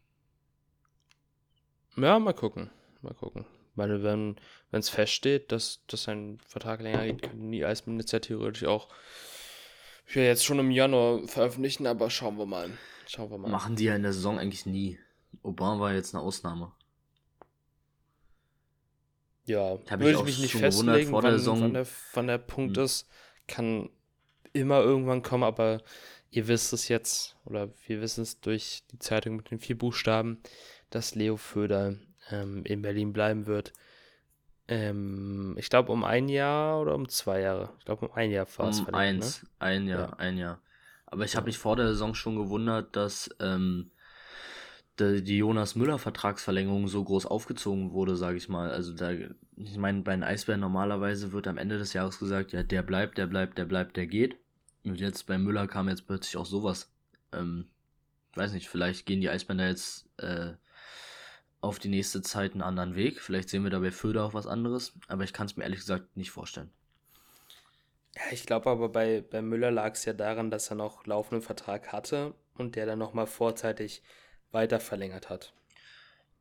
Ja, 1.97 2.19
mal 2.19 2.33
gucken. 2.33 2.69
Mal 3.01 3.13
gucken. 3.13 3.45
Weil 3.75 4.03
wenn 4.03 4.35
es 4.71 4.89
feststeht, 4.89 5.51
dass, 5.51 5.83
dass 5.87 6.03
sein 6.03 6.39
Vertrag 6.45 6.81
länger 6.81 7.05
geht, 7.05 7.21
können 7.21 7.51
die 7.51 7.65
Eisbären 7.65 7.99
jetzt 7.99 8.11
ja 8.11 8.19
theoretisch 8.19 8.65
auch 8.65 8.89
ja, 10.13 10.23
jetzt 10.23 10.43
schon 10.43 10.59
im 10.59 10.71
Januar 10.71 11.25
veröffentlichen, 11.27 11.87
aber 11.87 12.09
schauen 12.09 12.37
wir 12.37 12.45
mal. 12.45 12.69
Schauen 13.07 13.31
wir 13.31 13.37
mal. 13.37 13.49
Machen 13.49 13.75
die 13.75 13.85
ja 13.85 13.95
in 13.95 14.03
der 14.03 14.13
Saison 14.13 14.39
eigentlich 14.39 14.65
nie. 14.65 14.99
Obama 15.41 15.79
war 15.79 15.93
jetzt 15.93 16.13
eine 16.13 16.23
Ausnahme. 16.23 16.73
Ja, 19.45 19.79
Hab 19.89 19.99
würde 19.99 20.11
ich, 20.11 20.19
ich 20.19 20.25
mich 20.25 20.39
nicht 20.39 20.55
festlegen, 20.55 21.11
wann 21.11 21.23
wann, 21.23 21.73
der, 21.73 21.87
wann 22.13 22.27
der 22.27 22.37
Punkt 22.37 22.77
hm. 22.77 22.83
ist. 22.83 23.07
Kann 23.47 23.89
immer 24.53 24.81
irgendwann 24.81 25.23
kommen, 25.23 25.43
aber 25.43 25.81
ihr 26.29 26.47
wisst 26.47 26.73
es 26.73 26.87
jetzt, 26.87 27.37
oder 27.45 27.69
wir 27.85 28.01
wissen 28.01 28.21
es 28.21 28.39
durch 28.39 28.83
die 28.91 28.99
Zeitung 28.99 29.37
mit 29.37 29.51
den 29.51 29.59
vier 29.59 29.77
Buchstaben, 29.77 30.41
dass 30.89 31.15
Leo 31.15 31.37
Föder 31.37 31.95
ähm, 32.29 32.63
in 32.65 32.81
Berlin 32.81 33.13
bleiben 33.13 33.47
wird. 33.47 33.73
Ähm, 34.67 35.55
ich 35.57 35.69
glaube 35.69 35.91
um 35.91 36.03
ein 36.03 36.29
Jahr 36.29 36.79
oder 36.79 36.95
um 36.95 37.09
zwei 37.09 37.41
Jahre. 37.41 37.73
Ich 37.79 37.85
glaube 37.85 38.07
um 38.07 38.13
ein 38.13 38.31
Jahr 38.31 38.47
war 38.57 38.69
es. 38.69 38.79
Um 38.79 38.93
eins, 38.93 39.43
ne? 39.43 39.49
ein 39.59 39.87
Jahr, 39.87 40.09
ja. 40.09 40.13
ein 40.17 40.37
Jahr. 40.37 40.61
Aber 41.05 41.25
ich 41.25 41.35
habe 41.35 41.47
mich 41.47 41.57
vor 41.57 41.75
der 41.75 41.87
Saison 41.87 42.15
schon 42.15 42.37
gewundert, 42.37 42.95
dass 42.95 43.29
ähm, 43.39 43.91
die, 44.99 45.23
die 45.23 45.37
Jonas 45.37 45.75
Müller 45.75 45.99
Vertragsverlängerung 45.99 46.87
so 46.87 47.03
groß 47.03 47.25
aufgezogen 47.25 47.91
wurde, 47.91 48.15
sage 48.15 48.37
ich 48.37 48.47
mal. 48.47 48.71
Also 48.71 48.93
da, 48.93 49.11
ich 49.11 49.77
meine, 49.77 50.01
bei 50.01 50.13
den 50.13 50.23
Eisbären 50.23 50.61
normalerweise 50.61 51.33
wird 51.33 51.47
am 51.47 51.57
Ende 51.57 51.77
des 51.77 51.93
Jahres 51.93 52.19
gesagt, 52.19 52.53
ja, 52.53 52.63
der 52.63 52.81
bleibt, 52.81 53.17
der 53.17 53.27
bleibt, 53.27 53.57
der 53.57 53.65
bleibt, 53.65 53.97
der 53.97 54.07
geht. 54.07 54.37
Und 54.85 54.99
jetzt 54.99 55.27
bei 55.27 55.37
Müller 55.37 55.67
kam 55.67 55.89
jetzt 55.89 56.07
plötzlich 56.07 56.37
auch 56.37 56.45
sowas. 56.45 56.91
Ähm, 57.33 57.67
weiß 58.35 58.53
nicht, 58.53 58.69
vielleicht 58.69 59.05
gehen 59.05 59.21
die 59.21 59.29
Eisbären 59.29 59.57
da 59.57 59.67
jetzt 59.67 60.07
äh, 60.17 60.53
auf 61.61 61.79
die 61.79 61.89
nächste 61.89 62.21
Zeit 62.21 62.53
einen 62.53 62.61
anderen 62.61 62.95
Weg. 62.95 63.21
Vielleicht 63.21 63.49
sehen 63.49 63.63
wir 63.63 63.69
da 63.69 63.79
bei 63.79 63.91
Föder 63.91 64.25
auch 64.25 64.33
was 64.33 64.47
anderes, 64.47 64.93
aber 65.07 65.23
ich 65.23 65.33
kann 65.33 65.45
es 65.45 65.55
mir 65.55 65.63
ehrlich 65.63 65.79
gesagt 65.79 66.17
nicht 66.17 66.31
vorstellen. 66.31 66.71
Ja, 68.15 68.23
ich 68.31 68.45
glaube 68.45 68.69
aber 68.69 68.89
bei, 68.89 69.21
bei 69.21 69.41
Müller 69.41 69.71
lag 69.71 69.93
es 69.93 70.03
ja 70.05 70.13
daran, 70.13 70.51
dass 70.51 70.69
er 70.69 70.75
noch 70.75 71.05
laufenden 71.05 71.41
Vertrag 71.41 71.93
hatte 71.93 72.33
und 72.57 72.75
der 72.75 72.85
dann 72.85 72.99
nochmal 72.99 73.27
vorzeitig 73.27 74.03
weiter 74.51 74.79
verlängert 74.79 75.29
hat. 75.29 75.53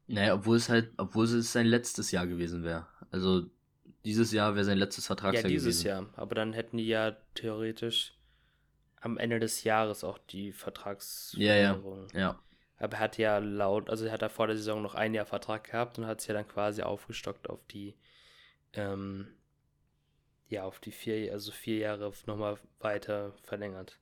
Naja, 0.08 0.34
obwohl 0.34 0.56
es 0.56 0.68
halt, 0.68 0.90
obwohl 0.96 1.26
es 1.26 1.52
sein 1.52 1.66
letztes 1.66 2.10
Jahr 2.10 2.26
gewesen 2.26 2.64
wäre. 2.64 2.88
Also 3.12 3.44
dieses 4.04 4.32
Jahr 4.32 4.54
wäre 4.56 4.64
sein 4.64 4.78
letztes 4.78 5.06
Vertragsjahr 5.06 5.44
gewesen. 5.44 5.54
Ja, 5.54 5.68
dieses 5.68 5.84
gewesen. 5.84 6.06
Jahr. 6.06 6.18
Aber 6.18 6.34
dann 6.34 6.52
hätten 6.52 6.78
die 6.78 6.88
ja 6.88 7.16
theoretisch 7.34 8.14
am 9.00 9.18
Ende 9.18 9.38
des 9.38 9.62
Jahres 9.64 10.02
auch 10.02 10.18
die 10.18 10.52
Vertragsverlängerung. 10.52 12.08
Ja, 12.12 12.18
ja, 12.18 12.20
ja. 12.20 12.38
Aber 12.80 12.96
er 12.96 13.00
hat 13.00 13.18
ja 13.18 13.38
laut, 13.38 13.90
also 13.90 14.06
er 14.06 14.12
hat 14.12 14.22
da 14.22 14.30
vor 14.30 14.46
der 14.46 14.56
Saison 14.56 14.82
noch 14.82 14.94
ein 14.94 15.12
Jahr 15.14 15.26
Vertrag 15.26 15.64
gehabt 15.64 15.98
und 15.98 16.06
hat 16.06 16.20
es 16.20 16.26
ja 16.26 16.34
dann 16.34 16.48
quasi 16.48 16.82
aufgestockt 16.82 17.48
auf 17.50 17.60
die, 17.66 17.94
ähm, 18.72 19.28
ja, 20.48 20.64
auf 20.64 20.80
die 20.80 20.90
vier, 20.90 21.30
also 21.32 21.52
vier 21.52 21.76
Jahre 21.76 22.10
nochmal 22.26 22.58
weiter 22.80 23.34
verlängert. 23.42 23.98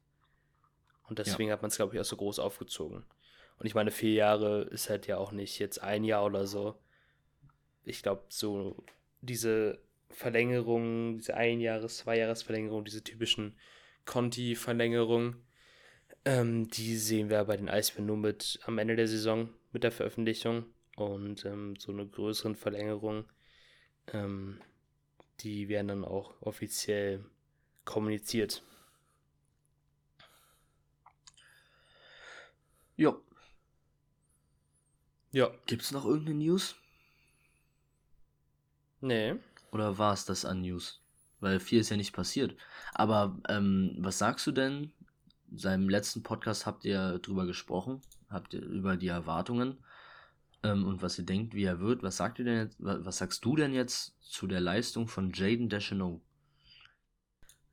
Und 1.08 1.18
deswegen 1.18 1.48
ja. 1.48 1.54
hat 1.54 1.62
man 1.62 1.70
es, 1.70 1.76
glaube 1.76 1.94
ich, 1.94 2.00
auch 2.00 2.04
so 2.04 2.16
groß 2.16 2.38
aufgezogen. 2.38 3.04
Und 3.58 3.66
ich 3.66 3.74
meine, 3.74 3.90
vier 3.90 4.12
Jahre 4.12 4.62
ist 4.62 4.88
halt 4.88 5.08
ja 5.08 5.18
auch 5.18 5.32
nicht 5.32 5.58
jetzt 5.58 5.82
ein 5.82 6.04
Jahr 6.04 6.24
oder 6.24 6.46
so. 6.46 6.78
Ich 7.84 8.04
glaube, 8.04 8.22
so 8.28 8.84
diese 9.22 9.80
Verlängerung, 10.10 11.18
diese 11.18 11.36
Einjahres-, 11.36 11.98
Zweijahresverlängerung, 11.98 12.84
diese 12.84 13.02
typischen 13.02 13.56
Conti-Verlängerungen, 14.04 15.42
ähm, 16.28 16.68
die 16.68 16.98
sehen 16.98 17.30
wir 17.30 17.42
bei 17.44 17.56
den 17.56 17.70
Eisbären 17.70 18.04
nur 18.04 18.18
mit 18.18 18.60
am 18.64 18.76
Ende 18.76 18.96
der 18.96 19.08
Saison 19.08 19.48
mit 19.72 19.82
der 19.82 19.92
Veröffentlichung 19.92 20.66
und 20.96 21.46
ähm, 21.46 21.74
so 21.78 21.90
eine 21.90 22.06
größeren 22.06 22.54
Verlängerung, 22.54 23.24
ähm, 24.12 24.60
die 25.40 25.70
werden 25.70 25.88
dann 25.88 26.04
auch 26.04 26.34
offiziell 26.42 27.24
kommuniziert. 27.86 28.62
Ja. 32.96 33.16
Ja. 35.32 35.50
Gibt 35.64 35.80
es 35.80 35.92
noch 35.92 36.04
irgendeine 36.04 36.44
News? 36.44 36.76
Nee. 39.00 39.36
Oder 39.72 39.96
war 39.96 40.12
es 40.12 40.26
das 40.26 40.44
an 40.44 40.60
News? 40.60 41.00
Weil 41.40 41.58
viel 41.58 41.80
ist 41.80 41.88
ja 41.88 41.96
nicht 41.96 42.12
passiert. 42.12 42.54
Aber 42.92 43.40
ähm, 43.48 43.96
was 43.98 44.18
sagst 44.18 44.46
du 44.46 44.52
denn 44.52 44.92
seinem 45.54 45.88
letzten 45.88 46.22
Podcast 46.22 46.66
habt 46.66 46.84
ihr 46.84 47.18
drüber 47.18 47.46
gesprochen, 47.46 48.00
habt 48.28 48.54
ihr 48.54 48.62
über 48.62 48.96
die 48.96 49.08
Erwartungen 49.08 49.78
ähm, 50.62 50.86
und 50.86 51.02
was 51.02 51.18
ihr 51.18 51.24
denkt, 51.24 51.54
wie 51.54 51.64
er 51.64 51.80
wird. 51.80 52.02
Was 52.02 52.16
sagt 52.16 52.38
ihr 52.38 52.44
denn 52.44 52.58
jetzt, 52.58 52.76
was 52.78 53.18
sagst 53.18 53.44
du 53.44 53.56
denn 53.56 53.72
jetzt 53.72 54.14
zu 54.20 54.46
der 54.46 54.60
Leistung 54.60 55.08
von 55.08 55.32
Jaden 55.32 55.68
Deschenaux? 55.68 56.20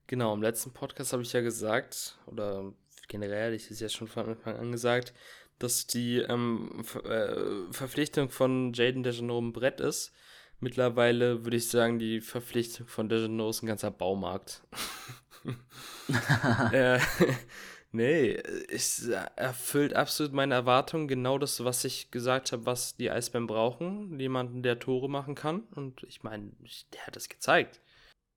Genau, 0.07 0.33
im 0.33 0.41
letzten 0.41 0.71
Podcast 0.71 1.13
habe 1.13 1.23
ich 1.23 1.33
ja 1.33 1.41
gesagt, 1.41 2.19
oder 2.27 2.73
generell, 3.07 3.53
ich 3.53 3.71
ist 3.71 3.81
ja 3.81 3.89
schon 3.89 4.07
von 4.07 4.29
Anfang 4.29 4.55
an 4.55 4.71
gesagt, 4.71 5.13
dass 5.57 5.87
die 5.87 6.17
ähm, 6.17 6.83
Ver 6.83 7.05
äh, 7.05 7.73
Verpflichtung 7.73 8.29
von 8.29 8.73
Jaden 8.73 9.03
Deschenaux 9.03 9.41
ein 9.41 9.53
Brett 9.53 9.79
ist. 9.79 10.13
Mittlerweile 10.59 11.43
würde 11.43 11.57
ich 11.57 11.69
sagen, 11.69 11.99
die 11.99 12.21
Verpflichtung 12.21 12.87
von 12.87 13.09
Deschenaux 13.09 13.57
ist 13.57 13.63
ein 13.63 13.67
ganzer 13.67 13.91
Baumarkt. 13.91 14.63
äh, 16.71 16.99
nee, 17.91 18.31
es 18.69 19.07
erfüllt 19.07 19.93
absolut 19.93 20.33
meine 20.33 20.53
Erwartungen. 20.53 21.07
Genau 21.07 21.37
das, 21.37 21.63
was 21.63 21.83
ich 21.83 22.11
gesagt 22.11 22.51
habe, 22.51 22.65
was 22.65 22.95
die 22.97 23.11
Eisbären 23.11 23.47
brauchen. 23.47 24.19
Jemanden, 24.19 24.63
der 24.63 24.79
Tore 24.79 25.09
machen 25.09 25.35
kann. 25.35 25.61
Und 25.75 26.03
ich 26.03 26.23
meine, 26.23 26.51
der 26.93 27.07
hat 27.07 27.15
es 27.17 27.29
gezeigt. 27.29 27.81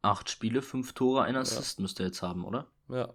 Acht 0.03 0.31
Spiele, 0.31 0.63
fünf 0.63 0.93
Tore, 0.93 1.23
ein 1.23 1.37
Assist 1.37 1.79
ja. 1.79 1.83
müsste 1.83 2.05
er 2.05 2.07
jetzt 2.07 2.23
haben, 2.23 2.45
oder? 2.45 2.67
Ja. 2.89 3.09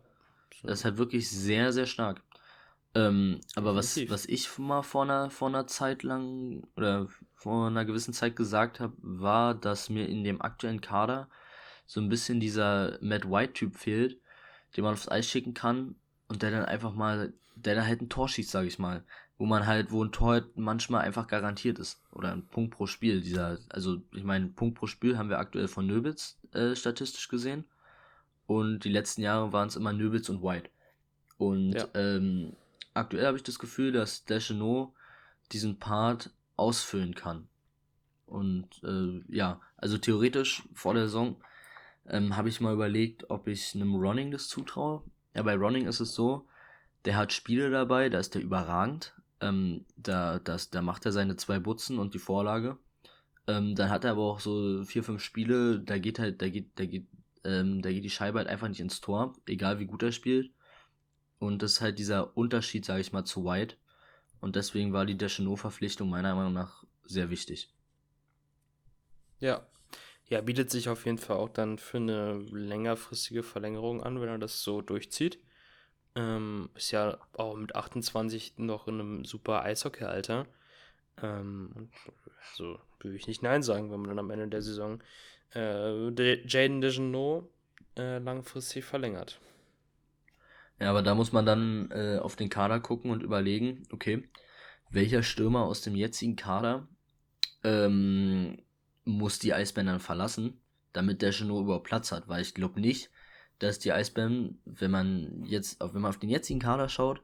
Das 0.63 0.79
ist 0.79 0.85
halt 0.85 0.97
wirklich 0.97 1.29
sehr, 1.29 1.71
sehr 1.73 1.85
stark. 1.85 2.21
Ähm, 2.95 3.41
aber 3.55 3.75
was, 3.75 3.97
was 4.09 4.25
ich 4.25 4.57
mal 4.59 4.83
vor 4.83 5.03
einer, 5.03 5.29
vor 5.31 5.47
einer 5.47 5.65
Zeit 5.65 6.03
lang 6.03 6.67
oder 6.75 7.07
vor 7.33 7.67
einer 7.67 7.85
gewissen 7.85 8.13
Zeit 8.13 8.35
gesagt 8.35 8.79
habe, 8.79 8.93
war, 9.01 9.55
dass 9.55 9.89
mir 9.89 10.07
in 10.07 10.23
dem 10.23 10.41
aktuellen 10.41 10.81
Kader 10.81 11.27
so 11.85 12.01
ein 12.01 12.09
bisschen 12.09 12.39
dieser 12.39 12.97
Matt 13.01 13.29
White-Typ 13.29 13.75
fehlt, 13.75 14.19
den 14.75 14.83
man 14.83 14.93
aufs 14.93 15.09
Eis 15.09 15.27
schicken 15.27 15.53
kann 15.53 15.95
und 16.27 16.41
der 16.41 16.51
dann 16.51 16.65
einfach 16.65 16.93
mal, 16.93 17.33
der 17.55 17.75
dann 17.75 17.87
halt 17.87 18.01
ein 18.01 18.09
Tor 18.09 18.29
schießt, 18.29 18.51
sag 18.51 18.65
ich 18.65 18.79
mal. 18.79 19.03
Wo 19.37 19.45
man 19.45 19.65
halt, 19.65 19.91
wo 19.91 20.03
ein 20.03 20.11
Tor 20.11 20.33
halt 20.33 20.57
manchmal 20.57 21.01
einfach 21.01 21.27
garantiert 21.27 21.79
ist. 21.79 22.01
Oder 22.11 22.31
ein 22.31 22.47
Punkt 22.47 22.75
pro 22.75 22.85
Spiel. 22.85 23.21
Dieser, 23.21 23.57
also 23.69 24.01
ich 24.11 24.23
meine, 24.23 24.47
Punkt 24.47 24.77
pro 24.77 24.87
Spiel 24.87 25.17
haben 25.17 25.29
wir 25.29 25.39
aktuell 25.39 25.67
von 25.67 25.87
Nöbitz 25.87 26.39
äh, 26.53 26.75
statistisch 26.75 27.27
gesehen. 27.27 27.65
Und 28.45 28.83
die 28.85 28.91
letzten 28.91 29.21
Jahre 29.21 29.51
waren 29.51 29.67
es 29.67 29.75
immer 29.75 29.91
Nöbitz 29.91 30.29
und 30.29 30.43
White. 30.43 30.69
Und 31.37 31.73
ja. 31.73 31.87
ähm, 31.95 32.55
aktuell 32.93 33.25
habe 33.25 33.37
ich 33.37 33.43
das 33.43 33.59
Gefühl, 33.59 33.91
dass 33.91 34.23
Deschenaux 34.25 34.93
diesen 35.51 35.79
Part 35.79 36.31
ausfüllen 36.55 37.15
kann. 37.15 37.47
Und 38.25 38.81
äh, 38.83 39.21
ja, 39.27 39.61
also 39.77 39.97
theoretisch 39.97 40.63
vor 40.73 40.93
der 40.93 41.03
Saison 41.03 41.41
ähm, 42.07 42.35
habe 42.35 42.49
ich 42.49 42.61
mal 42.61 42.73
überlegt, 42.73 43.29
ob 43.29 43.47
ich 43.47 43.75
einem 43.75 43.95
Running 43.95 44.31
das 44.31 44.47
zutraue. 44.47 45.03
Ja, 45.35 45.43
bei 45.43 45.55
Running 45.55 45.87
ist 45.87 45.99
es 45.99 46.13
so, 46.13 46.47
der 47.05 47.15
hat 47.17 47.33
Spiele 47.33 47.69
dabei, 47.69 48.09
da 48.09 48.19
ist 48.19 48.35
der 48.35 48.41
überragend. 48.41 49.13
Ähm, 49.41 49.85
da, 49.97 50.39
das, 50.39 50.69
da 50.69 50.81
macht 50.81 51.05
er 51.05 51.11
seine 51.11 51.35
zwei 51.35 51.59
Butzen 51.59 51.99
und 51.99 52.13
die 52.13 52.19
Vorlage. 52.19 52.77
Ähm, 53.47 53.75
dann 53.75 53.89
hat 53.89 54.05
er 54.05 54.11
aber 54.11 54.23
auch 54.23 54.39
so 54.39 54.83
vier, 54.85 55.03
fünf 55.03 55.21
Spiele, 55.21 55.79
da 55.79 55.97
geht 55.97 56.19
halt, 56.19 56.41
da 56.41 56.49
geht, 56.49 56.71
da 56.75 56.85
geht, 56.85 57.07
ähm, 57.43 57.81
da 57.81 57.91
geht 57.91 58.05
die 58.05 58.09
Scheibe 58.09 58.37
halt 58.37 58.47
einfach 58.47 58.69
nicht 58.69 58.79
ins 58.79 59.01
Tor, 59.01 59.33
egal 59.45 59.79
wie 59.79 59.85
gut 59.85 60.03
er 60.03 60.11
spielt. 60.11 60.51
Und 61.39 61.61
das 61.61 61.73
ist 61.73 61.81
halt 61.81 61.99
dieser 61.99 62.37
Unterschied, 62.37 62.85
sage 62.85 63.01
ich 63.01 63.11
mal, 63.11 63.25
zu 63.25 63.43
White. 63.43 63.75
Und 64.39 64.55
deswegen 64.55 64.93
war 64.93 65.05
die 65.05 65.17
Deschenaux-Verpflichtung 65.17 66.09
meiner 66.09 66.35
Meinung 66.35 66.53
nach 66.53 66.85
sehr 67.03 67.29
wichtig. 67.29 67.69
Ja, 69.39 69.65
ja, 70.33 70.41
bietet 70.41 70.71
sich 70.71 70.89
auf 70.89 71.05
jeden 71.05 71.19
Fall 71.19 71.37
auch 71.37 71.49
dann 71.49 71.77
für 71.77 71.97
eine 71.97 72.39
längerfristige 72.51 73.43
Verlängerung 73.43 74.01
an, 74.01 74.19
wenn 74.19 74.29
er 74.29 74.39
das 74.39 74.63
so 74.63 74.81
durchzieht. 74.81 75.37
Ähm, 76.15 76.71
ist 76.73 76.89
ja 76.89 77.19
auch 77.33 77.55
mit 77.55 77.75
28 77.75 78.57
noch 78.57 78.87
in 78.87 78.95
einem 78.95 79.25
super 79.25 79.61
Eishockey-Alter. 79.61 80.47
Ähm, 81.21 81.91
also 82.49 82.79
würde 82.99 83.15
ich 83.15 83.27
nicht 83.27 83.43
Nein 83.43 83.61
sagen, 83.61 83.91
wenn 83.91 83.99
man 83.99 84.09
dann 84.09 84.19
am 84.19 84.31
Ende 84.31 84.47
der 84.47 84.63
Saison 84.63 85.03
äh, 85.53 86.47
Jaden 86.47 86.81
Degenot 86.81 87.47
äh, 87.95 88.17
langfristig 88.17 88.85
verlängert. 88.85 89.39
Ja, 90.79 90.89
aber 90.89 91.03
da 91.03 91.13
muss 91.13 91.31
man 91.31 91.45
dann 91.45 91.91
äh, 91.91 92.17
auf 92.17 92.35
den 92.35 92.49
Kader 92.49 92.79
gucken 92.79 93.11
und 93.11 93.21
überlegen, 93.21 93.87
okay, 93.91 94.27
welcher 94.89 95.21
Stürmer 95.21 95.65
aus 95.65 95.81
dem 95.81 95.93
jetzigen 95.93 96.35
Kader 96.35 96.87
ähm, 97.63 98.57
muss 99.05 99.39
die 99.39 99.53
Eisbären 99.53 99.87
dann 99.87 99.99
verlassen, 99.99 100.61
damit 100.93 101.21
der 101.21 101.31
Geno 101.31 101.61
überhaupt 101.61 101.87
Platz 101.87 102.11
hat, 102.11 102.27
weil 102.27 102.41
ich 102.41 102.53
glaube 102.53 102.79
nicht, 102.79 103.09
dass 103.59 103.79
die 103.79 103.91
Eisbären, 103.91 104.59
wenn 104.65 104.91
man 104.91 105.43
jetzt, 105.45 105.79
wenn 105.79 106.01
man 106.01 106.09
auf 106.09 106.19
den 106.19 106.29
jetzigen 106.29 106.59
Kader 106.59 106.89
schaut, 106.89 107.21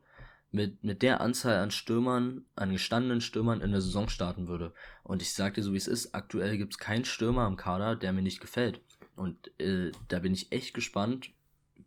mit, 0.51 0.83
mit 0.83 1.01
der 1.03 1.21
Anzahl 1.21 1.57
an 1.57 1.71
Stürmern, 1.71 2.45
an 2.55 2.71
gestandenen 2.71 3.21
Stürmern 3.21 3.61
in 3.61 3.71
der 3.71 3.81
Saison 3.81 4.09
starten 4.09 4.47
würde. 4.47 4.73
Und 5.03 5.21
ich 5.21 5.33
sag 5.33 5.53
dir 5.53 5.63
so 5.63 5.73
wie 5.73 5.77
es 5.77 5.87
ist, 5.87 6.15
aktuell 6.15 6.57
gibt 6.57 6.73
es 6.73 6.79
keinen 6.79 7.05
Stürmer 7.05 7.43
am 7.43 7.55
Kader, 7.55 7.95
der 7.95 8.13
mir 8.13 8.23
nicht 8.23 8.41
gefällt. 8.41 8.81
Und 9.15 9.51
äh, 9.59 9.91
da 10.07 10.19
bin 10.19 10.33
ich 10.33 10.51
echt 10.51 10.73
gespannt, 10.73 11.31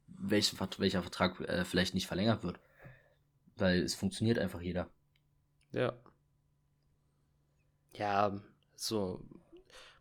welchen, 0.07 0.59
welcher 0.79 1.03
Vertrag 1.03 1.41
äh, 1.41 1.65
vielleicht 1.65 1.95
nicht 1.95 2.07
verlängert 2.07 2.45
wird. 2.45 2.61
Weil 3.57 3.83
es 3.83 3.95
funktioniert 3.95 4.39
einfach 4.39 4.61
jeder. 4.61 4.89
Ja. 5.73 5.95
Ja, 7.95 8.41
so 8.77 9.25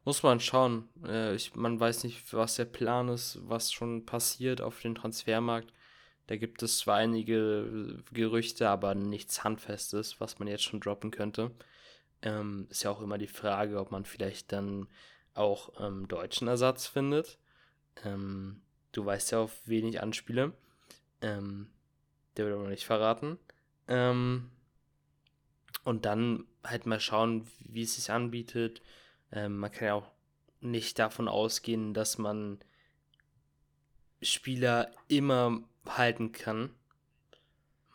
muss 0.03 0.23
man 0.23 0.39
schauen. 0.39 0.89
Äh, 1.05 1.35
ich, 1.35 1.55
man 1.55 1.79
weiß 1.79 2.03
nicht, 2.03 2.33
was 2.33 2.55
der 2.55 2.65
Plan 2.65 3.09
ist, 3.09 3.39
was 3.43 3.71
schon 3.71 4.05
passiert 4.05 4.61
auf 4.61 4.79
dem 4.81 4.95
Transfermarkt. 4.95 5.71
Da 6.27 6.37
gibt 6.37 6.63
es 6.63 6.79
zwar 6.79 6.97
einige 6.97 8.03
Gerüchte, 8.11 8.69
aber 8.69 8.95
nichts 8.95 9.43
Handfestes, 9.43 10.19
was 10.19 10.39
man 10.39 10.47
jetzt 10.47 10.63
schon 10.63 10.79
droppen 10.79 11.11
könnte. 11.11 11.51
Ähm, 12.21 12.67
ist 12.69 12.83
ja 12.83 12.91
auch 12.91 13.01
immer 13.01 13.17
die 13.17 13.27
Frage, 13.27 13.79
ob 13.79 13.91
man 13.91 14.05
vielleicht 14.05 14.51
dann 14.51 14.87
auch 15.33 15.73
ähm, 15.79 16.07
deutschen 16.07 16.47
Ersatz 16.47 16.87
findet. 16.87 17.37
Ähm, 18.03 18.61
du 18.91 19.05
weißt 19.05 19.31
ja, 19.31 19.39
auf 19.39 19.59
wen 19.65 19.87
ich 19.87 20.01
anspiele. 20.01 20.53
Ähm, 21.21 21.69
der 22.37 22.45
wird 22.45 22.57
aber 22.57 22.69
nicht 22.69 22.85
verraten. 22.85 23.37
Ähm, 23.87 24.51
und 25.83 26.05
dann 26.05 26.45
halt 26.63 26.85
mal 26.85 26.99
schauen, 26.99 27.47
wie 27.59 27.83
es 27.83 27.95
sich 27.95 28.11
anbietet. 28.11 28.81
Ähm, 29.31 29.57
man 29.57 29.71
kann 29.71 29.87
ja 29.87 29.93
auch 29.95 30.11
nicht 30.59 30.99
davon 30.99 31.27
ausgehen, 31.27 31.93
dass 31.93 32.17
man 32.17 32.59
Spieler 34.21 34.91
immer 35.07 35.63
halten 35.85 36.31
kann. 36.31 36.69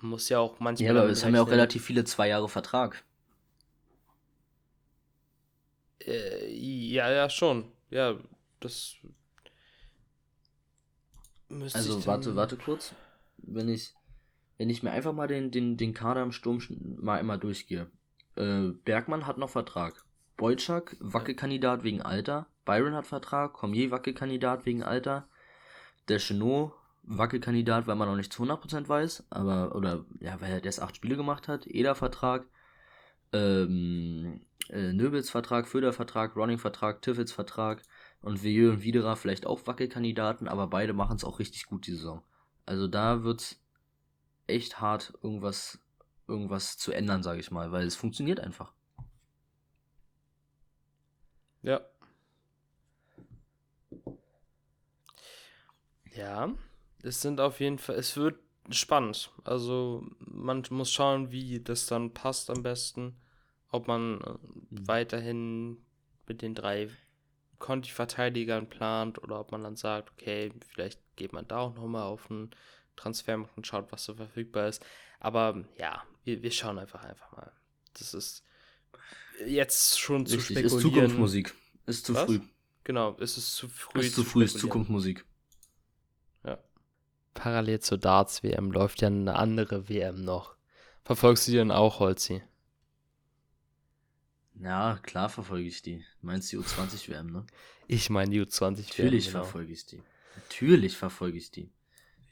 Man 0.00 0.10
muss 0.10 0.28
ja 0.28 0.38
auch 0.38 0.60
manchmal. 0.60 0.94
Ja, 0.94 1.00
aber 1.00 1.10
es 1.10 1.24
haben 1.24 1.34
ja 1.34 1.42
auch 1.42 1.50
relativ 1.50 1.84
viele 1.84 2.04
zwei 2.04 2.28
Jahre 2.28 2.48
Vertrag. 2.48 3.04
Äh, 6.00 6.52
ja, 6.52 7.10
ja, 7.10 7.30
schon. 7.30 7.70
Ja, 7.90 8.16
das. 8.60 8.96
Also, 11.48 12.04
warte, 12.06 12.34
warte 12.34 12.56
kurz. 12.56 12.92
Wenn 13.38 13.68
ich, 13.68 13.94
wenn 14.58 14.68
ich 14.68 14.82
mir 14.82 14.90
einfach 14.90 15.12
mal 15.12 15.28
den, 15.28 15.50
den, 15.50 15.76
den 15.76 15.94
Kader 15.94 16.22
im 16.22 16.32
Sturm 16.32 16.60
mal 17.00 17.18
immer 17.18 17.38
durchgehe. 17.38 17.88
Äh, 18.34 18.70
Bergmann 18.84 19.26
hat 19.26 19.38
noch 19.38 19.50
Vertrag. 19.50 20.04
Boyczak, 20.36 20.96
Wackelkandidat 21.00 21.82
wegen 21.82 22.02
Alter. 22.02 22.46
Byron 22.64 22.94
hat 22.94 23.06
Vertrag. 23.06 23.52
Cormier, 23.54 23.90
Wackelkandidat 23.90 24.66
wegen 24.66 24.82
Alter. 24.82 25.28
Der 26.08 26.18
Chenot, 26.18 26.72
Wackelkandidat, 27.02 27.86
weil 27.86 27.96
man 27.96 28.08
noch 28.08 28.16
nicht 28.16 28.32
zu 28.32 28.42
100% 28.42 28.88
weiß. 28.88 29.26
Aber, 29.30 29.74
oder, 29.74 30.04
ja, 30.20 30.40
weil 30.40 30.52
er 30.52 30.64
erst 30.64 30.82
acht 30.82 30.96
Spiele 30.96 31.16
gemacht 31.16 31.48
hat. 31.48 31.66
Eder 31.66 31.94
Vertrag. 31.94 32.46
Ähm, 33.32 34.40
äh, 34.68 34.92
Nöbels 34.92 35.30
Vertrag, 35.30 35.68
Föder 35.68 35.92
Vertrag, 35.92 36.36
Ronning 36.36 36.58
Vertrag, 36.58 37.02
Tiffels 37.02 37.32
Vertrag. 37.32 37.82
Und 38.20 38.42
Vieux 38.42 38.72
und 38.72 38.82
Widerer 38.82 39.16
vielleicht 39.16 39.46
auch 39.46 39.66
Wackelkandidaten, 39.66 40.48
aber 40.48 40.66
beide 40.66 40.92
machen 40.92 41.16
es 41.16 41.24
auch 41.24 41.38
richtig 41.38 41.66
gut 41.66 41.86
die 41.86 41.92
Saison. 41.92 42.22
Also 42.64 42.88
da 42.88 43.22
wird's 43.22 43.60
echt 44.46 44.80
hart, 44.80 45.12
irgendwas, 45.22 45.78
irgendwas 46.26 46.76
zu 46.76 46.92
ändern, 46.92 47.22
sage 47.22 47.40
ich 47.40 47.50
mal, 47.50 47.70
weil 47.72 47.86
es 47.86 47.94
funktioniert 47.94 48.40
einfach. 48.40 48.72
Ja. 51.66 51.80
Ja, 56.14 56.54
es 57.02 57.20
sind 57.20 57.40
auf 57.40 57.58
jeden 57.58 57.78
Fall, 57.78 57.96
es 57.96 58.16
wird 58.16 58.38
spannend. 58.70 59.32
Also 59.44 60.06
man 60.20 60.62
muss 60.70 60.92
schauen, 60.92 61.32
wie 61.32 61.60
das 61.60 61.86
dann 61.86 62.14
passt 62.14 62.50
am 62.50 62.62
besten. 62.62 63.20
Ob 63.70 63.88
man 63.88 64.20
äh, 64.20 64.34
weiterhin 64.70 65.84
mit 66.28 66.40
den 66.40 66.54
drei 66.54 66.88
Conti-Verteidigern 67.58 68.68
plant 68.68 69.20
oder 69.22 69.40
ob 69.40 69.50
man 69.50 69.64
dann 69.64 69.76
sagt, 69.76 70.12
okay, 70.12 70.52
vielleicht 70.68 71.00
geht 71.16 71.32
man 71.32 71.48
da 71.48 71.58
auch 71.58 71.74
nochmal 71.74 72.04
auf 72.04 72.30
einen 72.30 72.50
Transfermarkt 72.94 73.56
und 73.56 73.66
schaut, 73.66 73.90
was 73.90 74.04
so 74.04 74.14
verfügbar 74.14 74.68
ist. 74.68 74.86
Aber 75.18 75.64
ja, 75.78 76.04
wir, 76.22 76.42
wir 76.42 76.52
schauen 76.52 76.78
einfach 76.78 77.02
einfach 77.02 77.32
mal. 77.32 77.52
Das 77.94 78.14
ist 78.14 78.44
jetzt 79.46 79.98
schon 79.98 80.26
zu 80.26 80.36
Richtig, 80.36 80.58
spekulieren. 80.58 80.76
Ist 80.76 80.82
Zukunftsmusik. 80.82 81.54
Ist 81.86 82.06
zu 82.06 82.14
Was? 82.14 82.24
früh. 82.24 82.40
Genau, 82.84 83.16
es 83.20 83.36
ist 83.36 83.54
zu 83.54 83.68
früh. 83.68 84.00
Ist 84.00 84.14
zu, 84.14 84.22
zu 84.22 84.28
früh, 84.28 84.44
ist 84.44 84.58
Zukunftsmusik. 84.58 85.24
Ja. 86.44 86.58
Parallel 87.34 87.80
zur 87.80 87.98
Darts-WM 87.98 88.70
läuft 88.70 89.02
ja 89.02 89.08
eine 89.08 89.36
andere 89.36 89.88
WM 89.88 90.24
noch. 90.24 90.56
Verfolgst 91.04 91.46
du 91.46 91.52
die 91.52 91.58
denn 91.58 91.70
auch, 91.70 92.00
Holzi? 92.00 92.42
Ja, 94.60 94.98
klar 95.02 95.28
verfolge 95.28 95.68
ich 95.68 95.82
die. 95.82 96.04
Meinst 96.22 96.52
du 96.52 96.60
die 96.60 96.64
U20-WM, 96.64 97.30
ne? 97.30 97.46
Ich 97.88 98.10
meine 98.10 98.30
die 98.30 98.40
U20-WM. 98.40 98.86
Natürlich 98.88 99.26
genau. 99.26 99.42
verfolge 99.42 99.72
ich 99.72 99.86
die. 99.86 100.02
Natürlich 100.36 100.96
verfolge 100.96 101.38
ich 101.38 101.50
die. 101.50 101.70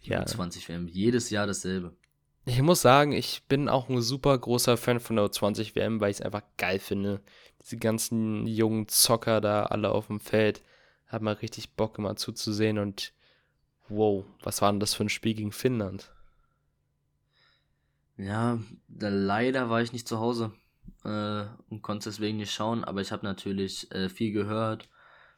Die 0.05 0.11
ja. 0.11 0.22
U20-WM. 0.22 0.88
Jedes 0.88 1.30
Jahr 1.30 1.46
dasselbe. 1.46 1.96
Ich 2.47 2.61
muss 2.61 2.82
sagen, 2.82 3.12
ich 3.12 3.45
bin 3.49 3.68
auch 3.70 3.88
ein 3.88 4.03
super 4.03 4.36
großer 4.36 4.76
Fan 4.76 5.01
von 5.01 5.16
der 5.16 5.24
U20 5.26 5.74
WM, 5.74 6.01
weil 6.01 6.11
ich 6.11 6.18
es 6.18 6.22
einfach 6.22 6.42
geil 6.59 6.78
finde. 6.78 7.22
Diese 7.62 7.78
ganzen 7.78 8.47
jungen 8.47 8.86
Zocker 8.88 9.40
da 9.40 9.64
alle 9.64 9.90
auf 9.90 10.09
dem 10.09 10.20
Feld. 10.20 10.62
Hat 11.07 11.22
mal 11.22 11.34
richtig 11.34 11.74
Bock 11.74 11.99
immer 11.99 12.16
zuzusehen 12.16 12.78
und 12.78 13.14
wow, 13.88 14.24
was 14.42 14.61
war 14.61 14.70
denn 14.72 14.80
das 14.80 14.95
für 14.95 15.05
ein 15.05 15.09
Spiel 15.09 15.34
gegen 15.34 15.53
Finnland? 15.53 16.11
Ja, 18.16 18.59
leider 18.88 19.70
war 19.70 19.80
ich 19.80 19.92
nicht 19.92 20.07
zu 20.07 20.18
Hause 20.18 20.53
äh, 21.05 21.45
und 21.70 21.82
konnte 21.82 22.11
deswegen 22.11 22.36
nicht 22.36 22.53
schauen, 22.53 22.84
aber 22.84 23.01
ich 23.01 23.11
habe 23.11 23.24
natürlich 23.24 23.90
äh, 23.92 24.09
viel 24.09 24.32
gehört 24.32 24.88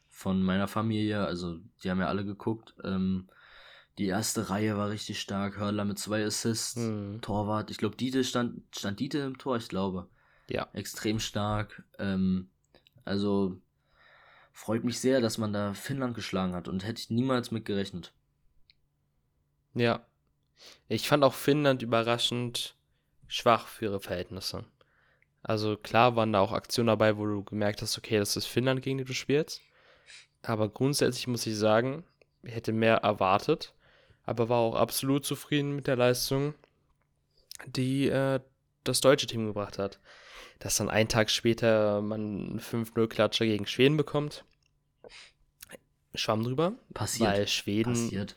von 0.09 0.41
meiner 0.41 0.67
Familie, 0.67 1.25
also 1.25 1.57
die 1.83 1.89
haben 1.89 1.99
ja 1.99 2.07
alle 2.07 2.25
geguckt. 2.25 2.75
Ähm, 2.83 3.29
die 3.97 4.07
erste 4.07 4.49
Reihe 4.49 4.77
war 4.77 4.89
richtig 4.89 5.19
stark. 5.19 5.57
Hörler 5.57 5.85
mit 5.85 5.97
zwei 5.97 6.23
Assists. 6.23 6.75
Mhm. 6.75 7.21
Torwart. 7.21 7.71
Ich 7.71 7.77
glaube, 7.77 7.95
Diete 7.95 8.23
stand, 8.23 8.61
stand 8.75 8.99
Diete 8.99 9.19
im 9.19 9.37
Tor, 9.37 9.57
ich 9.57 9.69
glaube. 9.69 10.07
Ja. 10.49 10.67
Extrem 10.73 11.19
stark. 11.19 11.83
Ähm, 11.97 12.49
also 13.05 13.59
freut 14.51 14.83
mich 14.83 14.99
sehr, 14.99 15.19
dass 15.19 15.37
man 15.37 15.51
da 15.53 15.73
Finnland 15.73 16.15
geschlagen 16.15 16.53
hat 16.53 16.67
und 16.67 16.85
hätte 16.85 17.01
ich 17.01 17.09
niemals 17.09 17.51
mit 17.51 17.65
gerechnet. 17.65 18.13
Ja. 19.73 20.05
Ich 20.87 21.07
fand 21.07 21.23
auch 21.23 21.33
Finnland 21.33 21.81
überraschend 21.81 22.75
schwach 23.27 23.67
für 23.67 23.85
ihre 23.85 23.99
Verhältnisse. 23.99 24.65
Also 25.43 25.77
klar 25.77 26.15
waren 26.15 26.33
da 26.33 26.39
auch 26.39 26.51
Aktionen 26.51 26.87
dabei, 26.87 27.17
wo 27.17 27.25
du 27.25 27.43
gemerkt 27.43 27.81
hast, 27.81 27.97
okay, 27.97 28.17
das 28.17 28.35
ist 28.35 28.47
Finnland, 28.47 28.81
gegen 28.81 28.97
die 28.97 29.05
du 29.05 29.13
spielst. 29.13 29.61
Aber 30.41 30.69
grundsätzlich 30.69 31.27
muss 31.27 31.45
ich 31.45 31.55
sagen, 31.55 32.03
ich 32.43 32.53
hätte 32.53 32.73
mehr 32.73 32.97
erwartet 32.97 33.73
aber 34.27 34.49
war 34.49 34.59
auch 34.59 34.75
absolut 34.75 35.25
zufrieden 35.25 35.75
mit 35.75 35.87
der 35.87 35.95
Leistung, 35.95 36.53
die 37.65 38.09
äh, 38.09 38.41
das 38.83 39.01
deutsche 39.01 39.25
Team 39.25 39.47
gebracht 39.47 39.79
hat. 39.79 39.99
Dass 40.59 40.77
dann 40.77 40.89
einen 40.89 41.07
Tag 41.07 41.29
später 41.29 42.01
man 42.01 42.59
5-0-Klatscher 42.59 43.45
gegen 43.45 43.65
Schweden 43.65 43.95
bekommt, 43.95 44.43
schwamm 46.13 46.43
drüber. 46.43 46.73
Passiert. 46.93 47.29
Weil 47.29 47.47
Schweden, 47.47 47.93
Passiert. 47.93 48.35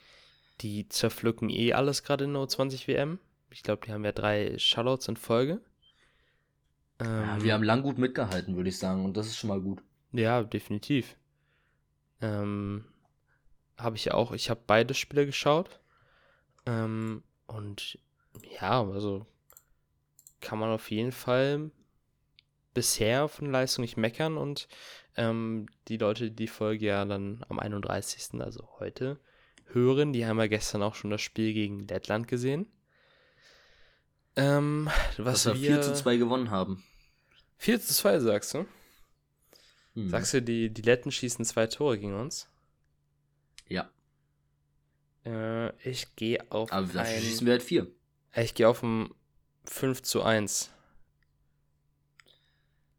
die 0.60 0.88
zerpflücken 0.88 1.50
eh 1.50 1.72
alles 1.72 2.04
gerade 2.04 2.24
in 2.24 2.34
der 2.34 2.42
U20 2.42 2.86
WM. 2.86 3.18
Ich 3.50 3.64
glaube, 3.64 3.84
die 3.84 3.92
haben 3.92 4.04
ja 4.04 4.12
drei 4.12 4.56
Shutouts 4.58 5.08
in 5.08 5.16
Folge. 5.16 5.60
ja, 7.00 7.36
wir 7.42 7.46
ähm, 7.46 7.52
haben 7.52 7.64
lang 7.64 7.82
gut 7.82 7.98
mitgehalten, 7.98 8.54
würde 8.54 8.68
ich 8.68 8.78
sagen, 8.78 9.04
und 9.04 9.16
das 9.16 9.26
ist 9.26 9.38
schon 9.38 9.48
mal 9.48 9.60
gut. 9.60 9.82
Ja, 10.12 10.44
definitiv. 10.44 11.16
Ähm, 12.20 12.84
habe 13.82 13.96
ich 13.96 14.12
auch, 14.12 14.32
ich 14.32 14.50
habe 14.50 14.60
beide 14.66 14.94
Spiele 14.94 15.26
geschaut. 15.26 15.80
Ähm, 16.66 17.22
und 17.46 17.98
ja, 18.60 18.82
also 18.82 19.26
kann 20.40 20.58
man 20.58 20.70
auf 20.70 20.90
jeden 20.90 21.12
Fall 21.12 21.70
bisher 22.74 23.28
von 23.28 23.50
Leistung 23.50 23.82
nicht 23.82 23.96
meckern 23.96 24.36
und 24.36 24.68
ähm, 25.16 25.66
die 25.88 25.96
Leute, 25.96 26.30
die 26.30 26.36
die 26.36 26.48
Folge 26.48 26.86
ja 26.86 27.04
dann 27.04 27.44
am 27.48 27.58
31., 27.58 28.40
also 28.40 28.68
heute, 28.78 29.18
hören, 29.66 30.12
die 30.12 30.26
haben 30.26 30.38
ja 30.38 30.46
gestern 30.46 30.82
auch 30.82 30.94
schon 30.94 31.10
das 31.10 31.20
Spiel 31.20 31.52
gegen 31.52 31.86
Lettland 31.86 32.28
gesehen. 32.28 32.66
Ähm, 34.36 34.88
was 35.18 35.46
wir 35.46 35.56
4 35.56 35.82
zu 35.82 35.94
2 35.94 36.16
gewonnen 36.16 36.50
haben. 36.50 36.84
4 37.58 37.80
zu 37.80 37.92
2, 37.92 38.20
sagst 38.20 38.54
du? 38.54 38.66
Hm. 39.94 40.08
Sagst 40.08 40.34
du, 40.34 40.42
die, 40.42 40.72
die 40.72 40.82
Letten 40.82 41.10
schießen 41.10 41.44
zwei 41.44 41.66
Tore 41.66 41.98
gegen 41.98 42.18
uns? 42.18 42.48
Ja. 43.70 43.90
Äh, 45.24 45.70
ich 45.88 46.14
gehe 46.16 46.50
auf. 46.50 46.70
Aber 46.70 46.86
dafür 46.86 47.00
ein, 47.00 47.22
schießen 47.22 47.46
wir 47.46 47.52
halt 47.52 47.62
vier. 47.62 47.86
Ich 48.36 48.54
gehe 48.54 48.68
auf 48.68 48.82
ein 48.82 49.08
5 49.64 50.02
zu 50.02 50.22
1. 50.22 50.70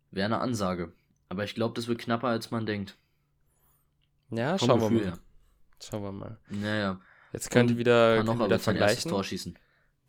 Wäre 0.09 0.25
eine 0.25 0.39
Ansage. 0.39 0.93
Aber 1.29 1.43
ich 1.43 1.55
glaube, 1.55 1.75
das 1.75 1.87
wird 1.87 1.99
knapper, 1.99 2.27
als 2.27 2.51
man 2.51 2.65
denkt. 2.65 2.97
Ja, 4.31 4.57
Vom 4.57 4.67
schauen 4.67 4.81
wir 4.81 4.89
mal. 4.89 5.03
Her. 5.03 5.19
Schauen 5.81 6.03
wir 6.03 6.11
mal. 6.11 6.37
Naja. 6.49 6.99
Jetzt 7.33 7.49
könnt 7.49 7.71
ihr 7.71 7.77
wieder, 7.77 8.17
könnt 8.17 8.29
ihr 8.41 8.45
wieder 8.45 8.59
vergleichen. 8.59 9.09
Tor 9.09 9.23
schießen. 9.23 9.57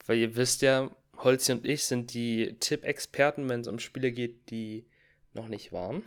Weil 0.07 0.19
ihr 0.19 0.35
wisst 0.35 0.63
ja, 0.63 0.91
Holzi 1.17 1.53
und 1.53 1.65
ich 1.65 1.85
sind 1.85 2.15
die 2.15 2.57
Tipp-Experten, 2.59 3.49
wenn 3.49 3.61
es 3.61 3.69
um 3.69 3.79
Spiele 3.79 4.11
geht, 4.11 4.51
die 4.51 4.87
noch 5.35 5.49
nicht 5.49 5.73
waren. 5.73 6.03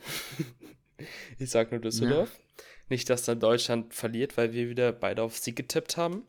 ich 1.39 1.49
sag 1.49 1.71
nur 1.71 1.79
Düsseldorf. 1.79 2.37
Nicht, 2.89 3.09
dass 3.09 3.23
dann 3.23 3.39
Deutschland 3.39 3.93
verliert, 3.93 4.37
weil 4.37 4.53
wir 4.53 4.69
wieder 4.69 4.91
beide 4.91 5.23
auf 5.23 5.37
Sieg 5.37 5.55
getippt 5.55 5.97
haben. 5.97 6.23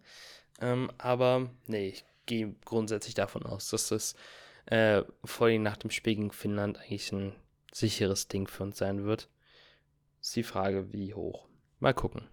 Ähm, 0.60 0.90
aber 0.98 1.50
nee, 1.66 1.88
ich 1.88 2.04
gehe 2.24 2.54
grundsätzlich 2.64 3.14
davon 3.14 3.44
aus, 3.44 3.68
dass 3.68 3.88
das 3.88 4.14
äh, 4.66 5.02
vor 5.24 5.48
allem 5.48 5.62
nach 5.62 5.76
dem 5.76 5.90
Spiel 5.90 6.16
gegen 6.16 6.32
Finnland 6.32 6.78
eigentlich 6.78 7.12
ein 7.12 7.34
sicheres 7.72 8.28
Ding 8.28 8.48
für 8.48 8.62
uns 8.62 8.78
sein 8.78 9.04
wird. 9.04 9.28
Ist 10.20 10.34
die 10.34 10.42
Frage, 10.42 10.92
wie 10.92 11.14
hoch. 11.14 11.46
Mal 11.78 11.94
gucken. 11.94 12.26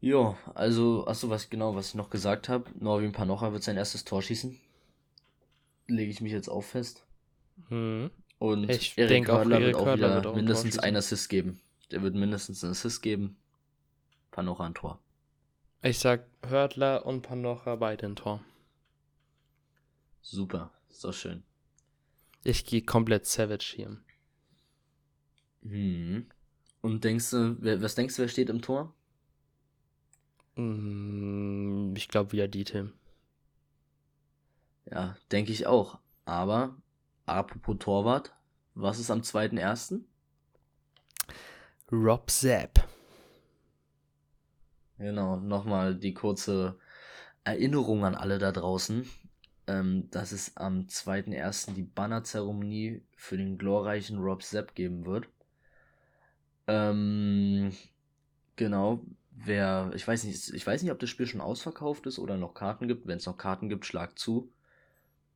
Ja, 0.00 0.38
also, 0.54 1.06
achso, 1.08 1.28
was 1.28 1.50
genau, 1.50 1.74
was 1.74 1.88
ich 1.88 1.94
noch 1.96 2.10
gesagt 2.10 2.48
habe. 2.48 2.70
Norwin 2.78 3.12
Panocha 3.12 3.52
wird 3.52 3.64
sein 3.64 3.76
erstes 3.76 4.04
Tor 4.04 4.22
schießen. 4.22 4.58
Lege 5.88 6.10
ich 6.10 6.20
mich 6.20 6.32
jetzt 6.32 6.48
auch 6.48 6.62
fest. 6.62 7.04
Mhm. 7.68 8.10
Und 8.38 8.70
Ich 8.70 8.96
Erik 8.96 9.28
auch, 9.30 9.48
Erik 9.50 9.66
wird 9.66 9.74
auch 9.76 9.94
wieder 9.96 10.14
wird 10.14 10.26
auch 10.26 10.32
ein 10.32 10.36
mindestens 10.36 10.78
einen 10.78 10.96
Assist 10.96 11.28
geben. 11.28 11.60
Der 11.90 12.02
wird 12.02 12.14
mindestens 12.14 12.62
einen 12.62 12.72
Assist 12.72 13.02
geben. 13.02 13.36
Panocha 14.30 14.64
ein 14.64 14.74
Tor. 14.74 15.00
Ich 15.82 15.98
sag 15.98 16.26
Hördler 16.46 17.06
und 17.06 17.22
Panocha 17.22 17.76
beide 17.76 18.06
ein 18.06 18.16
Tor. 18.16 18.44
Super, 20.22 20.70
doch 21.02 21.12
schön. 21.14 21.42
Ich 22.44 22.64
gehe 22.64 22.82
komplett 22.82 23.26
Savage 23.26 23.72
hier. 23.74 23.96
Hm. 25.62 26.26
Und 26.80 27.02
denkst 27.04 27.30
du, 27.30 27.56
wer, 27.60 27.82
was 27.82 27.94
denkst 27.94 28.16
du, 28.16 28.22
wer 28.22 28.28
steht 28.28 28.50
im 28.50 28.62
Tor? 28.62 28.94
Mm, 30.56 31.94
Ich 31.96 32.08
glaube 32.08 32.32
wieder 32.32 32.48
die 32.48 32.64
Tim. 32.64 32.92
Ja, 34.90 35.16
denke 35.32 35.52
ich 35.52 35.66
auch. 35.66 35.98
Aber, 36.24 36.76
apropos 37.28 37.76
Torwart, 37.78 38.34
was 38.74 38.98
ist 38.98 39.10
am 39.10 39.20
2.1.? 39.20 40.00
Rob 41.90 42.30
Zapp. 42.30 42.88
Genau, 44.98 45.36
nochmal 45.36 45.94
die 45.94 46.12
kurze 46.12 46.78
Erinnerung 47.44 48.04
an 48.04 48.14
alle 48.14 48.38
da 48.38 48.52
draußen, 48.52 49.08
ähm, 49.66 50.10
dass 50.10 50.32
es 50.32 50.56
am 50.56 50.86
2.1. 50.86 51.74
die 51.74 51.82
Bannerzeremonie 51.82 53.02
für 53.16 53.36
den 53.36 53.58
glorreichen 53.58 54.18
Rob 54.18 54.42
Sepp 54.42 54.74
geben 54.74 55.06
wird. 55.06 55.28
Ähm, 56.66 57.72
genau, 58.56 59.04
wer, 59.30 59.90
ich 59.94 60.06
weiß 60.06 60.24
nicht, 60.24 60.50
ich 60.50 60.66
weiß 60.66 60.82
nicht, 60.82 60.92
ob 60.92 60.98
das 60.98 61.08
Spiel 61.08 61.26
schon 61.26 61.40
ausverkauft 61.40 62.06
ist 62.06 62.18
oder 62.18 62.36
noch 62.36 62.54
Karten 62.54 62.88
gibt. 62.88 63.06
Wenn 63.06 63.18
es 63.18 63.26
noch 63.26 63.38
Karten 63.38 63.68
gibt, 63.68 63.86
schlag 63.86 64.18
zu. 64.18 64.52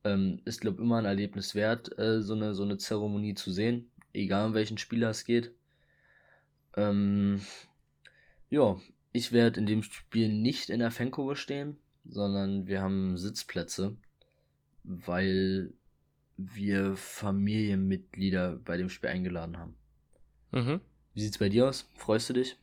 Ähm, 0.03 0.41
ist, 0.45 0.61
glaube 0.61 0.81
immer 0.81 0.97
ein 0.97 1.05
Erlebnis 1.05 1.55
wert, 1.55 1.97
äh, 1.97 2.21
so 2.21 2.33
eine, 2.33 2.53
so 2.55 2.63
eine 2.63 2.77
Zeremonie 2.77 3.35
zu 3.35 3.51
sehen, 3.51 3.89
egal 4.13 4.47
um 4.47 4.53
welchen 4.53 4.77
Spieler 4.77 5.09
es 5.09 5.23
geht. 5.23 5.53
Ähm, 6.75 7.41
ja, 8.49 8.77
ich 9.13 9.31
werde 9.31 9.59
in 9.59 9.65
dem 9.65 9.83
Spiel 9.83 10.29
nicht 10.29 10.69
in 10.69 10.79
der 10.79 10.91
Fankurve 10.91 11.35
stehen, 11.35 11.77
sondern 12.05 12.67
wir 12.67 12.81
haben 12.81 13.17
Sitzplätze, 13.17 13.95
weil 14.83 15.73
wir 16.37 16.95
Familienmitglieder 16.95 18.57
bei 18.57 18.77
dem 18.77 18.89
Spiel 18.89 19.09
eingeladen 19.09 19.57
haben. 19.57 19.75
Mhm. 20.51 20.81
Wie 21.13 21.21
sieht's 21.21 21.37
bei 21.37 21.49
dir 21.49 21.69
aus? 21.69 21.89
Freust 21.95 22.29
du 22.29 22.33
dich? 22.33 22.57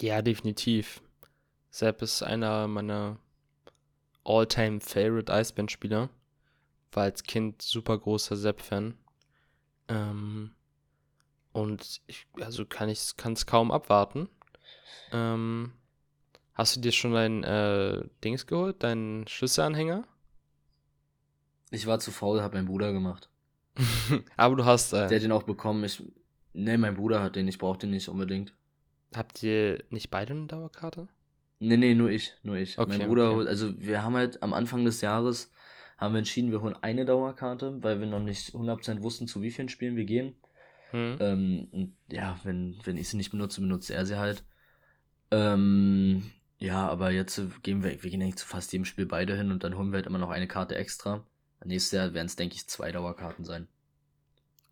Ja, 0.00 0.22
definitiv. 0.22 1.02
Zapp 1.70 2.02
ist 2.02 2.22
einer 2.22 2.68
meiner 2.68 3.18
all-time 4.24 4.80
favorite 4.80 5.32
Eisband-Spieler. 5.32 6.08
War 6.92 7.02
als 7.02 7.22
Kind 7.22 7.62
super 7.62 7.98
großer 7.98 8.36
Zapp-Fan. 8.36 8.94
Ähm, 9.88 10.52
und 11.52 12.00
ich, 12.06 12.26
also 12.40 12.64
kann 12.66 12.88
ich 12.88 12.98
es 13.16 13.46
kaum 13.46 13.70
abwarten. 13.70 14.28
Ähm, 15.12 15.72
hast 16.54 16.76
du 16.76 16.80
dir 16.80 16.92
schon 16.92 17.12
dein 17.12 17.44
äh, 17.44 18.02
Dings 18.24 18.46
geholt, 18.46 18.82
deinen 18.82 19.26
Schlüsselanhänger? 19.28 20.06
Ich 21.70 21.86
war 21.86 21.98
zu 21.98 22.10
faul, 22.12 22.40
hab 22.42 22.54
mein 22.54 22.66
Bruder 22.66 22.92
gemacht. 22.92 23.28
Aber 24.36 24.56
du 24.56 24.64
hast, 24.64 24.92
Der 24.92 25.10
äh, 25.10 25.14
hat 25.16 25.22
den 25.22 25.32
auch 25.32 25.42
bekommen. 25.42 25.82
Ich, 25.84 26.02
ne, 26.52 26.78
mein 26.78 26.94
Bruder 26.94 27.22
hat 27.22 27.36
den, 27.36 27.48
ich 27.48 27.58
brauch 27.58 27.76
den 27.76 27.90
nicht 27.90 28.08
unbedingt. 28.08 28.54
habt 29.14 29.42
ihr 29.42 29.82
nicht 29.90 30.10
beide 30.10 30.32
eine 30.32 30.46
Dauerkarte? 30.46 31.08
Nee, 31.60 31.76
nee, 31.76 31.94
nur 31.94 32.10
ich, 32.10 32.34
nur 32.42 32.56
ich. 32.56 32.78
Okay, 32.78 32.98
mein 32.98 33.08
Bruder 33.08 33.32
okay. 33.32 33.48
also 33.48 33.72
wir 33.78 34.02
haben 34.02 34.14
halt 34.16 34.42
am 34.42 34.52
Anfang 34.52 34.84
des 34.84 35.00
Jahres, 35.00 35.52
haben 35.96 36.14
wir 36.14 36.18
entschieden, 36.18 36.50
wir 36.50 36.60
holen 36.60 36.76
eine 36.82 37.04
Dauerkarte, 37.04 37.82
weil 37.82 38.00
wir 38.00 38.06
noch 38.06 38.20
nicht 38.20 38.54
100% 38.54 39.02
wussten, 39.02 39.26
zu 39.26 39.42
wie 39.42 39.50
vielen 39.50 39.68
Spielen 39.68 39.96
wir 39.96 40.04
gehen. 40.04 40.34
Hm? 40.90 41.16
Ähm, 41.20 41.96
ja, 42.10 42.38
wenn, 42.44 42.76
wenn 42.84 42.96
ich 42.96 43.08
sie 43.08 43.16
nicht 43.16 43.30
benutze, 43.30 43.60
benutzt 43.60 43.90
er 43.90 44.04
sie 44.04 44.18
halt. 44.18 44.44
Ähm, 45.30 46.30
ja, 46.58 46.88
aber 46.88 47.10
jetzt 47.10 47.40
gehen 47.62 47.82
wir, 47.82 48.02
wir 48.02 48.10
gehen 48.10 48.22
eigentlich 48.22 48.36
zu 48.36 48.46
fast 48.46 48.72
jedem 48.72 48.84
Spiel 48.84 49.06
beide 49.06 49.36
hin 49.36 49.50
und 49.50 49.64
dann 49.64 49.76
holen 49.76 49.90
wir 49.90 49.96
halt 49.96 50.06
immer 50.06 50.18
noch 50.18 50.30
eine 50.30 50.48
Karte 50.48 50.76
extra. 50.76 51.26
Nächstes 51.64 51.92
Jahr 51.92 52.14
werden 52.14 52.26
es, 52.26 52.36
denke 52.36 52.56
ich, 52.56 52.68
zwei 52.68 52.92
Dauerkarten 52.92 53.44
sein. 53.44 53.68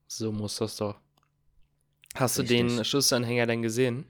So 0.07 0.31
muss 0.31 0.57
das 0.57 0.77
doch. 0.77 1.01
Hast 2.15 2.37
du 2.37 2.43
Richtig. 2.43 2.59
den 2.59 2.85
Schlüsselanhänger 2.85 3.47
denn 3.47 3.63
gesehen? 3.63 4.05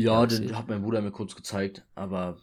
Ja, 0.00 0.20
Ja, 0.20 0.26
den 0.26 0.56
hat 0.56 0.68
mein 0.68 0.82
Bruder 0.82 1.00
mir 1.02 1.10
kurz 1.10 1.34
gezeigt, 1.34 1.84
aber 1.94 2.38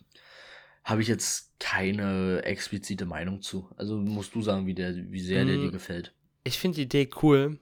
habe 0.83 1.01
ich 1.01 1.07
jetzt 1.07 1.53
keine 1.59 2.43
explizite 2.43 3.05
Meinung 3.05 3.41
zu. 3.41 3.69
Also 3.77 3.97
musst 3.97 4.35
du 4.35 4.41
sagen, 4.41 4.65
wie 4.65 4.73
der, 4.73 4.95
wie 5.11 5.21
sehr 5.21 5.45
der 5.45 5.57
Mm. 5.57 5.61
dir 5.61 5.71
gefällt. 5.71 6.13
Ich 6.43 6.59
finde 6.59 6.75
die 6.77 6.83
Idee 6.83 7.09
cool. 7.21 7.59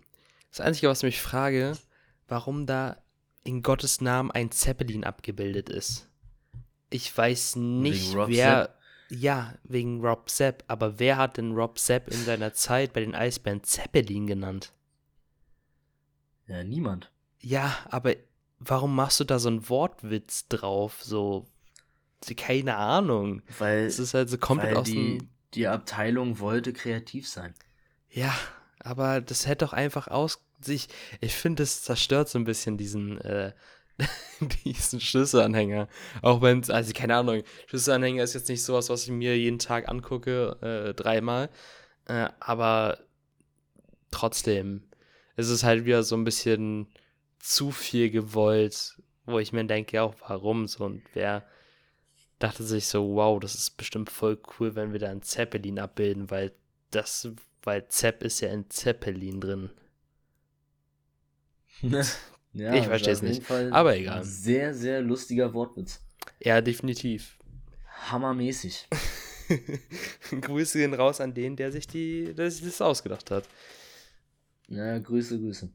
Das 0.50 0.60
Einzige, 0.60 0.88
was 0.89 1.00
ich 1.00 1.04
mich 1.04 1.22
frage, 1.22 1.78
warum 2.28 2.66
da 2.66 2.98
in 3.44 3.62
Gottes 3.62 4.02
Namen 4.02 4.32
ein 4.32 4.52
Zeppelin 4.52 5.04
abgebildet 5.04 5.70
ist. 5.70 6.08
Ich 6.89 7.16
weiß 7.16 7.58
nicht, 7.58 8.16
wer. 8.28 8.76
Ja, 9.10 9.56
wegen 9.64 10.00
Rob 10.00 10.30
Sepp. 10.30 10.64
Aber 10.68 10.98
wer 10.98 11.18
hat 11.18 11.36
denn 11.38 11.52
Rob 11.52 11.78
Sepp 11.80 12.08
in 12.10 12.24
seiner 12.24 12.54
Zeit 12.54 12.94
bei 12.94 13.02
den 13.02 13.14
Eisbären 13.14 13.62
Zeppelin 13.64 14.26
genannt? 14.26 14.72
Ja, 16.48 16.64
niemand. 16.64 17.12
Ja, 17.39 17.76
aber 17.89 18.16
warum 18.64 18.95
machst 18.95 19.20
du 19.20 19.24
da 19.24 19.39
so 19.39 19.49
einen 19.49 19.68
Wortwitz 19.70 20.47
drauf? 20.47 20.99
So. 21.01 21.47
Keine 22.38 22.76
Ahnung. 22.76 23.41
Weil, 23.57 23.86
Es 23.86 23.97
ist 23.97 24.14
halt 24.14 24.30
so 24.30 24.38
komplett 24.38 24.78
aus 24.78 24.86
die, 24.86 25.18
dem. 25.18 25.30
die 25.55 25.68
Abteilung 25.68 26.39
wollte 26.39 26.72
kreativ 26.72 27.28
sein. 27.28 27.55
Ja, 28.09 28.34
aber 28.80 29.22
das 29.22 29.47
hätte 29.47 29.66
doch 29.66 29.74
einfach 29.74 30.07
aus 30.07 30.39
sich. 30.62 30.88
Ich 31.20 31.34
finde, 31.34 31.64
das 31.64 31.82
zerstört 31.82 32.30
so 32.30 32.38
ein 32.38 32.43
bisschen 32.43 32.78
diesen, 32.78 33.20
äh, 33.22 33.53
diesen 34.66 34.99
Schlüsselanhänger. 34.99 35.88
Auch 36.22 36.43
wenn 36.43 36.59
es, 36.59 36.70
also 36.70 36.93
keine 36.93 37.16
Ahnung, 37.16 37.41
Schlüsselanhänger 37.68 38.24
ist 38.24 38.36
jetzt 38.36 38.49
nicht 38.49 38.64
sowas, 38.64 38.89
was 38.89 39.05
ich 39.05 39.12
mir 39.12 39.36
jeden 39.38 39.59
Tag 39.59 39.89
angucke, 39.89 40.57
äh, 40.62 40.93
dreimal. 40.93 41.49
Äh, 42.05 42.30
aber 42.39 42.99
trotzdem 44.12 44.84
ist 45.38 45.49
es 45.49 45.64
halt 45.64 45.86
wieder 45.86 46.03
so 46.03 46.16
ein 46.16 46.24
bisschen 46.24 46.91
zu 47.44 47.72
viel 47.72 48.10
gewollt, 48.12 48.98
wo 49.26 49.39
ich 49.39 49.54
mir 49.54 49.66
denke, 49.66 49.98
ja, 49.98 50.04
auch 50.04 50.16
warum 50.28 50.68
so 50.68 50.86
und 50.86 51.04
wer 51.14 51.46
dachte 52.39 52.64
sich 52.64 52.88
so, 52.88 53.16
wow, 53.16 53.39
das 53.39 53.56
ist 53.56 53.78
bestimmt 53.78 54.10
voll 54.10 54.39
cool, 54.60 54.76
wenn 54.76 54.94
wir 54.94 55.00
da 55.00 55.10
einen 55.10 55.22
Zeppelin 55.24 55.80
abbilden, 55.80 56.30
weil 56.32 56.52
das, 56.92 57.30
weil 57.64 57.88
Zepp 57.88 58.24
ist 58.24 58.42
ja 58.42 58.50
in 58.50 58.70
Zeppelin 58.70 59.39
drin. 59.42 59.70
ja, 62.54 62.74
Ich 62.74 62.86
versteh's 62.86 63.22
auf 63.22 63.24
jeden 63.24 63.38
nicht, 63.38 63.44
Fall 63.44 63.72
aber 63.72 63.96
egal. 63.96 64.20
ein 64.20 64.24
Sehr, 64.24 64.74
sehr 64.74 65.02
lustiger 65.02 65.54
Wortwitz. 65.54 66.00
Ja, 66.39 66.62
definitiv. 66.62 67.38
Hammermäßig. 68.10 68.88
Grüße 70.42 70.78
gehen 70.80 70.94
raus 70.94 71.20
an 71.22 71.34
den, 71.34 71.56
der 71.56 71.72
sich 71.72 71.88
die, 71.88 72.34
der 72.34 72.50
sich 72.52 72.64
das 72.64 72.82
ausgedacht 72.82 73.32
hat. 73.32 73.48
Ja, 74.68 74.98
Grüße, 75.00 75.38
Grüße. 75.39 75.70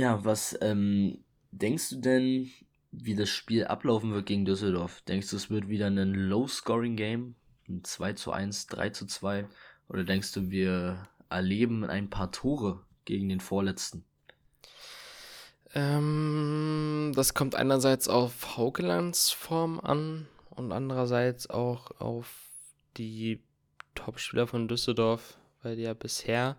Ja, 0.00 0.24
was 0.24 0.56
ähm, 0.62 1.22
denkst 1.50 1.90
du 1.90 1.96
denn, 1.96 2.50
wie 2.90 3.14
das 3.14 3.28
Spiel 3.28 3.66
ablaufen 3.66 4.14
wird 4.14 4.24
gegen 4.24 4.46
Düsseldorf? 4.46 5.02
Denkst 5.02 5.28
du, 5.28 5.36
es 5.36 5.50
wird 5.50 5.68
wieder 5.68 5.88
ein 5.88 6.14
Low-Scoring-Game? 6.14 7.34
Ein 7.68 7.84
2 7.84 8.14
zu 8.14 8.32
1, 8.32 8.68
3 8.68 8.88
zu 8.88 9.04
2? 9.04 9.46
Oder 9.90 10.04
denkst 10.04 10.32
du, 10.32 10.48
wir 10.48 11.06
erleben 11.28 11.84
ein 11.84 12.08
paar 12.08 12.32
Tore 12.32 12.82
gegen 13.04 13.28
den 13.28 13.40
Vorletzten? 13.40 14.06
Ähm, 15.74 17.12
das 17.14 17.34
kommt 17.34 17.54
einerseits 17.54 18.08
auf 18.08 18.56
Haukelands 18.56 19.30
Form 19.30 19.78
an 19.80 20.28
und 20.48 20.72
andererseits 20.72 21.50
auch 21.50 21.90
auf 22.00 22.48
die 22.96 23.42
Topspieler 23.94 24.46
von 24.46 24.66
Düsseldorf, 24.66 25.36
weil 25.62 25.76
die 25.76 25.82
ja 25.82 25.92
bisher 25.92 26.56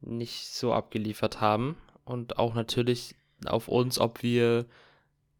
nicht 0.00 0.46
so 0.54 0.72
abgeliefert 0.72 1.40
haben. 1.40 1.76
Und 2.04 2.38
auch 2.38 2.54
natürlich 2.54 3.14
auf 3.46 3.68
uns, 3.68 3.98
ob 3.98 4.22
wir 4.22 4.66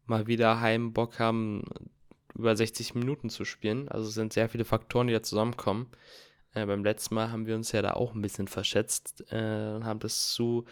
mal 0.05 0.27
wieder 0.27 0.59
heim 0.59 0.93
Bock 0.93 1.19
haben, 1.19 1.63
über 2.35 2.55
60 2.55 2.95
Minuten 2.95 3.29
zu 3.29 3.45
spielen. 3.45 3.87
Also 3.89 4.07
es 4.07 4.15
sind 4.15 4.33
sehr 4.33 4.49
viele 4.49 4.65
Faktoren, 4.65 5.07
die 5.07 5.13
da 5.13 5.21
zusammenkommen. 5.21 5.87
Äh, 6.53 6.65
beim 6.65 6.83
letzten 6.83 7.15
Mal 7.15 7.31
haben 7.31 7.45
wir 7.45 7.55
uns 7.55 7.71
ja 7.71 7.81
da 7.81 7.93
auch 7.93 8.13
ein 8.13 8.21
bisschen 8.21 8.47
verschätzt 8.47 9.23
äh, 9.31 9.73
und 9.75 9.85
haben 9.85 9.99
das 9.99 10.31
zu, 10.31 10.65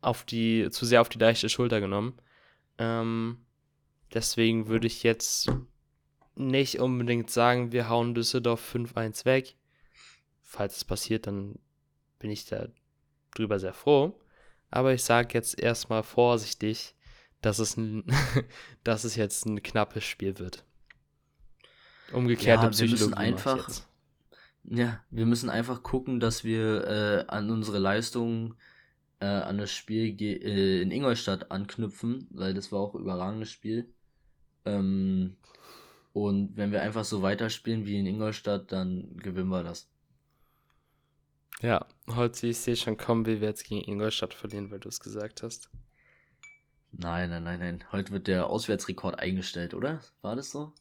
auf 0.00 0.24
die, 0.24 0.68
zu 0.70 0.84
sehr 0.84 1.00
auf 1.00 1.08
die 1.08 1.18
leichte 1.18 1.48
Schulter 1.48 1.80
genommen. 1.80 2.18
Ähm, 2.78 3.38
deswegen 4.12 4.68
würde 4.68 4.86
ich 4.86 5.02
jetzt 5.02 5.50
nicht 6.34 6.80
unbedingt 6.80 7.30
sagen, 7.30 7.72
wir 7.72 7.88
hauen 7.88 8.14
Düsseldorf 8.14 8.74
5-1 8.74 9.24
weg. 9.24 9.56
Falls 10.40 10.76
es 10.78 10.84
passiert, 10.84 11.26
dann 11.26 11.58
bin 12.18 12.30
ich 12.30 12.46
da 12.46 12.68
drüber 13.34 13.58
sehr 13.58 13.74
froh. 13.74 14.18
Aber 14.72 14.94
ich 14.94 15.04
sage 15.04 15.34
jetzt 15.34 15.60
erstmal 15.60 16.02
vorsichtig, 16.02 16.94
dass 17.42 17.58
es, 17.58 17.76
ein 17.76 18.04
dass 18.84 19.04
es 19.04 19.14
jetzt 19.14 19.46
ein 19.46 19.62
knappes 19.62 20.02
Spiel 20.02 20.38
wird. 20.38 20.64
Umgekehrte 22.12 22.64
ja, 22.64 22.70
Psychologie. 22.70 23.00
Wir 23.00 23.06
müssen 23.06 23.14
einfach, 23.14 23.70
ja, 24.64 25.00
wir 25.10 25.26
müssen 25.26 25.50
einfach 25.50 25.82
gucken, 25.82 26.20
dass 26.20 26.42
wir 26.42 26.86
äh, 26.86 27.24
an 27.28 27.50
unsere 27.50 27.78
Leistungen 27.78 28.54
äh, 29.20 29.26
an 29.26 29.58
das 29.58 29.70
Spiel 29.72 30.20
äh, 30.20 30.80
in 30.80 30.90
Ingolstadt 30.90 31.50
anknüpfen, 31.50 32.26
weil 32.30 32.54
das 32.54 32.72
war 32.72 32.80
auch 32.80 32.94
ein 32.94 33.02
überragendes 33.02 33.50
Spiel. 33.50 33.92
Ähm, 34.64 35.36
und 36.14 36.56
wenn 36.56 36.72
wir 36.72 36.80
einfach 36.82 37.04
so 37.04 37.20
weiterspielen 37.20 37.86
wie 37.86 37.98
in 37.98 38.06
Ingolstadt, 38.06 38.72
dann 38.72 39.16
gewinnen 39.18 39.48
wir 39.48 39.62
das. 39.62 39.91
Ja, 41.62 41.86
heute 42.08 42.48
ich 42.48 42.58
sehe 42.58 42.74
schon 42.74 42.96
kommen, 42.96 43.24
wie 43.24 43.40
wir 43.40 43.46
jetzt 43.48 43.64
gegen 43.64 43.88
Ingolstadt 43.88 44.34
verlieren, 44.34 44.72
weil 44.72 44.80
du 44.80 44.88
es 44.88 44.98
gesagt 44.98 45.44
hast. 45.44 45.70
Nein, 46.90 47.30
nein, 47.30 47.44
nein, 47.44 47.60
nein. 47.60 47.84
Heute 47.92 48.10
wird 48.10 48.26
der 48.26 48.48
Auswärtsrekord 48.48 49.20
eingestellt, 49.20 49.72
oder? 49.72 50.00
War 50.22 50.34
das 50.34 50.50
so? 50.50 50.72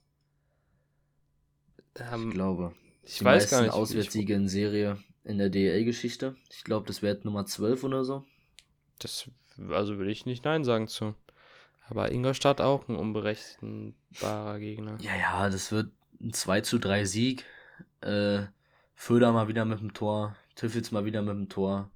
Ähm, 1.95 2.29
ich 2.29 2.34
glaube. 2.34 2.73
Ich 3.03 3.19
die 3.19 3.25
weiß 3.25 3.51
gar 3.51 3.61
nicht. 3.61 3.71
Auswärtssiege 3.71 4.34
in 4.34 4.47
Serie 4.47 4.97
in 5.23 5.38
der 5.38 5.49
DL-Geschichte. 5.49 6.36
Ich 6.49 6.63
glaube, 6.63 6.88
das 6.88 7.03
wäre 7.03 7.19
Nummer 7.23 7.45
12 7.45 7.84
oder 7.84 8.03
so. 8.03 8.25
Das, 8.97 9.29
also 9.69 9.97
würde 9.99 10.11
ich 10.11 10.25
nicht 10.25 10.43
Nein 10.45 10.63
sagen 10.63 10.88
zu. 10.88 11.13
Aber 11.89 12.11
Ingolstadt 12.11 12.59
auch 12.59 12.88
ein 12.88 12.95
unberechenbarer 12.95 14.57
Gegner. 14.57 14.97
Ja, 14.99 15.15
ja, 15.15 15.47
das 15.47 15.71
wird 15.71 15.91
ein 16.19 16.34
2 16.34 16.61
zu 16.61 16.79
3 16.79 17.05
Sieg. 17.05 17.45
Äh, 18.01 18.45
Föder 18.95 19.32
mal 19.32 19.47
wieder 19.47 19.65
mit 19.65 19.79
dem 19.79 19.93
Tor. 19.93 20.36
Tiffels 20.62 20.91
mal 20.91 21.05
wieder 21.05 21.24
mit 21.24 21.34
dem 21.34 21.49
Tor. 21.49 21.89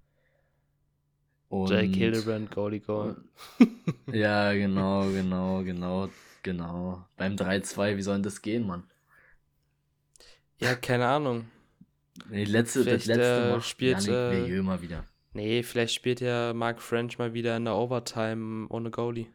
Und, 1.49 1.69
Jake 1.69 1.93
Hildebrand, 1.99 2.49
Goalie 2.49 2.79
Goal. 2.79 3.15
ja, 4.11 4.53
genau, 4.53 5.07
genau, 5.11 5.61
genau, 5.63 6.09
genau. 6.41 7.05
Beim 7.15 7.35
3-2, 7.35 7.95
wie 7.95 8.01
soll 8.01 8.15
denn 8.15 8.23
das 8.23 8.41
gehen, 8.41 8.65
Mann? 8.65 8.83
Ja, 10.57 10.73
keine 10.73 11.05
Ahnung. 11.05 11.45
Nee, 12.27 12.45
letzte, 12.45 12.81
vielleicht, 12.81 13.07
das 13.07 13.17
letzte 13.17 13.45
äh, 13.45 13.49
Mal 13.51 13.61
spielt 13.61 14.07
äh, 14.07 14.61
mal 14.63 14.81
wieder. 14.81 15.05
Nee, 15.33 15.61
vielleicht 15.61 15.93
spielt 15.93 16.19
ja 16.19 16.51
Mark 16.55 16.81
French 16.81 17.19
mal 17.19 17.35
wieder 17.35 17.55
in 17.57 17.65
der 17.65 17.75
Overtime 17.75 18.67
ohne 18.69 18.89
Goalie. 18.89 19.27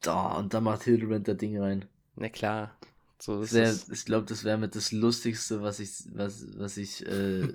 Da, 0.00 0.36
und 0.36 0.54
dann 0.54 0.62
macht 0.62 0.84
Hildebrand 0.84 1.26
das 1.26 1.38
Ding 1.38 1.60
rein. 1.60 1.86
Na 2.14 2.28
klar. 2.28 2.77
So 3.20 3.52
wär, 3.52 3.76
Ich 3.92 4.04
glaube, 4.04 4.26
das 4.26 4.44
wäre 4.44 4.58
mit 4.58 4.74
das 4.74 4.92
Lustigste, 4.92 5.62
was 5.62 5.80
ich, 5.80 6.04
was, 6.12 6.46
was 6.56 6.76
ich 6.76 7.04
äh, 7.06 7.48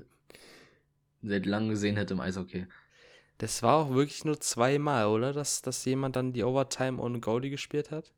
seit 1.21 1.45
langem 1.45 1.69
gesehen 1.69 1.95
hätte 1.95 2.13
im 2.13 2.19
Eishockey. 2.19 2.67
Das 3.37 3.63
war 3.63 3.77
auch 3.77 3.89
wirklich 3.93 4.25
nur 4.25 4.39
zweimal, 4.39 5.07
oder? 5.07 5.33
Dass, 5.33 5.61
dass 5.61 5.85
jemand 5.85 6.15
dann 6.15 6.33
die 6.33 6.43
Overtime 6.43 7.01
ohne 7.01 7.19
Goalie 7.19 7.49
gespielt 7.49 7.91
hat? 7.91 8.13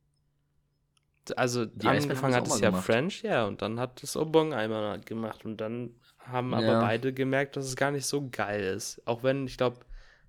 also 1.36 1.66
die 1.66 1.88
angefangen 1.88 2.36
hat 2.36 2.48
es 2.48 2.60
ja 2.60 2.70
gemacht. 2.70 2.86
French, 2.86 3.24
ja, 3.24 3.46
und 3.46 3.62
dann 3.62 3.80
hat 3.80 4.04
es 4.04 4.16
Obong 4.16 4.54
einmal 4.54 5.00
gemacht 5.02 5.46
und 5.46 5.58
dann 5.58 5.91
haben 6.20 6.52
ja. 6.52 6.58
aber 6.58 6.82
beide 6.82 7.14
gemerkt, 7.14 7.56
dass 7.56 7.66
es 7.66 7.76
gar 7.76 7.91
nicht 7.91 8.06
so 8.06 8.30
geil 8.32 8.64
ist. 8.64 9.02
Auch 9.06 9.24
wenn, 9.24 9.48
ich 9.48 9.58
glaube, 9.58 9.80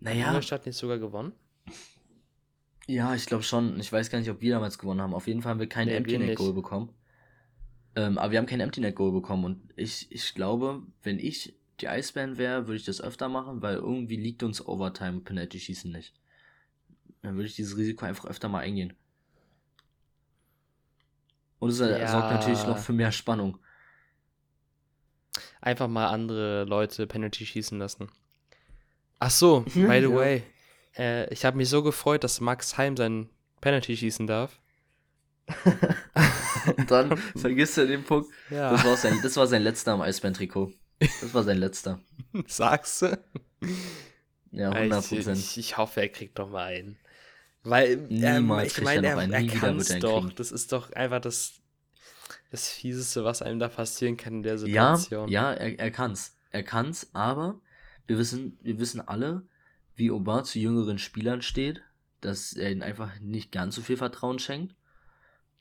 naja. 0.00 0.28
Ingolstadt 0.28 0.66
nicht 0.66 0.76
sogar 0.76 0.98
gewonnen. 0.98 1.32
Ja, 2.86 3.14
ich 3.14 3.26
glaube 3.26 3.42
schon. 3.42 3.80
Ich 3.80 3.92
weiß 3.92 4.10
gar 4.10 4.18
nicht, 4.18 4.30
ob 4.30 4.40
wir 4.40 4.54
damals 4.54 4.78
gewonnen 4.78 5.00
haben. 5.00 5.14
Auf 5.14 5.26
jeden 5.26 5.42
Fall 5.42 5.50
haben 5.50 5.60
wir 5.60 5.68
kein 5.68 5.88
nee, 5.88 5.96
Empty 5.96 6.34
Goal 6.34 6.52
bekommen. 6.52 6.90
Ähm, 7.96 8.18
aber 8.18 8.30
wir 8.30 8.38
haben 8.38 8.46
kein 8.46 8.60
Empty 8.60 8.82
Net 8.82 8.94
Goal 8.94 9.10
bekommen 9.10 9.44
und 9.44 9.72
ich, 9.74 10.12
ich 10.12 10.34
glaube, 10.34 10.82
wenn 11.02 11.18
ich 11.18 11.56
die 11.80 11.88
Eisbären 11.88 12.36
wäre, 12.36 12.66
würde 12.66 12.76
ich 12.76 12.84
das 12.84 13.00
öfter 13.00 13.28
machen, 13.30 13.62
weil 13.62 13.76
irgendwie 13.76 14.16
liegt 14.16 14.42
uns 14.42 14.64
Overtime 14.66 15.20
Penalty 15.20 15.58
schießen 15.58 15.90
nicht. 15.90 16.14
Dann 17.22 17.34
würde 17.36 17.46
ich 17.48 17.56
dieses 17.56 17.76
Risiko 17.76 18.04
einfach 18.04 18.26
öfter 18.26 18.48
mal 18.48 18.60
eingehen. 18.60 18.92
Und 21.58 21.70
es 21.70 21.78
ja. 21.78 22.06
sorgt 22.06 22.30
natürlich 22.30 22.66
noch 22.66 22.78
für 22.78 22.92
mehr 22.92 23.12
Spannung. 23.12 23.58
Einfach 25.62 25.88
mal 25.88 26.08
andere 26.08 26.64
Leute 26.64 27.06
Penalty 27.06 27.46
schießen 27.46 27.78
lassen. 27.78 28.10
Ach 29.18 29.30
so, 29.30 29.60
by 29.74 30.00
the 30.00 30.02
ja. 30.02 30.14
way. 30.14 30.42
Äh, 30.96 31.32
ich 31.32 31.46
habe 31.46 31.56
mich 31.56 31.70
so 31.70 31.82
gefreut, 31.82 32.24
dass 32.24 32.40
Max 32.40 32.76
Heim 32.76 32.96
sein 32.96 33.30
Penalty 33.62 33.96
schießen 33.96 34.26
darf. 34.26 34.60
Und 36.76 36.90
dann 36.90 37.16
vergisst 37.36 37.78
er 37.78 37.86
den 37.86 38.04
Punkt. 38.04 38.30
Ja. 38.50 38.70
Das, 38.70 38.84
war 38.84 38.96
sein, 38.96 39.18
das 39.22 39.36
war 39.36 39.46
sein 39.46 39.62
letzter 39.62 39.92
am 39.92 40.00
Eisbären-Trikot. 40.00 40.72
Das 40.98 41.34
war 41.34 41.42
sein 41.42 41.58
letzter. 41.58 42.00
Sagst 42.46 43.02
du? 43.02 43.18
Ja, 44.50 44.70
100%. 44.70 45.12
Ich, 45.12 45.28
ich, 45.28 45.58
ich 45.58 45.76
hoffe, 45.76 46.00
er 46.00 46.08
kriegt 46.08 46.38
doch 46.38 46.48
mal 46.50 46.64
einen. 46.64 46.98
Weil, 47.62 48.06
ähm, 48.10 48.52
ich 48.64 48.80
meine, 48.80 49.08
er, 49.08 49.18
er 49.18 49.46
kann 49.48 49.78
es 49.78 49.98
doch. 49.98 50.22
Kriegen. 50.22 50.36
Das 50.36 50.52
ist 50.52 50.72
doch 50.72 50.92
einfach 50.92 51.20
das, 51.20 51.54
das 52.50 52.68
Fieseste, 52.68 53.24
was 53.24 53.42
einem 53.42 53.58
da 53.58 53.68
passieren 53.68 54.16
kann 54.16 54.34
in 54.34 54.42
der 54.44 54.58
Situation. 54.58 55.28
Ja, 55.28 55.52
ja 55.52 55.56
er, 55.56 55.78
er 55.78 55.90
kann's. 55.90 56.36
Er 56.52 56.62
kann's, 56.62 57.10
aber 57.12 57.60
wir 58.06 58.18
wissen, 58.18 58.58
wir 58.62 58.78
wissen 58.78 59.00
alle, 59.00 59.42
wie 59.96 60.10
Oba 60.10 60.44
zu 60.44 60.58
jüngeren 60.58 60.98
Spielern 60.98 61.42
steht, 61.42 61.82
dass 62.20 62.52
er 62.52 62.70
ihnen 62.70 62.82
einfach 62.82 63.18
nicht 63.20 63.52
ganz 63.52 63.74
so 63.74 63.82
viel 63.82 63.96
Vertrauen 63.96 64.38
schenkt. 64.38 64.74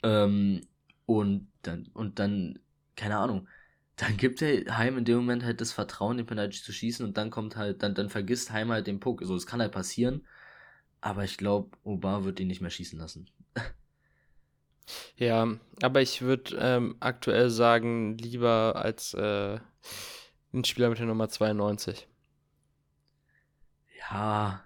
Ähm, 0.03 0.61
und 1.05 1.51
dann, 1.61 1.87
und 1.93 2.19
dann, 2.19 2.59
keine 2.95 3.17
Ahnung, 3.17 3.47
dann 3.95 4.17
gibt 4.17 4.41
er 4.41 4.77
Heim 4.77 4.97
in 4.97 5.05
dem 5.05 5.17
Moment 5.17 5.43
halt 5.43 5.61
das 5.61 5.71
Vertrauen, 5.71 6.17
den 6.17 6.25
Penalty 6.25 6.61
zu 6.61 6.73
schießen 6.73 7.05
und 7.05 7.17
dann 7.17 7.29
kommt 7.31 7.55
halt, 7.55 7.81
dann, 7.83 7.95
dann 7.95 8.09
vergisst 8.09 8.51
Heim 8.51 8.71
halt 8.71 8.87
den 8.87 8.99
Puck. 8.99 9.21
So, 9.23 9.35
es 9.35 9.47
kann 9.47 9.61
halt 9.61 9.71
passieren. 9.71 10.25
Aber 11.01 11.23
ich 11.23 11.37
glaube, 11.37 11.77
Oba 11.83 12.23
wird 12.23 12.39
ihn 12.39 12.47
nicht 12.47 12.61
mehr 12.61 12.71
schießen 12.71 12.99
lassen. 12.99 13.29
ja, 15.17 15.47
aber 15.81 16.01
ich 16.01 16.21
würde 16.21 16.57
ähm, 16.59 16.95
aktuell 16.99 17.49
sagen, 17.49 18.17
lieber 18.17 18.73
als 18.75 19.13
äh, 19.13 19.59
ein 20.53 20.63
Spieler 20.65 20.89
mit 20.89 20.99
der 20.99 21.05
Nummer 21.05 21.29
92. 21.29 22.07
Ja. 23.99 24.64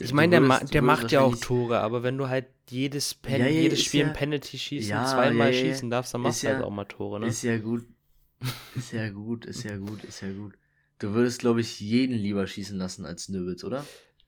Ich 0.00 0.12
meine, 0.12 0.30
der, 0.30 0.40
ma 0.40 0.58
der 0.60 0.82
macht 0.82 1.12
ja 1.12 1.20
auch 1.20 1.36
Tore, 1.36 1.80
aber 1.80 2.02
wenn 2.02 2.18
du 2.18 2.28
halt 2.28 2.46
jedes, 2.68 3.14
Pen 3.14 3.40
ja, 3.40 3.46
ja, 3.46 3.60
jedes 3.60 3.84
Spiel 3.84 4.00
ja, 4.00 4.06
im 4.08 4.12
Penalty 4.12 4.58
schießen, 4.58 4.90
ja, 4.90 5.04
zweimal 5.04 5.52
schießen 5.52 5.88
darfst, 5.90 6.14
dann 6.14 6.22
machst 6.22 6.42
du 6.42 6.48
halt 6.48 6.62
auch 6.62 6.70
mal 6.70 6.84
Tore, 6.84 7.20
ne? 7.20 7.26
Ist 7.26 7.42
ja 7.42 7.58
gut. 7.58 7.86
Ist 8.74 8.92
ja 8.92 9.08
gut, 9.10 9.44
ist 9.44 9.62
ja 9.62 9.76
gut, 9.76 10.04
ist 10.04 10.20
ja 10.20 10.32
gut. 10.32 10.54
Du 10.98 11.12
würdest, 11.12 11.40
glaube 11.40 11.60
ich, 11.60 11.80
jeden 11.80 12.16
lieber 12.16 12.46
schießen 12.46 12.76
lassen 12.76 13.04
als 13.04 13.28
Nöbels, 13.28 13.64
oder? 13.64 13.84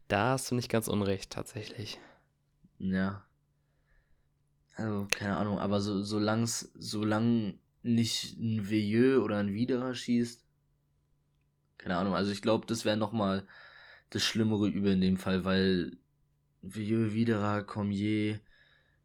Da 0.09 0.31
hast 0.31 0.51
du 0.51 0.55
nicht 0.55 0.69
ganz 0.69 0.89
unrecht, 0.89 1.31
tatsächlich. 1.31 1.99
Ja. 2.79 3.25
Also, 4.77 5.09
keine 5.11 5.37
Ahnung, 5.37 5.59
aber 5.59 5.81
so, 5.81 6.03
solang's, 6.03 6.71
solange 6.75 7.59
nicht 7.83 8.39
ein 8.39 8.69
Veilleux 8.69 9.23
oder 9.23 9.39
ein 9.39 9.53
Widerer 9.53 9.95
schießt, 9.95 10.45
keine 11.79 11.97
Ahnung, 11.97 12.15
also 12.15 12.33
ich 12.33 12.43
glaube, 12.43 12.67
das 12.67 12.85
wäre 12.85 12.97
nochmal 12.97 13.47
das 14.11 14.23
schlimmere 14.23 14.69
Übel 14.69 14.93
in 14.93 15.01
dem 15.01 15.17
Fall, 15.17 15.45
weil 15.45 15.97
Vieux, 16.63 17.13
Widerer, 17.13 17.63
Cormier, 17.63 18.41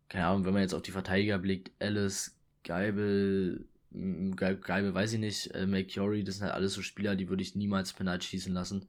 keine 0.09 0.27
Ahnung, 0.27 0.45
wenn 0.45 0.53
man 0.53 0.61
jetzt 0.61 0.73
auf 0.73 0.81
die 0.81 0.91
Verteidiger 0.91 1.39
blickt, 1.39 1.71
Alice, 1.79 2.35
Geibel, 2.63 3.65
Geibel 3.91 4.93
weiß 4.93 5.13
ich 5.13 5.19
nicht, 5.19 5.53
äh, 5.53 5.65
McCurry, 5.65 6.23
das 6.23 6.35
sind 6.35 6.45
halt 6.45 6.53
alles 6.53 6.73
so 6.73 6.81
Spieler, 6.81 7.15
die 7.15 7.29
würde 7.29 7.43
ich 7.43 7.55
niemals 7.55 7.93
Penalty 7.93 8.27
schießen 8.27 8.53
lassen, 8.53 8.87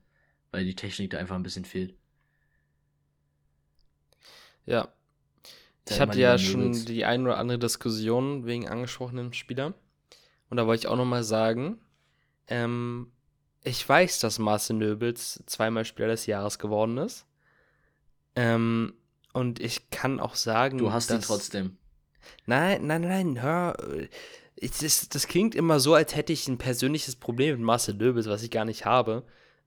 weil 0.51 0.65
die 0.65 0.75
Technik 0.75 1.11
da 1.11 1.19
einfach 1.19 1.37
ein 1.37 1.43
bisschen 1.43 1.65
fehlt. 1.65 1.95
Ja. 4.67 4.93
Ich 5.89 6.01
hatte 6.01 6.21
ja 6.21 6.39
schon 6.39 6.73
die 6.87 7.05
ein 7.05 7.23
oder 7.23 7.39
andere 7.39 7.59
Diskussion 7.59 8.47
wegen 8.47 8.69
angesprochenen 8.69 9.33
Spielern. 9.33 9.75
Und 10.49 10.57
da 10.57 10.67
wollte 10.67 10.81
ich 10.81 10.87
auch 10.87 10.97
nochmal 10.97 11.25
sagen, 11.25 11.81
ähm, 12.47 13.11
ich 13.65 13.89
weiß, 13.89 14.21
dass 14.21 14.39
Marcel 14.39 14.77
Nöbels 14.77 15.43
zweimal 15.47 15.85
Spieler 15.85 16.09
des 16.09 16.27
Jahres 16.27 16.59
geworden 16.59 16.99
ist. 16.99 17.27
Ähm, 18.35 18.95
und 19.33 19.61
ich 19.61 19.91
kann 19.91 20.21
auch 20.21 20.35
sagen. 20.35 20.79
Du 20.79 20.93
hast 20.93 21.11
dass, 21.11 21.25
ihn 21.25 21.27
trotzdem. 21.27 21.77
Nein, 22.47 22.87
nein, 22.87 23.03
nein, 23.03 23.43
hör. 23.43 23.77
Das, 24.61 25.09
das 25.09 25.27
klingt 25.27 25.55
immer 25.55 25.81
so, 25.81 25.95
als 25.95 26.15
hätte 26.15 26.33
ich 26.33 26.47
ein 26.49 26.59
persönliches 26.59 27.17
Problem 27.17 27.57
mit 27.57 27.65
Marcel 27.65 27.95
Nöbels, 27.95 28.29
was 28.29 28.43
ich 28.43 28.51
gar 28.51 28.65
nicht 28.65 28.85
habe. 28.85 29.25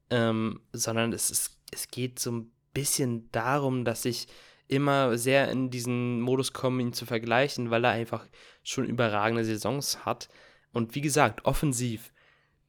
Ähm, 0.09 0.61
sondern 0.71 1.13
es, 1.13 1.31
ist, 1.31 1.57
es 1.71 1.87
geht 1.87 2.19
so 2.19 2.31
ein 2.31 2.51
bisschen 2.73 3.31
darum, 3.31 3.85
dass 3.85 4.05
ich 4.05 4.27
immer 4.67 5.17
sehr 5.17 5.49
in 5.51 5.69
diesen 5.69 6.21
Modus 6.21 6.53
komme, 6.53 6.81
ihn 6.81 6.93
zu 6.93 7.05
vergleichen, 7.05 7.71
weil 7.71 7.83
er 7.85 7.91
einfach 7.91 8.27
schon 8.63 8.85
überragende 8.85 9.45
Saisons 9.45 10.05
hat. 10.05 10.29
Und 10.73 10.95
wie 10.95 11.01
gesagt, 11.01 11.45
offensiv 11.45 12.11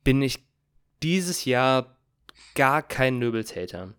bin 0.04 0.22
ich 0.22 0.45
dieses 1.06 1.44
Jahr 1.44 1.96
gar 2.56 2.82
kein 2.82 3.20
Nöbeltäter. 3.20 3.94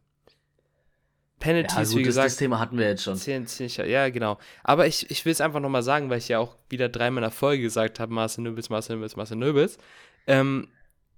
Penalties, 1.39 1.75
ja, 1.75 1.83
gut, 1.83 1.95
wie 1.95 2.03
gesagt. 2.03 2.25
Das, 2.25 2.35
Thema 2.35 2.59
hatten 2.59 2.77
wir 2.77 2.87
jetzt 2.87 3.03
schon. 3.03 3.15
Zehn, 3.15 3.47
zehn, 3.47 3.69
ja, 3.87 4.09
genau. 4.09 4.37
Aber 4.63 4.87
ich, 4.87 5.09
ich 5.09 5.23
will 5.23 5.31
es 5.31 5.39
einfach 5.39 5.61
nochmal 5.61 5.83
sagen, 5.83 6.09
weil 6.09 6.17
ich 6.17 6.27
ja 6.27 6.39
auch 6.39 6.57
wieder 6.69 6.89
dreimal 6.89 7.23
in 7.23 7.29
der 7.29 7.31
Folge 7.31 7.63
gesagt 7.63 8.01
habe: 8.01 8.13
Marcel 8.13 8.43
Nöbels, 8.43 8.69
Marcel 8.69 8.97
Nöbels, 8.97 9.15
Marcel 9.15 9.37
Nöbels. 9.37 9.77
Ähm, 10.25 10.67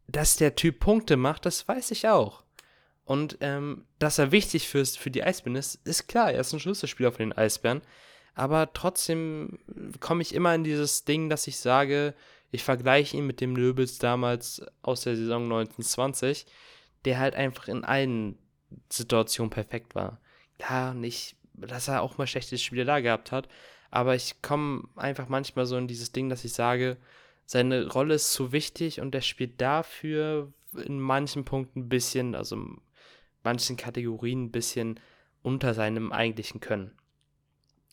dass 0.08 0.36
der 0.36 0.56
Typ 0.56 0.80
Punkte 0.80 1.18
macht, 1.18 1.46
das 1.46 1.68
weiß 1.68 1.90
ich 1.92 2.08
auch. 2.08 2.44
Und 3.06 3.38
ähm, 3.42 3.86
dass 3.98 4.20
er 4.20 4.32
wichtig 4.32 4.68
für, 4.68 4.86
für 4.86 5.10
die 5.10 5.24
Eisbären 5.24 5.56
ist, 5.56 5.76
ist 5.88 6.08
klar. 6.08 6.32
Er 6.32 6.42
ist 6.42 6.54
ein 6.54 6.60
Schlüsselspieler 6.60 7.12
von 7.12 7.30
den 7.30 7.34
Eisbären. 7.34 7.82
Aber 8.36 8.72
trotzdem 8.74 9.58
komme 10.00 10.22
ich 10.22 10.36
immer 10.36 10.54
in 10.54 10.64
dieses 10.64 11.06
Ding, 11.06 11.30
dass 11.30 11.48
ich 11.48 11.58
sage, 11.58 12.14
ich 12.52 12.64
vergleiche 12.64 13.18
ihn 13.18 13.28
mit 13.28 13.42
dem 13.42 13.54
Nöbels 13.54 14.00
damals 14.00 14.62
aus 14.82 15.02
der 15.02 15.16
Saison 15.16 15.44
1920, 15.44 16.46
der 17.06 17.20
halt 17.20 17.36
einfach 17.36 17.68
in 17.68 17.84
allen 17.84 18.38
Situationen 18.90 19.50
perfekt 19.50 19.96
war. 19.96 20.20
Klar, 20.58 20.94
nicht, 20.94 21.36
dass 21.54 21.88
er 21.88 22.02
auch 22.02 22.18
mal 22.18 22.28
schlechte 22.28 22.58
Spiele 22.58 22.86
da 22.86 23.00
gehabt 23.00 23.32
hat, 23.32 23.48
aber 23.92 24.16
ich 24.16 24.42
komme 24.42 24.88
einfach 24.96 25.30
manchmal 25.30 25.66
so 25.66 25.78
in 25.78 25.88
dieses 25.88 26.12
Ding, 26.12 26.30
dass 26.30 26.46
ich 26.46 26.54
sage, 26.54 26.98
seine 27.46 27.88
Rolle 27.88 28.16
ist 28.16 28.34
zu 28.34 28.52
wichtig 28.52 29.02
und 29.02 29.16
er 29.16 29.22
spielt 29.22 29.60
dafür 29.60 30.54
in 30.86 31.00
manchen 31.00 31.46
Punkten 31.46 31.82
ein 31.82 31.90
bisschen, 31.90 32.36
also 32.36 32.56
in 32.56 32.82
manchen 33.44 33.78
Kategorien 33.78 34.46
ein 34.46 34.52
bisschen 34.52 35.00
unter 35.42 35.74
seinem 35.74 36.12
eigentlichen 36.12 36.60
Können. 36.60 36.92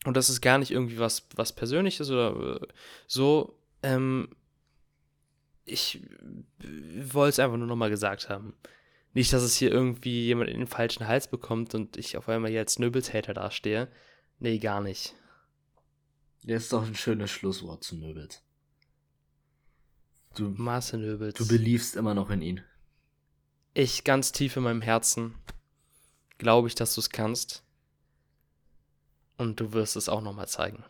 Und 0.05 0.17
das 0.17 0.29
ist 0.29 0.41
gar 0.41 0.59
nicht 0.59 0.71
irgendwie 0.71 0.99
was, 0.99 1.27
was 1.35 1.55
Persönliches 1.55 2.11
oder 2.11 2.61
äh, 2.61 2.67
so. 3.07 3.59
Ähm, 3.83 4.29
ich 5.67 6.01
wollte 7.13 7.29
es 7.31 7.39
einfach 7.39 7.57
nur 7.57 7.67
nochmal 7.67 7.91
gesagt 7.91 8.29
haben. 8.29 8.55
Nicht, 9.13 9.33
dass 9.33 9.43
es 9.43 9.57
hier 9.57 9.71
irgendwie 9.71 10.25
jemand 10.25 10.51
in 10.51 10.59
den 10.59 10.67
falschen 10.67 11.07
Hals 11.07 11.29
bekommt 11.29 11.75
und 11.75 11.97
ich 11.97 12.17
auf 12.17 12.29
einmal 12.29 12.51
hier 12.51 12.61
als 12.61 12.79
Nöbeltäter 12.79 13.35
dastehe. 13.35 13.89
Nee, 14.39 14.59
gar 14.59 14.81
nicht. 14.81 15.15
Der 16.43 16.57
ist 16.59 16.73
doch 16.73 16.87
ein 16.87 16.95
schönes 16.95 17.31
Schlusswort 17.31 17.83
zu 17.83 17.97
Nöbels. 17.97 18.43
Du, 20.35 20.55
Marcel 20.57 21.01
Nöbels. 21.01 21.35
Du 21.35 21.49
beliefst 21.49 21.97
immer 21.97 22.15
noch 22.15 22.31
in 22.31 22.43
ihn. 22.43 22.63
Ich 23.75 24.05
ganz 24.05 24.33
tief 24.33 24.57
in 24.57 24.63
meinem 24.63 24.83
Herzen 24.83 25.35
glaube 26.39 26.69
ich, 26.69 26.75
dass 26.75 26.95
du 26.95 27.01
es 27.01 27.11
kannst. 27.11 27.63
Und 29.39 29.61
du 29.61 29.73
wirst 29.73 29.97
es 29.97 30.09
auch 30.09 30.23
nochmal 30.23 30.49
zeigen. 30.49 30.85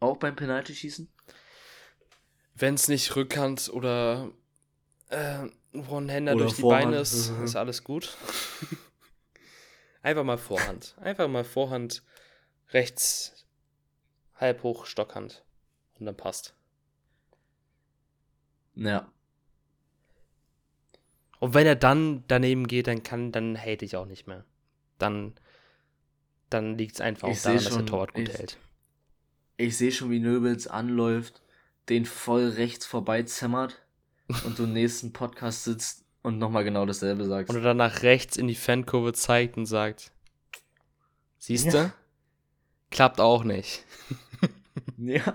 Auch 0.00 0.16
beim 0.16 0.36
Penalty-Schießen? 0.36 1.08
Wenn 2.54 2.74
es 2.74 2.88
nicht 2.88 3.14
Rückhand 3.16 3.68
oder 3.72 4.30
äh, 5.08 5.48
One-Hander 5.72 6.36
durch 6.36 6.54
die 6.54 6.62
Vorhand. 6.62 6.84
Beine 6.84 6.98
ist, 6.98 7.30
mhm. 7.30 7.44
ist 7.44 7.56
alles 7.56 7.82
gut. 7.82 8.16
Einfach 10.02 10.24
mal 10.24 10.38
Vorhand. 10.38 10.94
Einfach 11.00 11.28
mal 11.28 11.44
Vorhand 11.44 12.02
rechts 12.70 13.46
halb 14.36 14.62
hoch 14.62 14.86
Stockhand. 14.86 15.44
Und 15.98 16.06
dann 16.06 16.16
passt. 16.16 16.54
Ja. 18.74 19.10
Und 21.40 21.54
wenn 21.54 21.66
er 21.66 21.76
dann 21.76 22.24
daneben 22.28 22.66
geht, 22.66 22.86
dann 22.86 23.02
kann, 23.02 23.32
dann 23.32 23.58
hate 23.58 23.84
ich 23.84 23.96
auch 23.96 24.06
nicht 24.06 24.26
mehr. 24.26 24.44
Dann, 24.98 25.34
dann 26.50 26.78
liegt 26.78 26.94
es 26.94 27.00
einfach 27.00 27.28
ich 27.28 27.38
auch 27.38 27.42
daran, 27.42 27.60
schon, 27.60 27.64
dass 27.64 27.76
der 27.76 27.86
Torwart 27.86 28.14
gut 28.14 28.28
ich, 28.28 28.38
hält. 28.38 28.58
Ich 29.56 29.76
sehe 29.76 29.92
schon, 29.92 30.10
wie 30.10 30.20
Nöbels 30.20 30.66
anläuft, 30.66 31.42
den 31.88 32.04
voll 32.04 32.48
rechts 32.48 32.86
vorbeizimmert 32.86 33.82
und 34.44 34.58
du 34.58 34.64
im 34.64 34.72
nächsten 34.72 35.12
Podcast 35.12 35.64
sitzt 35.64 36.04
und 36.22 36.38
nochmal 36.38 36.64
genau 36.64 36.86
dasselbe 36.86 37.24
sagst. 37.24 37.54
Und 37.54 37.62
dann 37.62 37.76
nach 37.76 38.02
rechts 38.02 38.36
in 38.36 38.48
die 38.48 38.54
Fankurve 38.54 39.12
zeigt 39.12 39.56
und 39.56 39.66
sagt, 39.66 40.12
siehst 41.38 41.72
du? 41.72 41.76
Ja. 41.76 41.94
Klappt 42.90 43.20
auch 43.20 43.44
nicht. 43.44 43.84
ja. 44.96 45.34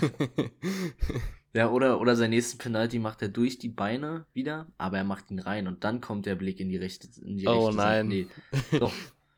ja, 1.52 1.70
oder, 1.70 2.00
oder 2.00 2.14
sein 2.16 2.30
nächsten 2.30 2.58
Penalty 2.58 2.98
macht 2.98 3.22
er 3.22 3.28
durch 3.28 3.58
die 3.58 3.68
Beine 3.68 4.26
wieder, 4.32 4.66
aber 4.78 4.98
er 4.98 5.04
macht 5.04 5.30
ihn 5.30 5.40
rein 5.40 5.66
und 5.66 5.82
dann 5.84 6.00
kommt 6.00 6.26
der 6.26 6.36
Blick 6.36 6.60
in 6.60 6.68
die 6.68 6.76
rechte, 6.76 7.08
in 7.22 7.38
die 7.38 7.46
oh, 7.48 7.66
rechte 7.66 7.76
nein. 7.76 8.10
Seite. 8.10 8.28
Nee, 8.70 8.78
doch. 8.78 8.92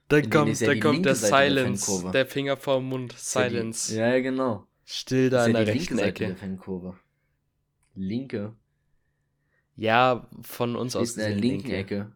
Dann 0.08 0.28
kommt, 0.28 0.60
dann 0.60 0.80
kommt 0.80 1.06
der 1.06 1.14
Silence, 1.14 2.02
der, 2.02 2.10
der, 2.10 2.26
Finger 2.26 2.56
vorm 2.56 2.88
Mund, 2.88 3.14
Silence. 3.16 3.94
Ja, 3.94 4.08
ja, 4.08 4.20
genau. 4.20 4.66
Still 4.92 5.30
da 5.30 5.46
in 5.46 5.52
der 5.52 5.68
rechten 5.68 6.00
Ecke. 6.00 6.26
Der 6.26 6.36
Fankurve. 6.36 6.98
Linke. 7.94 8.56
Ja, 9.76 10.28
von 10.42 10.74
uns 10.74 10.96
aus. 10.96 11.10
Ist 11.10 11.16
in 11.16 11.20
der 11.20 11.36
linken 11.36 11.68
linke. 11.68 11.76
Ecke. 11.76 12.12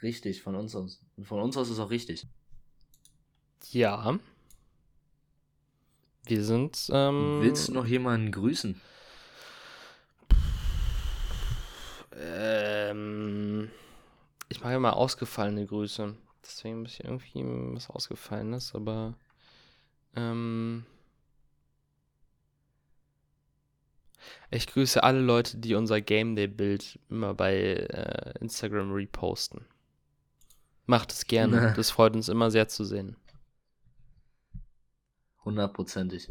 Richtig, 0.00 0.42
von 0.42 0.54
uns 0.54 0.76
aus. 0.76 1.02
Und 1.16 1.24
von 1.24 1.40
uns 1.40 1.56
aus 1.56 1.68
ist 1.68 1.80
auch 1.80 1.90
richtig. 1.90 2.28
Ja. 3.72 4.16
Wir 6.24 6.44
sind. 6.44 6.86
Ähm, 6.92 7.40
Willst 7.42 7.66
du 7.66 7.72
noch 7.72 7.86
jemanden 7.86 8.30
grüßen? 8.30 8.80
Ähm, 12.14 13.72
ich 14.48 14.60
mache 14.60 14.78
mal 14.78 14.90
ausgefallene 14.90 15.66
Grüße. 15.66 16.14
Deswegen 16.44 16.78
ein 16.78 16.84
bisschen 16.84 17.06
irgendwie 17.06 17.74
was 17.74 17.90
Ausgefallenes, 17.90 18.72
aber. 18.72 19.14
Ähm, 20.14 20.86
Ich 24.50 24.66
grüße 24.66 25.02
alle 25.02 25.20
Leute, 25.20 25.58
die 25.58 25.74
unser 25.74 26.00
Game 26.00 26.36
Day 26.36 26.46
Bild 26.46 26.98
immer 27.08 27.34
bei 27.34 27.56
äh, 27.56 28.38
Instagram 28.40 28.92
reposten. 28.92 29.66
Macht 30.86 31.12
es 31.12 31.26
gerne. 31.26 31.72
Das 31.76 31.90
freut 31.90 32.14
uns 32.14 32.28
immer 32.28 32.50
sehr 32.50 32.68
zu 32.68 32.84
sehen. 32.84 33.16
Hundertprozentig. 35.44 36.30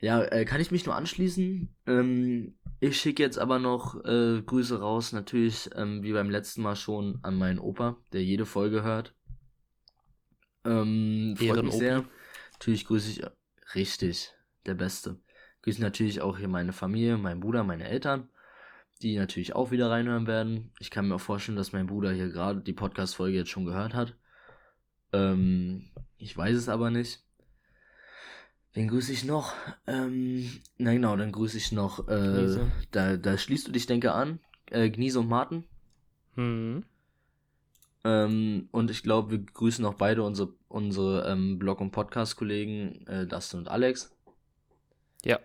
Ja, 0.00 0.22
äh, 0.22 0.44
kann 0.44 0.60
ich 0.60 0.70
mich 0.70 0.84
nur 0.86 0.94
anschließen. 0.94 1.74
Ähm, 1.86 2.54
ich 2.80 3.00
schicke 3.00 3.22
jetzt 3.22 3.38
aber 3.38 3.58
noch 3.58 4.04
äh, 4.04 4.42
Grüße 4.42 4.80
raus, 4.80 5.12
natürlich, 5.12 5.70
ähm, 5.74 6.02
wie 6.02 6.12
beim 6.12 6.30
letzten 6.30 6.62
Mal 6.62 6.76
schon, 6.76 7.18
an 7.22 7.36
meinen 7.36 7.58
Opa, 7.58 7.96
der 8.12 8.22
jede 8.22 8.44
Folge 8.44 8.82
hört. 8.82 9.14
Ähm, 10.64 11.36
freut 11.38 11.64
mich 11.64 11.74
sehr. 11.74 12.04
Natürlich 12.52 12.86
grüße 12.86 13.10
ich, 13.10 13.22
richtig, 13.74 14.32
der 14.66 14.74
Beste. 14.74 15.18
Grüße 15.64 15.80
natürlich 15.80 16.20
auch 16.20 16.36
hier 16.36 16.48
meine 16.48 16.74
Familie, 16.74 17.16
meinen 17.16 17.40
Bruder, 17.40 17.64
meine 17.64 17.88
Eltern, 17.88 18.28
die 19.00 19.16
natürlich 19.16 19.54
auch 19.54 19.70
wieder 19.70 19.90
reinhören 19.90 20.26
werden. 20.26 20.70
Ich 20.78 20.90
kann 20.90 21.08
mir 21.08 21.14
auch 21.14 21.20
vorstellen, 21.22 21.56
dass 21.56 21.72
mein 21.72 21.86
Bruder 21.86 22.12
hier 22.12 22.28
gerade 22.28 22.60
die 22.60 22.74
Podcast-Folge 22.74 23.38
jetzt 23.38 23.48
schon 23.48 23.64
gehört 23.64 23.94
hat. 23.94 24.14
Ähm, 25.14 25.86
ich 26.18 26.36
weiß 26.36 26.54
es 26.54 26.68
aber 26.68 26.90
nicht. 26.90 27.22
Wen 28.74 28.88
grüße 28.88 29.10
ich 29.10 29.24
noch? 29.24 29.54
Ähm, 29.86 30.50
na 30.76 30.92
genau, 30.92 31.16
dann 31.16 31.32
grüße 31.32 31.56
ich 31.56 31.72
noch. 31.72 32.08
Äh, 32.08 32.58
da, 32.90 33.16
da 33.16 33.38
schließt 33.38 33.66
du 33.66 33.72
dich, 33.72 33.86
denke 33.86 34.12
an. 34.12 34.40
Äh, 34.70 34.90
Gniese 34.90 35.20
und 35.20 35.28
Martin. 35.28 35.64
Mhm. 36.36 36.84
Ähm, 38.04 38.68
und 38.70 38.90
ich 38.90 39.02
glaube, 39.02 39.30
wir 39.30 39.38
grüßen 39.38 39.86
auch 39.86 39.94
beide 39.94 40.24
unsere, 40.24 40.52
unsere 40.68 41.26
ähm, 41.26 41.58
Blog- 41.58 41.80
und 41.80 41.90
Podcast-Kollegen, 41.90 43.06
äh, 43.06 43.26
Dustin 43.26 43.60
und 43.60 43.68
Alex. 43.68 44.14
Ja. 45.24 45.38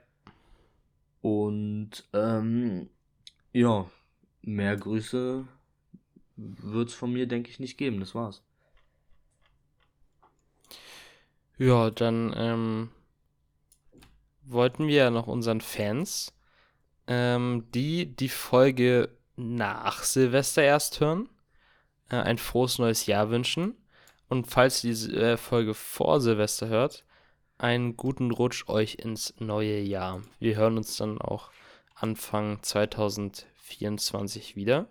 Und 1.21 2.07
ähm, 2.13 2.89
ja, 3.51 3.89
mehr 4.41 4.77
Grüße 4.77 5.45
wird 6.35 6.89
es 6.89 6.95
von 6.95 7.11
mir, 7.11 7.27
denke 7.27 7.49
ich, 7.49 7.59
nicht 7.59 7.77
geben. 7.77 7.99
Das 7.99 8.15
war's. 8.15 8.41
Ja, 11.57 11.89
dann 11.89 12.33
ähm, 12.37 12.89
wollten 14.43 14.87
wir 14.87 14.95
ja 14.95 15.09
noch 15.09 15.27
unseren 15.27 15.59
Fans, 15.59 16.33
ähm, 17.07 17.65
die 17.73 18.15
die 18.15 18.29
Folge 18.29 19.17
nach 19.35 20.03
Silvester 20.03 20.63
erst 20.63 21.01
hören, 21.01 21.29
äh, 22.09 22.15
ein 22.15 22.37
frohes 22.37 22.77
neues 22.77 23.05
Jahr 23.07 23.29
wünschen. 23.29 23.75
Und 24.29 24.47
falls 24.47 24.83
ihr 24.83 24.93
die 24.93 25.15
äh, 25.15 25.37
Folge 25.37 25.73
vor 25.73 26.21
Silvester 26.21 26.67
hört, 26.67 27.03
einen 27.59 27.95
guten 27.97 28.31
Rutsch 28.31 28.67
euch 28.67 28.95
ins 28.95 29.35
neue 29.37 29.79
Jahr. 29.81 30.23
Wir 30.39 30.55
hören 30.55 30.77
uns 30.77 30.97
dann 30.97 31.21
auch 31.21 31.51
Anfang 31.93 32.63
2024 32.63 34.55
wieder. 34.55 34.87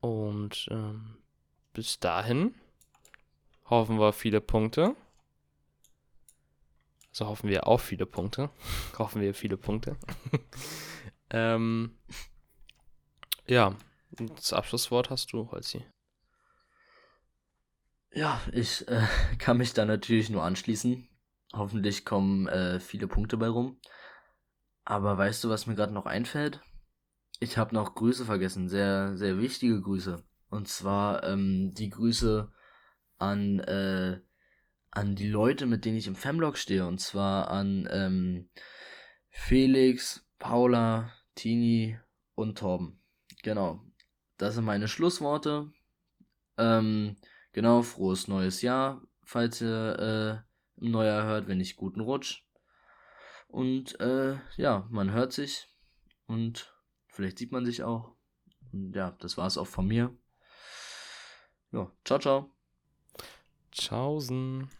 Und 0.00 0.68
ähm, 0.70 1.16
bis 1.72 1.98
dahin 1.98 2.54
hoffen 3.64 3.98
wir 3.98 4.12
viele 4.12 4.40
Punkte. 4.40 4.94
Also 7.10 7.26
hoffen 7.26 7.48
wir 7.48 7.66
auf 7.66 7.82
viele 7.82 8.06
Punkte. 8.06 8.50
hoffen 8.98 9.22
wir 9.22 9.34
viele 9.34 9.56
Punkte. 9.56 9.96
ähm, 11.30 11.96
ja, 13.46 13.74
Das 14.10 14.52
Abschlusswort 14.52 15.08
hast 15.08 15.32
du, 15.32 15.50
Holzi. 15.50 15.84
Ja, 18.12 18.40
ich 18.52 18.86
äh, 18.88 19.02
kann 19.38 19.58
mich 19.58 19.74
da 19.74 19.84
natürlich 19.84 20.30
nur 20.30 20.42
anschließen. 20.42 21.08
Hoffentlich 21.52 22.04
kommen 22.04 22.46
äh, 22.48 22.80
viele 22.80 23.08
Punkte 23.08 23.36
bei 23.36 23.48
rum. 23.48 23.80
Aber 24.84 25.18
weißt 25.18 25.44
du, 25.44 25.48
was 25.48 25.66
mir 25.66 25.74
gerade 25.74 25.92
noch 25.92 26.06
einfällt? 26.06 26.60
Ich 27.40 27.56
habe 27.56 27.74
noch 27.74 27.94
Grüße 27.94 28.24
vergessen, 28.24 28.68
sehr, 28.68 29.16
sehr 29.16 29.38
wichtige 29.38 29.80
Grüße. 29.80 30.24
Und 30.50 30.68
zwar 30.68 31.24
ähm, 31.24 31.72
die 31.74 31.90
Grüße 31.90 32.50
an, 33.18 33.60
äh, 33.60 34.20
an 34.90 35.14
die 35.14 35.28
Leute, 35.28 35.66
mit 35.66 35.84
denen 35.84 35.98
ich 35.98 36.06
im 36.06 36.16
Femlog 36.16 36.56
stehe. 36.56 36.86
Und 36.86 37.00
zwar 37.00 37.50
an 37.50 37.88
ähm, 37.90 38.50
Felix, 39.30 40.26
Paula, 40.38 41.12
Tini 41.34 41.98
und 42.34 42.58
Torben. 42.58 43.00
Genau. 43.42 43.84
Das 44.36 44.54
sind 44.54 44.64
meine 44.64 44.88
Schlussworte. 44.88 45.70
Ähm, 46.56 47.16
genau, 47.52 47.82
frohes 47.82 48.28
neues 48.28 48.62
Jahr, 48.62 49.02
falls 49.24 49.60
ihr 49.60 50.44
äh, 50.78 50.82
im 50.84 50.90
Neujahr 50.90 51.24
hört, 51.24 51.48
wenn 51.48 51.58
nicht 51.58 51.76
guten 51.76 52.00
Rutsch. 52.00 52.44
Und 53.48 53.98
äh, 54.00 54.36
ja, 54.56 54.86
man 54.90 55.12
hört 55.12 55.32
sich 55.32 55.68
und 56.26 56.74
vielleicht 57.08 57.38
sieht 57.38 57.52
man 57.52 57.64
sich 57.64 57.82
auch. 57.82 58.14
Und 58.72 58.94
ja, 58.94 59.12
das 59.12 59.36
war 59.36 59.46
es 59.46 59.58
auch 59.58 59.66
von 59.66 59.86
mir. 59.86 60.14
Ja, 61.72 61.90
ciao, 62.04 62.18
ciao. 62.18 62.50
Tschaußen. 63.72 64.70